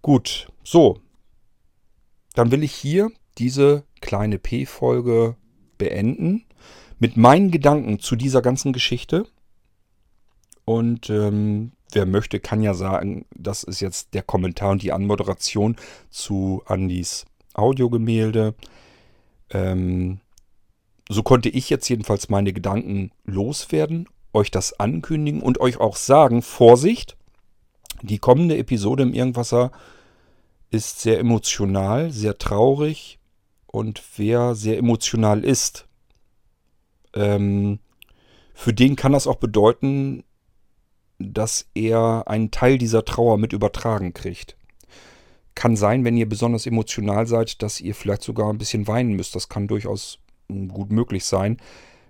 Gut, 0.02 0.48
so. 0.64 1.00
Dann 2.34 2.52
will 2.52 2.64
ich 2.64 2.74
hier 2.74 3.12
diese 3.38 3.84
kleine 4.00 4.40
P-Folge 4.40 5.36
beenden 5.78 6.46
mit 7.00 7.18
meinen 7.18 7.52
Gedanken 7.52 8.00
zu 8.00 8.16
dieser 8.16 8.42
ganzen 8.42 8.74
Geschichte. 8.74 9.28
Und 10.66 11.10
ähm, 11.10 11.72
wer 11.92 12.06
möchte, 12.06 12.40
kann 12.40 12.62
ja 12.62 12.74
sagen, 12.74 13.26
das 13.36 13.64
ist 13.64 13.80
jetzt 13.80 14.14
der 14.14 14.24
Kommentar 14.24 14.72
und 14.72 14.84
die 14.84 14.92
Anmoderation 14.92 15.76
zu 16.10 16.62
Andys 16.66 17.26
Audiogemälde. 17.54 18.56
Ähm, 19.50 20.22
so 21.12 21.24
konnte 21.24 21.50
ich 21.50 21.70
jetzt 21.70 21.90
jedenfalls 21.90 22.30
meine 22.30 22.54
Gedanken 22.54 23.12
loswerden, 23.26 24.08
euch 24.32 24.50
das 24.50 24.80
ankündigen 24.80 25.42
und 25.42 25.60
euch 25.60 25.78
auch 25.78 25.98
sagen, 25.98 26.42
Vorsicht, 26.42 27.18
die 28.02 28.18
kommende 28.18 28.58
Episode 28.58 29.04
im 29.04 29.14
Irgendwasser 29.14 29.72
ist 30.70 31.02
sehr 31.02 31.20
emotional, 31.20 32.12
sehr 32.12 32.38
traurig 32.38 33.20
und 33.68 34.02
wer 34.16 34.56
sehr 34.56 34.78
emotional 34.78 35.44
ist, 35.44 35.86
ähm, 37.14 37.80
für 38.54 38.74
den 38.74 38.96
kann 38.96 39.12
das 39.12 39.28
auch 39.28 39.36
bedeuten, 39.36 40.24
dass 41.20 41.68
er 41.76 42.24
einen 42.28 42.52
Teil 42.52 42.78
dieser 42.78 43.04
Trauer 43.04 43.38
mit 43.38 43.52
übertragen 43.52 44.14
kriegt. 44.14 44.56
Kann 45.56 45.76
sein, 45.76 46.06
wenn 46.06 46.16
ihr 46.16 46.30
besonders 46.30 46.66
emotional 46.66 47.28
seid, 47.28 47.62
dass 47.62 47.82
ihr 47.82 47.96
vielleicht 47.96 48.24
sogar 48.24 48.50
ein 48.50 48.58
bisschen 48.58 48.88
weinen 48.88 49.18
müsst. 49.18 49.36
Das 49.36 49.50
kann 49.50 49.68
durchaus 49.68 50.22
gut 50.68 50.92
möglich 50.92 51.26
sein. 51.26 51.58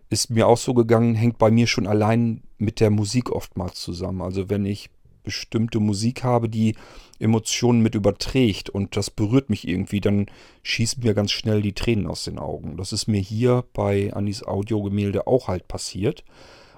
Ist 0.10 0.30
mir 0.30 0.48
auch 0.48 0.58
so 0.58 0.74
gegangen, 0.74 1.16
hängt 1.16 1.38
bei 1.38 1.52
mir 1.52 1.68
schon 1.68 1.88
allein 1.88 2.44
mit 2.58 2.80
der 2.80 2.90
Musik 2.90 3.32
oftmals 3.32 3.80
zusammen. 3.80 4.22
Also 4.22 4.50
wenn 4.50 4.66
ich 4.66 4.90
bestimmte 5.24 5.80
Musik 5.80 6.24
habe, 6.24 6.50
die 6.50 6.76
Emotionen 7.20 7.82
mit 7.82 7.96
überträgt 7.96 8.70
und 8.70 8.98
das 8.98 9.10
berührt 9.10 9.50
mich 9.50 9.68
irgendwie, 9.68 10.02
dann 10.02 10.26
schießen 10.64 11.04
mir 11.04 11.14
ganz 11.14 11.32
schnell 11.32 11.62
die 11.62 11.74
Tränen 11.74 12.08
aus 12.08 12.24
den 12.24 12.40
Augen. 12.40 12.78
Das 12.78 12.92
ist 12.92 13.08
mir 13.08 13.22
hier 13.22 13.64
bei 13.74 14.12
Anis 14.14 14.44
Audiogemälde 14.44 15.28
auch 15.28 15.48
halt 15.48 15.68
passiert. 15.68 16.24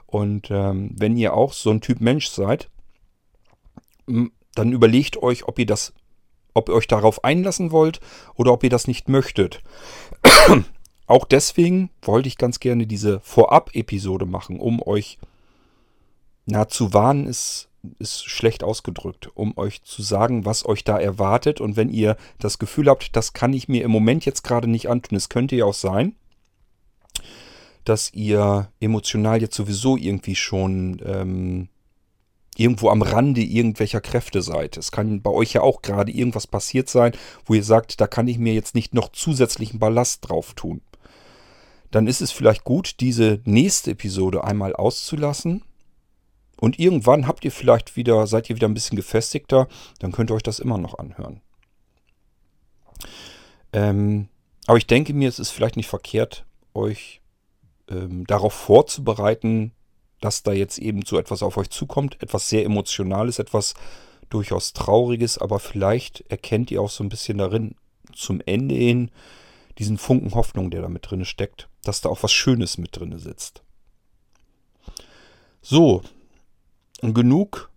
Und 0.06 0.50
ähm, 0.52 0.92
wenn 0.98 1.18
ihr 1.18 1.34
auch 1.34 1.54
so 1.54 1.72
ein 1.72 1.82
Typ 1.82 2.02
Mensch 2.02 2.28
seid, 2.28 2.70
dann 4.06 4.72
überlegt 4.72 5.18
euch, 5.18 5.48
ob 5.48 5.58
ihr 5.58 5.66
das, 5.66 5.94
ob 6.54 6.70
ihr 6.70 6.76
euch 6.76 6.88
darauf 6.88 7.24
einlassen 7.24 7.72
wollt 7.72 8.00
oder 8.36 8.52
ob 8.52 8.64
ihr 8.64 8.70
das 8.70 8.88
nicht 8.88 9.10
möchtet. 9.10 9.64
Auch 11.14 11.26
deswegen 11.26 11.92
wollte 12.02 12.28
ich 12.28 12.40
ganz 12.40 12.60
gerne 12.60 12.88
diese 12.88 13.20
Vorab-Episode 13.20 14.26
machen, 14.26 14.60
um 14.60 14.82
euch, 14.82 15.20
na, 16.48 16.68
zu 16.68 16.92
warnen 16.92 17.28
ist, 17.28 17.70
ist 18.00 18.28
schlecht 18.28 18.64
ausgedrückt, 18.64 19.30
um 19.36 19.56
euch 19.56 19.84
zu 19.84 20.02
sagen, 20.02 20.44
was 20.44 20.66
euch 20.66 20.84
da 20.84 20.98
erwartet. 20.98 21.62
Und 21.62 21.76
wenn 21.76 21.90
ihr 21.90 22.18
das 22.40 22.58
Gefühl 22.58 22.90
habt, 22.90 23.16
das 23.16 23.34
kann 23.34 23.54
ich 23.54 23.68
mir 23.68 23.84
im 23.84 23.92
Moment 23.92 24.26
jetzt 24.26 24.42
gerade 24.42 24.68
nicht 24.68 24.90
antun, 24.90 25.16
es 25.16 25.30
könnte 25.30 25.56
ja 25.56 25.66
auch 25.66 25.76
sein, 25.76 26.16
dass 27.86 28.12
ihr 28.16 28.72
emotional 28.80 29.40
jetzt 29.40 29.56
sowieso 29.56 29.98
irgendwie 29.98 30.36
schon 30.36 31.00
ähm, 31.06 31.70
irgendwo 32.58 32.90
am 32.90 33.04
Rande 33.04 33.42
irgendwelcher 33.44 34.02
Kräfte 34.02 34.42
seid. 34.42 34.78
Es 34.78 34.92
kann 34.92 35.22
bei 35.22 35.30
euch 35.30 35.54
ja 35.54 35.62
auch 35.62 35.84
gerade 35.84 36.12
irgendwas 36.12 36.48
passiert 36.48 36.90
sein, 36.90 37.12
wo 37.46 37.54
ihr 37.54 37.64
sagt, 37.64 38.02
da 38.02 38.08
kann 38.08 38.28
ich 38.28 38.40
mir 38.40 38.56
jetzt 38.56 38.74
nicht 38.74 38.96
noch 38.96 39.12
zusätzlichen 39.12 39.78
Ballast 39.78 40.28
drauf 40.28 40.56
tun. 40.56 40.82
Dann 41.94 42.08
ist 42.08 42.22
es 42.22 42.32
vielleicht 42.32 42.64
gut, 42.64 43.02
diese 43.02 43.40
nächste 43.46 43.92
Episode 43.92 44.44
einmal 44.44 44.76
auszulassen. 44.76 45.64
Und 46.60 46.80
irgendwann 46.80 47.28
habt 47.28 47.46
ihr 47.46 47.52
vielleicht 47.52 47.96
wieder, 47.96 48.26
seid 48.26 48.50
ihr 48.50 48.56
wieder 48.56 48.68
ein 48.68 48.74
bisschen 48.74 48.96
gefestigter, 48.96 49.68
dann 50.00 50.12
könnt 50.12 50.32
ihr 50.32 50.34
euch 50.34 50.42
das 50.42 50.58
immer 50.58 50.80
noch 50.80 50.98
anhören. 50.98 51.42
Ähm, 53.74 54.28
aber 54.66 54.80
ich 54.80 54.88
denke 54.88 55.14
mir, 55.14 55.30
es 55.30 55.38
ist 55.38 55.52
vielleicht 55.52 55.76
nicht 55.76 55.88
verkehrt, 55.88 56.46
euch 56.74 57.22
ähm, 57.92 58.26
darauf 58.26 58.54
vorzubereiten, 58.54 59.72
dass 60.20 60.42
da 60.42 60.52
jetzt 60.52 60.80
eben 60.80 61.06
so 61.06 61.20
etwas 61.20 61.44
auf 61.44 61.58
euch 61.58 61.70
zukommt. 61.70 62.20
Etwas 62.24 62.50
sehr 62.50 62.66
Emotionales, 62.66 63.38
etwas 63.38 63.76
durchaus 64.30 64.74
Trauriges, 64.74 65.38
aber 65.38 65.60
vielleicht 65.60 66.22
erkennt 66.32 66.72
ihr 66.72 66.82
auch 66.82 66.90
so 66.90 67.04
ein 67.04 67.10
bisschen 67.10 67.38
darin 67.38 67.76
zum 68.16 68.42
Ende 68.48 68.74
hin 68.74 69.12
diesen 69.78 69.98
Funken 69.98 70.36
Hoffnung, 70.36 70.72
der 70.72 70.82
da 70.82 70.90
mit 70.90 71.10
drin 71.10 71.26
steckt, 71.26 71.70
dass 71.84 72.02
da 72.02 72.10
auch 72.10 72.24
was 72.24 72.32
Schönes 72.32 72.78
mit 72.78 72.98
drin 72.98 73.18
sitzt. 73.18 73.64
So, 75.62 76.04
genug 77.02 77.72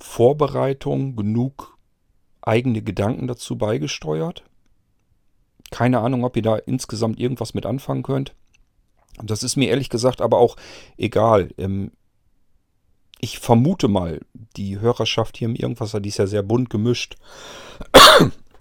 Vorbereitung, 0.00 1.16
genug 1.16 1.78
eigene 2.42 2.82
Gedanken 2.82 3.26
dazu 3.26 3.56
beigesteuert. 3.56 4.44
Keine 5.70 6.00
Ahnung, 6.00 6.24
ob 6.24 6.36
ihr 6.36 6.42
da 6.42 6.56
insgesamt 6.56 7.20
irgendwas 7.20 7.54
mit 7.54 7.66
anfangen 7.66 8.02
könnt. 8.02 8.34
Das 9.22 9.42
ist 9.42 9.56
mir 9.56 9.68
ehrlich 9.68 9.90
gesagt 9.90 10.20
aber 10.20 10.38
auch 10.38 10.56
egal. 10.96 11.50
Ähm, 11.58 11.92
ich 13.20 13.38
vermute 13.38 13.88
mal, 13.88 14.20
die 14.56 14.80
Hörerschaft 14.80 15.36
hier 15.36 15.48
im 15.48 15.54
Irgendwasser, 15.54 16.00
die 16.00 16.08
ist 16.08 16.18
ja 16.18 16.26
sehr 16.26 16.42
bunt 16.42 16.70
gemischt. 16.70 17.16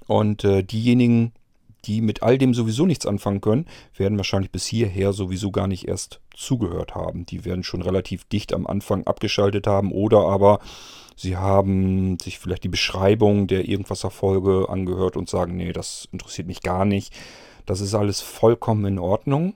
Und 0.08 0.44
äh, 0.44 0.64
diejenigen, 0.64 1.34
die 1.86 2.02
mit 2.02 2.24
all 2.24 2.38
dem 2.38 2.54
sowieso 2.54 2.86
nichts 2.86 3.06
anfangen 3.06 3.42
können, 3.42 3.66
werden 3.96 4.18
wahrscheinlich 4.18 4.52
bis 4.52 4.66
hierher 4.66 5.14
sowieso 5.14 5.52
gar 5.52 5.68
nicht 5.68 5.88
erst 5.88 6.20
zugehört 6.36 6.96
haben. 6.96 7.26
Die 7.26 7.46
werden 7.46 7.64
schon 7.64 7.82
relativ 7.82 8.26
dicht 8.26 8.54
am 8.54 8.68
Anfang 8.68 9.06
abgeschaltet 9.06 9.68
haben 9.68 9.92
oder 9.92 10.20
aber 10.28 10.60
sie 11.16 11.38
haben 11.38 12.18
sich 12.20 12.40
vielleicht 12.40 12.64
die 12.64 12.70
Beschreibung 12.70 13.48
der 13.48 13.68
Irgendwasser-Folge 13.68 14.68
angehört 14.70 15.18
und 15.18 15.30
sagen, 15.30 15.56
nee, 15.56 15.74
das 15.74 16.08
interessiert 16.12 16.48
mich 16.48 16.62
gar 16.62 16.86
nicht. 16.86 17.14
Das 17.66 17.82
ist 17.82 17.94
alles 17.94 18.22
vollkommen 18.22 18.86
in 18.86 19.00
Ordnung. 19.00 19.54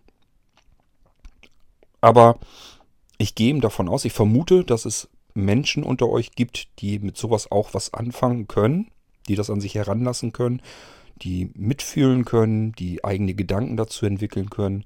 Aber 2.02 2.38
ich 3.18 3.36
gehe 3.36 3.58
davon 3.60 3.88
aus, 3.88 4.04
ich 4.06 4.14
vermute, 4.14 4.66
dass 4.66 4.86
es 4.86 5.10
Menschen 5.34 5.84
unter 5.84 6.10
euch 6.10 6.34
gibt, 6.34 6.68
die 6.80 7.00
mit 7.00 7.18
sowas 7.18 7.52
auch 7.52 7.74
was 7.74 7.94
anfangen 7.94 8.48
können, 8.48 8.92
die 9.28 9.36
das 9.36 9.50
an 9.50 9.62
sich 9.62 9.76
heranlassen 9.76 10.34
können, 10.34 10.62
die 11.18 11.52
mitfühlen 11.56 12.26
können, 12.26 12.74
die 12.74 13.04
eigene 13.04 13.34
Gedanken 13.34 13.78
dazu 13.78 14.06
entwickeln 14.06 14.50
können. 14.50 14.84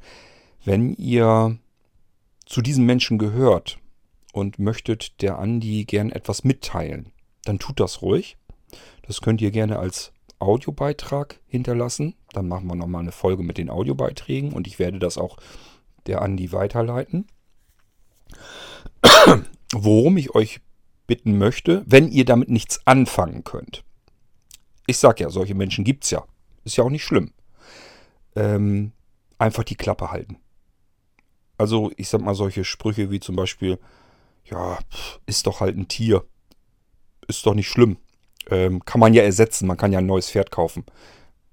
Wenn 0.63 0.93
ihr 0.93 1.57
zu 2.45 2.61
diesen 2.61 2.85
Menschen 2.85 3.17
gehört 3.17 3.79
und 4.33 4.59
möchtet 4.59 5.21
der 5.21 5.39
Andi 5.39 5.85
gern 5.85 6.11
etwas 6.11 6.43
mitteilen, 6.43 7.11
dann 7.43 7.59
tut 7.59 7.79
das 7.79 8.01
ruhig. 8.01 8.37
Das 9.03 9.21
könnt 9.21 9.41
ihr 9.41 9.51
gerne 9.51 9.79
als 9.79 10.11
Audiobeitrag 10.39 11.39
hinterlassen. 11.47 12.15
Dann 12.33 12.47
machen 12.47 12.67
wir 12.67 12.75
nochmal 12.75 13.01
eine 13.01 13.11
Folge 13.11 13.43
mit 13.43 13.57
den 13.57 13.69
Audiobeiträgen 13.69 14.53
und 14.53 14.67
ich 14.67 14.79
werde 14.79 14.99
das 14.99 15.17
auch 15.17 15.37
der 16.05 16.21
Andi 16.21 16.51
weiterleiten. 16.51 17.27
Worum 19.73 20.17
ich 20.17 20.35
euch 20.35 20.61
bitten 21.07 21.37
möchte, 21.37 21.83
wenn 21.87 22.11
ihr 22.11 22.25
damit 22.25 22.49
nichts 22.49 22.85
anfangen 22.85 23.43
könnt. 23.43 23.83
Ich 24.87 24.97
sage 24.97 25.23
ja, 25.23 25.29
solche 25.29 25.53
Menschen 25.53 25.83
gibt 25.83 26.05
es 26.05 26.11
ja. 26.11 26.25
Ist 26.63 26.77
ja 26.77 26.83
auch 26.83 26.89
nicht 26.89 27.03
schlimm. 27.03 27.33
Ähm, 28.35 28.93
einfach 29.37 29.63
die 29.63 29.75
Klappe 29.75 30.09
halten. 30.11 30.37
Also, 31.57 31.91
ich 31.97 32.09
sag 32.09 32.21
mal, 32.21 32.35
solche 32.35 32.63
Sprüche 32.63 33.11
wie 33.11 33.19
zum 33.19 33.35
Beispiel, 33.35 33.79
ja, 34.45 34.79
ist 35.25 35.45
doch 35.45 35.59
halt 35.59 35.77
ein 35.77 35.87
Tier. 35.87 36.23
Ist 37.27 37.45
doch 37.45 37.53
nicht 37.53 37.67
schlimm. 37.67 37.97
Ähm, 38.49 38.83
kann 38.85 38.99
man 38.99 39.13
ja 39.13 39.23
ersetzen, 39.23 39.67
man 39.67 39.77
kann 39.77 39.91
ja 39.91 39.99
ein 39.99 40.05
neues 40.05 40.31
Pferd 40.31 40.51
kaufen. 40.51 40.85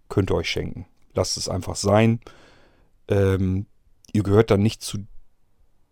Könnt 0.08 0.30
ihr 0.30 0.36
euch 0.36 0.48
schenken. 0.48 0.86
Lasst 1.12 1.36
es 1.36 1.48
einfach 1.48 1.76
sein. 1.76 2.20
Ähm, 3.08 3.66
ihr 4.12 4.22
gehört 4.22 4.50
dann 4.50 4.62
nicht 4.62 4.82
zu 4.82 4.98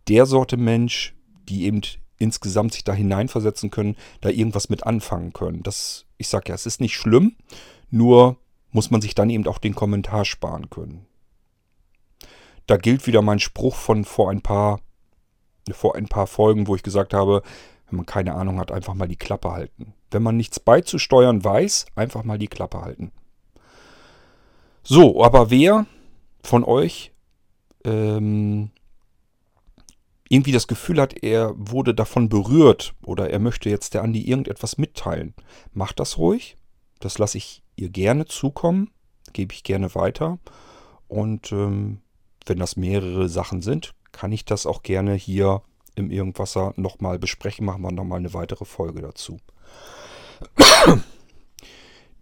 der 0.09 0.26
Sorte 0.26 0.57
Mensch, 0.57 1.14
die 1.49 1.64
eben 1.64 1.80
insgesamt 2.18 2.72
sich 2.72 2.84
da 2.84 2.93
hineinversetzen 2.93 3.70
können, 3.70 3.97
da 4.20 4.28
irgendwas 4.28 4.68
mit 4.68 4.86
anfangen 4.86 5.32
können. 5.32 5.62
Das, 5.62 6.07
ich 6.23 6.29
sag 6.29 6.49
ja, 6.49 6.55
es 6.55 6.66
ist 6.66 6.81
nicht 6.81 6.97
schlimm, 6.97 7.37
nur 7.91 8.37
muss 8.70 8.91
man 8.91 9.03
sich 9.03 9.14
dann 9.14 9.29
eben 9.29 9.47
auch 9.47 9.59
den 9.59 9.75
Kommentar 9.75 10.25
sparen 10.25 10.70
können. 10.70 11.07
Da 12.66 12.77
gilt 12.77 13.07
wieder 13.07 13.23
mein 13.23 13.41
Spruch 13.41 13.75
von 13.75 14.05
vor 14.05 14.31
ein 14.31 14.41
paar, 14.41 14.81
vor 15.73 15.97
ein 15.97 16.07
paar 16.07 16.27
Folgen, 16.27 16.66
wo 16.68 16.75
ich 16.75 16.83
gesagt 16.83 17.12
habe, 17.12 17.43
wenn 17.91 17.97
man 17.99 18.07
keine 18.07 18.35
Ahnung 18.35 18.59
hat, 18.59 18.73
einfach 18.73 18.95
mal 18.95 19.09
die 19.09 19.16
Klappe 19.16 19.51
halten. 19.51 19.95
Wenn 20.11 20.23
man 20.23 20.37
nichts 20.37 20.61
beizusteuern 20.61 21.45
weiß, 21.45 21.87
einfach 21.97 22.25
mal 22.25 22.39
die 22.39 22.49
Klappe 22.49 22.81
halten. 22.81 23.12
So, 24.83 25.23
aber 25.23 25.51
wer 25.51 25.87
von 26.43 26.64
euch 26.64 27.12
ähm, 27.85 28.70
irgendwie 30.33 30.53
das 30.53 30.66
Gefühl 30.66 30.99
hat, 30.99 31.22
er 31.22 31.53
wurde 31.57 31.95
davon 31.95 32.30
berührt 32.30 32.95
oder 33.05 33.28
er 33.28 33.39
möchte 33.39 33.68
jetzt 33.68 33.93
der 33.93 34.03
Andi 34.03 34.22
irgendetwas 34.22 34.78
mitteilen, 34.78 35.35
macht 35.74 36.01
das 36.01 36.16
ruhig. 36.16 36.57
Das 37.01 37.18
lasse 37.18 37.37
ich 37.37 37.62
ihr 37.76 37.91
gerne 37.91 38.24
zukommen, 38.24 38.91
gebe 39.35 39.53
ich 39.53 39.62
gerne 39.62 39.95
weiter. 39.95 40.39
Und 41.07 41.53
ähm, 41.53 42.01
wenn 42.47 42.59
das 42.59 42.76
mehrere 42.76 43.28
Sachen 43.28 43.61
sind, 43.61 43.93
kann 44.11 44.33
ich 44.33 44.47
das 44.47 44.64
auch 44.64 44.83
gerne 44.83 45.14
hier 45.14 45.61
im 45.97 46.11
Irgendwasser 46.11 46.72
nochmal 46.76 47.18
besprechen. 47.18 47.66
Machen 47.66 47.83
wir 47.83 47.93
nochmal 47.93 48.18
eine 48.18 48.33
weitere 48.33 48.64
Folge 48.64 49.03
dazu. 49.03 49.39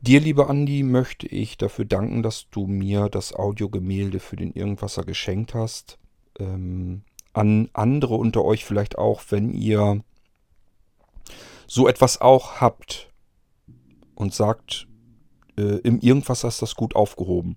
Dir, 0.01 0.19
lieber 0.19 0.51
Andi, 0.51 0.83
möchte 0.83 1.29
ich 1.29 1.59
dafür 1.59 1.85
danken, 1.85 2.25
dass 2.25 2.51
du 2.51 2.67
mir 2.67 3.09
das 3.09 3.33
Audiogemälde 3.35 4.19
für 4.19 4.35
den 4.35 4.53
Irgendwasser 4.53 5.05
geschenkt 5.05 5.55
hast. 5.55 5.99
Ähm, 6.41 7.03
an 7.33 7.69
andere 7.73 8.15
unter 8.15 8.45
euch 8.45 8.65
vielleicht 8.65 8.99
auch, 8.99 9.23
wenn 9.31 9.53
ihr 9.53 10.03
so 11.67 11.87
etwas 11.87 12.21
auch 12.21 12.61
habt 12.61 13.09
und 14.15 14.35
sagt, 14.35 14.89
äh, 15.57 15.79
im 15.79 16.01
Irgendwasser 16.01 16.49
ist 16.49 16.63
das 16.63 16.75
gut 16.75 16.97
aufgehoben. 16.97 17.57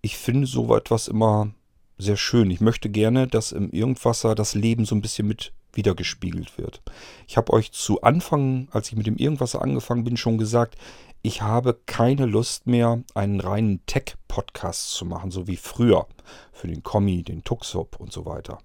Ich 0.00 0.16
finde 0.16 0.46
so 0.46 0.74
etwas 0.74 1.08
immer 1.08 1.52
sehr 1.98 2.16
schön. 2.16 2.50
Ich 2.50 2.60
möchte 2.60 2.88
gerne, 2.90 3.28
dass 3.28 3.52
im 3.52 3.70
Irgendwasser 3.70 4.34
das 4.34 4.54
Leben 4.54 4.84
so 4.84 4.94
ein 4.94 5.02
bisschen 5.02 5.28
mit 5.28 5.52
wiedergespiegelt 5.74 6.58
wird. 6.58 6.82
Ich 7.26 7.36
habe 7.36 7.52
euch 7.52 7.72
zu 7.72 8.02
Anfang, 8.02 8.68
als 8.72 8.88
ich 8.88 8.96
mit 8.96 9.06
dem 9.06 9.16
Irgendwas 9.16 9.54
angefangen 9.54 10.04
bin, 10.04 10.16
schon 10.16 10.38
gesagt, 10.38 10.76
ich 11.22 11.42
habe 11.42 11.78
keine 11.86 12.26
Lust 12.26 12.66
mehr, 12.66 13.02
einen 13.14 13.40
reinen 13.40 13.84
Tech-Podcast 13.86 14.90
zu 14.90 15.04
machen, 15.04 15.30
so 15.30 15.46
wie 15.46 15.56
früher, 15.56 16.06
für 16.52 16.68
den 16.68 16.82
Kommi, 16.82 17.22
den 17.22 17.44
Tuxhop 17.44 17.98
und 18.00 18.12
so 18.12 18.26
weiter. 18.26 18.58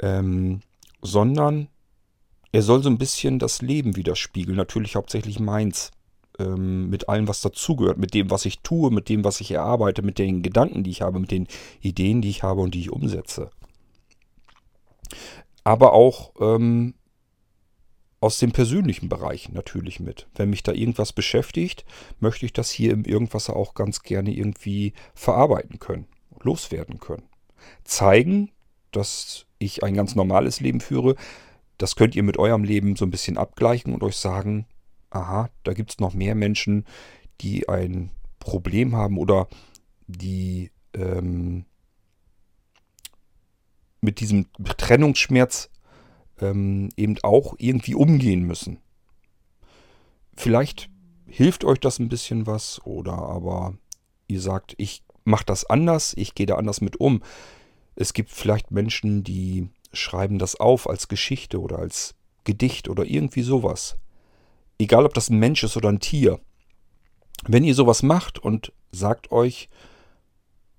Ähm, 0.00 0.60
sondern 1.02 1.68
er 2.52 2.62
soll 2.62 2.82
so 2.82 2.88
ein 2.88 2.98
bisschen 2.98 3.38
das 3.38 3.62
Leben 3.62 3.96
widerspiegeln, 3.96 4.56
natürlich 4.56 4.96
hauptsächlich 4.96 5.40
meins. 5.40 5.90
Ähm, 6.38 6.90
mit 6.90 7.08
allem, 7.08 7.28
was 7.28 7.42
dazugehört, 7.42 7.98
mit 7.98 8.12
dem, 8.12 8.30
was 8.30 8.44
ich 8.44 8.60
tue, 8.60 8.90
mit 8.90 9.08
dem, 9.08 9.22
was 9.22 9.40
ich 9.40 9.52
erarbeite, 9.52 10.02
mit 10.02 10.18
den 10.18 10.42
Gedanken, 10.42 10.82
die 10.82 10.90
ich 10.90 11.02
habe, 11.02 11.20
mit 11.20 11.30
den 11.30 11.46
Ideen, 11.80 12.22
die 12.22 12.30
ich 12.30 12.42
habe 12.42 12.60
und 12.60 12.74
die 12.74 12.80
ich 12.80 12.90
umsetze 12.90 13.50
aber 15.64 15.94
auch 15.94 16.32
ähm, 16.40 16.94
aus 18.24 18.38
dem 18.38 18.52
persönlichen 18.52 19.10
Bereich 19.10 19.50
natürlich 19.50 20.00
mit. 20.00 20.28
Wenn 20.34 20.48
mich 20.48 20.62
da 20.62 20.72
irgendwas 20.72 21.12
beschäftigt, 21.12 21.84
möchte 22.20 22.46
ich 22.46 22.54
das 22.54 22.70
hier 22.70 22.90
im 22.94 23.04
Irgendwas 23.04 23.50
auch 23.50 23.74
ganz 23.74 24.00
gerne 24.00 24.34
irgendwie 24.34 24.94
verarbeiten 25.14 25.78
können, 25.78 26.06
loswerden 26.40 27.00
können. 27.00 27.24
Zeigen, 27.84 28.50
dass 28.92 29.44
ich 29.58 29.82
ein 29.82 29.92
ganz 29.92 30.14
normales 30.14 30.60
Leben 30.60 30.80
führe, 30.80 31.16
das 31.76 31.96
könnt 31.96 32.16
ihr 32.16 32.22
mit 32.22 32.38
eurem 32.38 32.64
Leben 32.64 32.96
so 32.96 33.04
ein 33.04 33.10
bisschen 33.10 33.36
abgleichen 33.36 33.92
und 33.92 34.02
euch 34.02 34.16
sagen, 34.16 34.66
aha, 35.10 35.50
da 35.62 35.74
gibt 35.74 35.90
es 35.90 35.98
noch 35.98 36.14
mehr 36.14 36.34
Menschen, 36.34 36.86
die 37.42 37.68
ein 37.68 38.10
Problem 38.38 38.96
haben 38.96 39.18
oder 39.18 39.48
die 40.06 40.70
ähm, 40.94 41.66
mit 44.00 44.20
diesem 44.20 44.46
Trennungsschmerz 44.78 45.68
ähm, 46.40 46.88
eben 46.96 47.16
auch 47.22 47.54
irgendwie 47.58 47.94
umgehen 47.94 48.42
müssen. 48.42 48.78
Vielleicht 50.36 50.90
hilft 51.26 51.64
euch 51.64 51.78
das 51.78 51.98
ein 51.98 52.08
bisschen 52.08 52.46
was 52.46 52.80
oder 52.84 53.14
aber 53.14 53.74
ihr 54.26 54.40
sagt, 54.40 54.74
ich 54.78 55.02
mache 55.24 55.44
das 55.44 55.64
anders, 55.64 56.14
ich 56.16 56.34
gehe 56.34 56.46
da 56.46 56.56
anders 56.56 56.80
mit 56.80 56.98
um. 56.98 57.22
Es 57.96 58.12
gibt 58.12 58.30
vielleicht 58.30 58.70
Menschen, 58.70 59.24
die 59.24 59.68
schreiben 59.92 60.38
das 60.38 60.56
auf 60.56 60.88
als 60.88 61.08
Geschichte 61.08 61.60
oder 61.60 61.78
als 61.78 62.14
Gedicht 62.44 62.88
oder 62.88 63.04
irgendwie 63.04 63.42
sowas. 63.42 63.96
Egal, 64.78 65.06
ob 65.06 65.14
das 65.14 65.30
ein 65.30 65.38
Mensch 65.38 65.62
ist 65.62 65.76
oder 65.76 65.88
ein 65.88 66.00
Tier. 66.00 66.40
Wenn 67.46 67.64
ihr 67.64 67.74
sowas 67.74 68.02
macht 68.02 68.38
und 68.38 68.72
sagt 68.92 69.30
euch, 69.30 69.68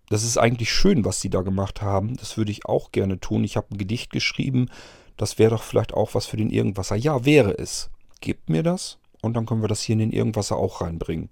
das 0.10 0.24
ist 0.24 0.38
eigentlich 0.38 0.72
schön, 0.72 1.06
was 1.06 1.22
sie 1.22 1.30
da 1.30 1.42
gemacht 1.42 1.82
haben, 1.82 2.16
das 2.18 2.38
würde 2.38 2.52
ich 2.52 2.66
auch 2.66 2.92
gerne 2.92 3.20
tun. 3.20 3.44
Ich 3.44 3.58
habe 3.58 3.68
ein 3.72 3.78
Gedicht 3.78 4.12
geschrieben, 4.12 4.70
das 5.18 5.40
wäre 5.40 5.52
doch 5.52 5.64
vielleicht 5.64 5.94
auch 5.94 6.16
was 6.16 6.26
für 6.26 6.38
den 6.38 6.50
Irgendwasser. 6.50 6.96
Ja, 6.96 7.26
wäre 7.26 7.58
es. 7.58 7.90
Gebt 8.22 8.50
mir 8.50 8.64
das 8.64 8.98
und 9.22 9.36
dann 9.36 9.46
können 9.46 9.62
wir 9.62 9.68
das 9.68 9.82
hier 9.82 9.94
in 9.94 10.00
den 10.00 10.12
Irgendwasser 10.12 10.58
auch 10.58 10.82
reinbringen. 10.82 11.30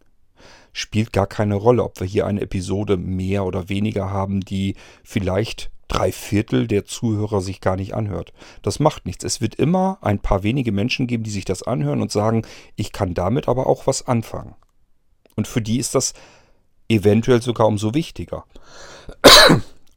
Spielt 0.72 1.14
gar 1.14 1.28
keine 1.28 1.56
Rolle, 1.56 1.84
ob 1.84 2.00
wir 2.00 2.08
hier 2.08 2.26
eine 2.26 2.42
Episode 2.42 2.98
mehr 2.98 3.46
oder 3.46 3.70
weniger 3.70 4.10
haben, 4.10 4.42
die 4.42 4.76
vielleicht 5.04 5.72
drei 5.88 6.12
Viertel 6.12 6.68
der 6.68 6.86
Zuhörer 6.86 7.42
sich 7.42 7.62
gar 7.62 7.76
nicht 7.76 7.94
anhört. 7.94 8.34
Das 8.64 8.80
macht 8.80 9.06
nichts. 9.06 9.24
Es 9.24 9.42
wird 9.42 9.56
immer 9.56 10.00
ein 10.02 10.20
paar 10.20 10.44
wenige 10.44 10.72
Menschen 10.72 11.08
geben, 11.08 11.24
die 11.24 11.30
sich 11.30 11.46
das 11.46 11.64
anhören 11.64 12.02
und 12.02 12.12
sagen, 12.12 12.44
ich 12.76 12.92
kann 12.92 13.14
damit 13.14 13.48
aber 13.48 13.68
auch 13.68 13.86
was 13.86 14.08
anfangen. 14.08 14.56
Und 15.36 15.48
für 15.48 15.62
die 15.62 15.78
ist 15.78 15.94
das 15.96 16.14
eventuell 16.90 17.42
sogar 17.42 17.68
umso 17.68 17.94
wichtiger. 17.94 18.46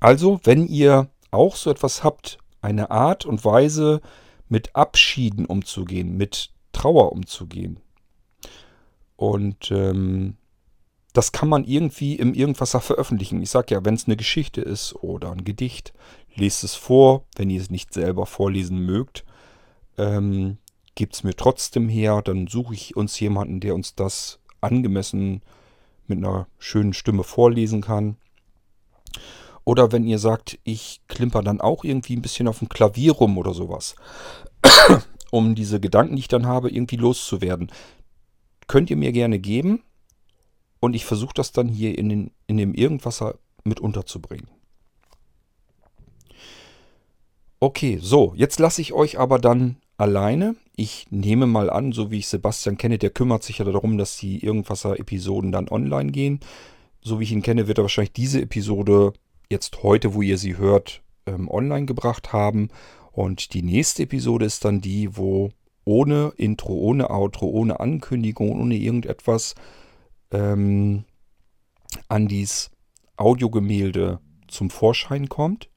Also, 0.01 0.41
wenn 0.45 0.67
ihr 0.67 1.09
auch 1.31 1.57
so 1.57 1.71
etwas 1.71 2.05
habt, 2.05 2.39
eine 2.61 2.91
Art 2.91 3.25
und 3.25 3.45
Weise, 3.45 4.01
mit 4.49 4.75
Abschieden 4.77 5.47
umzugehen, 5.47 6.17
mit 6.17 6.51
Trauer 6.73 7.13
umzugehen. 7.13 7.81
Und 9.17 9.71
ähm, 9.71 10.37
das 11.13 11.33
kann 11.33 11.49
man 11.49 11.65
irgendwie 11.65 12.17
im 12.17 12.35
Irgendwasser 12.35 12.81
veröffentlichen. 12.81 13.43
Ich 13.43 13.51
sage 13.51 13.75
ja, 13.75 13.85
wenn 13.85 13.95
es 13.95 14.07
eine 14.07 14.17
Geschichte 14.17 14.61
ist 14.61 14.95
oder 14.95 15.33
ein 15.33 15.45
Gedicht, 15.45 15.95
lest 16.35 16.63
es 16.63 16.75
vor. 16.75 17.25
Wenn 17.37 17.49
ihr 17.49 17.61
es 17.61 17.71
nicht 17.71 17.95
selber 17.95 18.27
vorlesen 18.27 18.85
mögt, 18.85 19.25
ähm, 19.97 20.59
gebt 20.95 21.15
es 21.15 21.25
mir 21.25 21.35
trotzdem 21.35 21.89
her. 21.89 22.21
Dann 22.23 22.47
suche 22.47 22.75
ich 22.75 22.97
uns 22.97 23.19
jemanden, 23.19 23.61
der 23.61 23.75
uns 23.75 23.95
das 23.95 24.41
angemessen 24.61 25.43
mit 26.07 26.19
einer 26.19 26.47
schönen 26.59 26.93
Stimme 26.93 27.25
vorlesen 27.25 27.81
kann. 27.81 28.17
Oder 29.67 29.91
wenn 29.91 30.07
ihr 30.07 30.21
sagt, 30.21 30.61
ich 30.63 31.01
klimper 31.09 31.43
dann 31.43 31.61
auch 31.61 31.83
irgendwie 31.83 32.17
ein 32.17 32.23
bisschen 32.23 32.47
auf 32.47 32.61
dem 32.61 32.69
Klavier 32.69 33.13
rum 33.13 33.37
oder 33.37 33.53
sowas, 33.53 33.97
um 35.33 35.57
diese 35.57 35.81
Gedanken, 35.81 36.15
die 36.15 36.21
ich 36.21 36.29
dann 36.29 36.47
habe, 36.47 36.71
irgendwie 36.71 36.97
loszuwerden. 36.97 37.73
Könnt 38.69 38.91
ihr 38.91 38.97
mir 38.97 39.11
gerne 39.11 39.41
geben. 39.41 39.83
Und 40.79 40.95
ich 40.95 41.05
versuche 41.05 41.35
das 41.35 41.51
dann 41.51 41.69
hier 41.69 41.99
in, 41.99 42.09
den, 42.09 42.31
in 42.47 42.59
dem 42.59 42.75
Irgendwasser 42.75 43.39
mit 43.65 43.81
unterzubringen. 43.81 44.49
Okay, 47.59 47.99
so, 48.01 48.35
jetzt 48.37 48.61
lasse 48.61 48.81
ich 48.81 48.93
euch 48.93 49.19
aber 49.19 49.41
dann 49.41 49.79
alleine. 49.97 50.55
Ich 50.77 51.07
nehme 51.11 51.47
mal 51.47 51.71
an, 51.71 51.91
so 51.91 52.13
wie 52.13 52.19
ich 52.19 52.29
Sebastian 52.29 52.79
kenne, 52.79 52.99
der 52.99 53.11
kümmert 53.11 53.43
sich 53.43 53.59
ja 53.59 53.65
darum, 53.65 53.99
dass 53.99 54.17
die 54.17 54.45
Irgendwasser-Episoden 54.45 55.51
dann 55.51 55.69
online 55.69 56.13
gehen. 56.13 56.39
So 57.01 57.19
wie 57.19 57.25
ich 57.25 57.33
ihn 57.33 57.43
kenne, 57.43 57.67
wird 57.67 57.79
er 57.79 57.85
wahrscheinlich 57.85 58.13
diese 58.13 58.43
Episode 58.43 59.13
jetzt 59.49 59.83
heute, 59.83 60.15
wo 60.15 60.23
ihr 60.23 60.39
sie 60.39 60.57
hört, 60.57 61.03
ähm, 61.27 61.49
online 61.49 61.87
gebracht 61.87 62.33
haben. 62.33 62.69
Und 63.13 63.55
die 63.55 63.63
nächste 63.63 64.03
Episode 64.03 64.45
ist 64.45 64.65
dann 64.65 64.81
die, 64.81 65.17
wo 65.17 65.51
ohne 65.85 66.33
Intro, 66.37 66.75
ohne 66.75 67.11
Outro, 67.11 67.47
ohne 67.47 67.81
Ankündigung, 67.81 68.61
ohne 68.61 68.75
irgendetwas 68.75 69.55
ähm, 70.33 71.05
Andys 72.09 72.71
Audiogemälde 73.17 74.21
zum 74.49 74.69
Vorschein 74.71 75.29
kommt. 75.29 75.71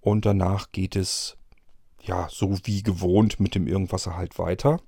Und 0.00 0.24
danach 0.24 0.72
geht 0.72 0.96
es 0.96 1.36
ja 2.02 2.28
so 2.30 2.56
wie 2.64 2.82
gewohnt 2.82 3.40
mit 3.40 3.54
dem 3.54 3.66
Irgendwasser 3.66 4.16
halt 4.16 4.38
weiter. 4.38 4.80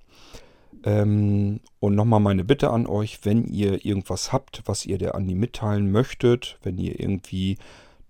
Ähm, 0.85 1.61
und 1.80 1.95
nochmal 1.95 2.20
meine 2.20 2.45
Bitte 2.45 2.70
an 2.70 2.87
euch, 2.87 3.24
wenn 3.24 3.47
ihr 3.47 3.85
irgendwas 3.85 4.33
habt, 4.33 4.62
was 4.66 4.85
ihr 4.87 4.99
der 4.99 5.14
Andi 5.14 5.35
mitteilen 5.35 5.91
möchtet, 5.91 6.59
wenn 6.62 6.78
ihr 6.78 6.99
irgendwie 6.99 7.59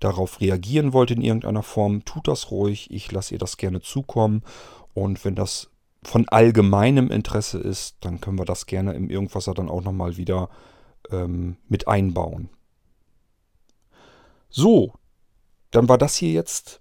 darauf 0.00 0.40
reagieren 0.40 0.92
wollt 0.92 1.10
in 1.10 1.22
irgendeiner 1.22 1.62
Form, 1.62 2.04
tut 2.04 2.28
das 2.28 2.50
ruhig. 2.50 2.90
Ich 2.90 3.12
lasse 3.12 3.34
ihr 3.34 3.38
das 3.38 3.56
gerne 3.56 3.80
zukommen. 3.80 4.42
Und 4.94 5.24
wenn 5.24 5.34
das 5.34 5.70
von 6.02 6.28
allgemeinem 6.28 7.10
Interesse 7.10 7.58
ist, 7.58 7.96
dann 8.00 8.20
können 8.20 8.38
wir 8.38 8.44
das 8.44 8.66
gerne 8.66 8.94
im 8.94 9.08
Irgendwasser 9.08 9.54
dann 9.54 9.68
auch 9.68 9.82
nochmal 9.82 10.16
wieder 10.16 10.48
ähm, 11.10 11.56
mit 11.68 11.86
einbauen. 11.86 12.48
So, 14.50 14.94
dann 15.70 15.88
war 15.88 15.98
das 15.98 16.16
hier 16.16 16.32
jetzt 16.32 16.80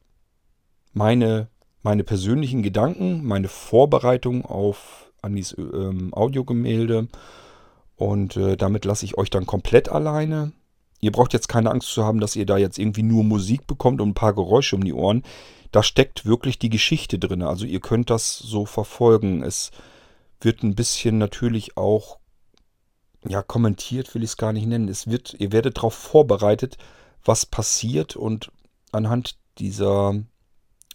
meine, 0.93 1.47
meine 1.83 2.03
persönlichen 2.03 2.63
Gedanken, 2.63 3.23
meine 3.23 3.47
Vorbereitung 3.47 4.45
auf 4.45 5.10
Andis 5.21 5.55
ähm, 5.57 6.13
Audiogemälde. 6.13 7.07
Und 7.95 8.37
äh, 8.37 8.57
damit 8.57 8.85
lasse 8.85 9.05
ich 9.05 9.17
euch 9.17 9.29
dann 9.29 9.45
komplett 9.45 9.89
alleine. 9.89 10.53
Ihr 10.99 11.11
braucht 11.11 11.33
jetzt 11.33 11.47
keine 11.47 11.71
Angst 11.71 11.89
zu 11.89 12.03
haben, 12.03 12.19
dass 12.19 12.35
ihr 12.35 12.45
da 12.45 12.57
jetzt 12.57 12.79
irgendwie 12.79 13.03
nur 13.03 13.23
Musik 13.23 13.67
bekommt 13.67 14.01
und 14.01 14.09
ein 14.09 14.13
paar 14.15 14.33
Geräusche 14.33 14.75
um 14.75 14.83
die 14.83 14.93
Ohren 14.93 15.23
da 15.71 15.83
steckt 15.83 16.25
wirklich 16.25 16.59
die 16.59 16.69
Geschichte 16.69 17.17
drin. 17.17 17.41
Also 17.41 17.65
ihr 17.65 17.79
könnt 17.79 18.09
das 18.09 18.37
so 18.37 18.65
verfolgen. 18.65 19.41
Es 19.41 19.71
wird 20.41 20.63
ein 20.63 20.75
bisschen 20.75 21.17
natürlich 21.17 21.77
auch, 21.77 22.19
ja, 23.27 23.41
kommentiert 23.41 24.13
will 24.13 24.23
ich 24.23 24.31
es 24.31 24.37
gar 24.37 24.53
nicht 24.53 24.67
nennen. 24.67 24.89
Es 24.89 25.07
wird, 25.07 25.35
ihr 25.39 25.51
werdet 25.51 25.77
darauf 25.77 25.93
vorbereitet, 25.93 26.77
was 27.23 27.45
passiert 27.45 28.15
und 28.15 28.51
anhand 28.91 29.37
dieser 29.59 30.15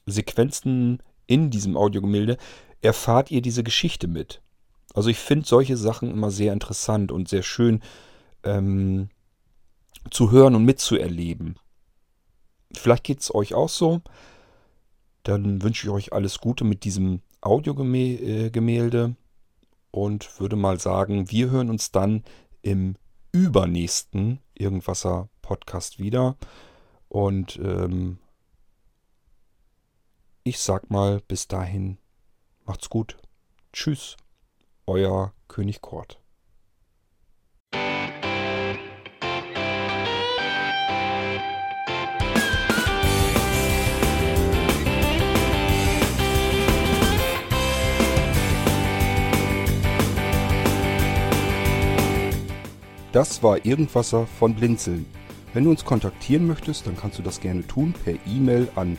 Sequenzen 0.05 1.03
in 1.27 1.51
diesem 1.51 1.77
Audiogemälde 1.77 2.37
erfahrt 2.83 3.31
ihr 3.31 3.43
diese 3.43 3.63
Geschichte 3.63 4.09
mit. 4.09 4.43
Also 4.95 5.11
ich 5.11 5.19
finde 5.19 5.47
solche 5.47 5.77
Sachen 5.77 6.11
immer 6.11 6.31
sehr 6.31 6.53
interessant 6.53 7.13
und 7.13 7.29
sehr 7.29 7.43
schön 7.43 7.83
ähm, 8.45 9.11
zu 10.11 10.31
hören 10.31 10.55
und 10.55 10.65
mitzuerleben. 10.65 11.59
Vielleicht 12.73 13.05
geht 13.05 13.21
es 13.21 13.35
euch 13.35 13.55
auch 13.55 13.69
so. 13.69 14.01
Dann 15.23 15.63
wünsche 15.63 15.87
ich 15.87 15.93
euch 15.93 16.13
alles 16.13 16.39
Gute 16.39 16.65
mit 16.65 16.85
diesem 16.85 17.21
Audiogemälde 17.41 19.05
äh, 19.05 19.15
und 19.91 20.41
würde 20.41 20.57
mal 20.57 20.79
sagen, 20.79 21.31
wir 21.31 21.51
hören 21.51 21.71
uns 21.71 21.91
dann 21.91 22.25
im 22.63 22.97
übernächsten 23.33 24.41
Irgendwasser 24.55 25.29
Podcast 25.43 25.99
wieder. 25.99 26.37
Und 27.09 27.59
ähm, 27.63 28.19
ich 30.43 30.59
sag 30.59 30.91
mal 30.91 31.21
bis 31.27 31.49
dahin, 31.49 31.99
macht's 32.67 32.91
gut. 32.91 33.17
Tschüss, 33.73 34.17
euer 34.87 35.33
König 35.49 35.81
Kort. 35.81 36.21
Das 53.13 53.43
war 53.43 53.65
Irgendwasser 53.65 54.27
von 54.27 54.55
Blinzeln. 54.55 55.07
Wenn 55.55 55.65
du 55.65 55.71
uns 55.71 55.87
kontaktieren 55.87 56.47
möchtest, 56.47 56.87
dann 56.87 56.99
kannst 56.99 57.19
du 57.19 57.23
das 57.23 57.41
gerne 57.41 57.67
tun 57.67 57.95
per 58.05 58.13
E-Mail 58.27 58.69
an 58.75 58.99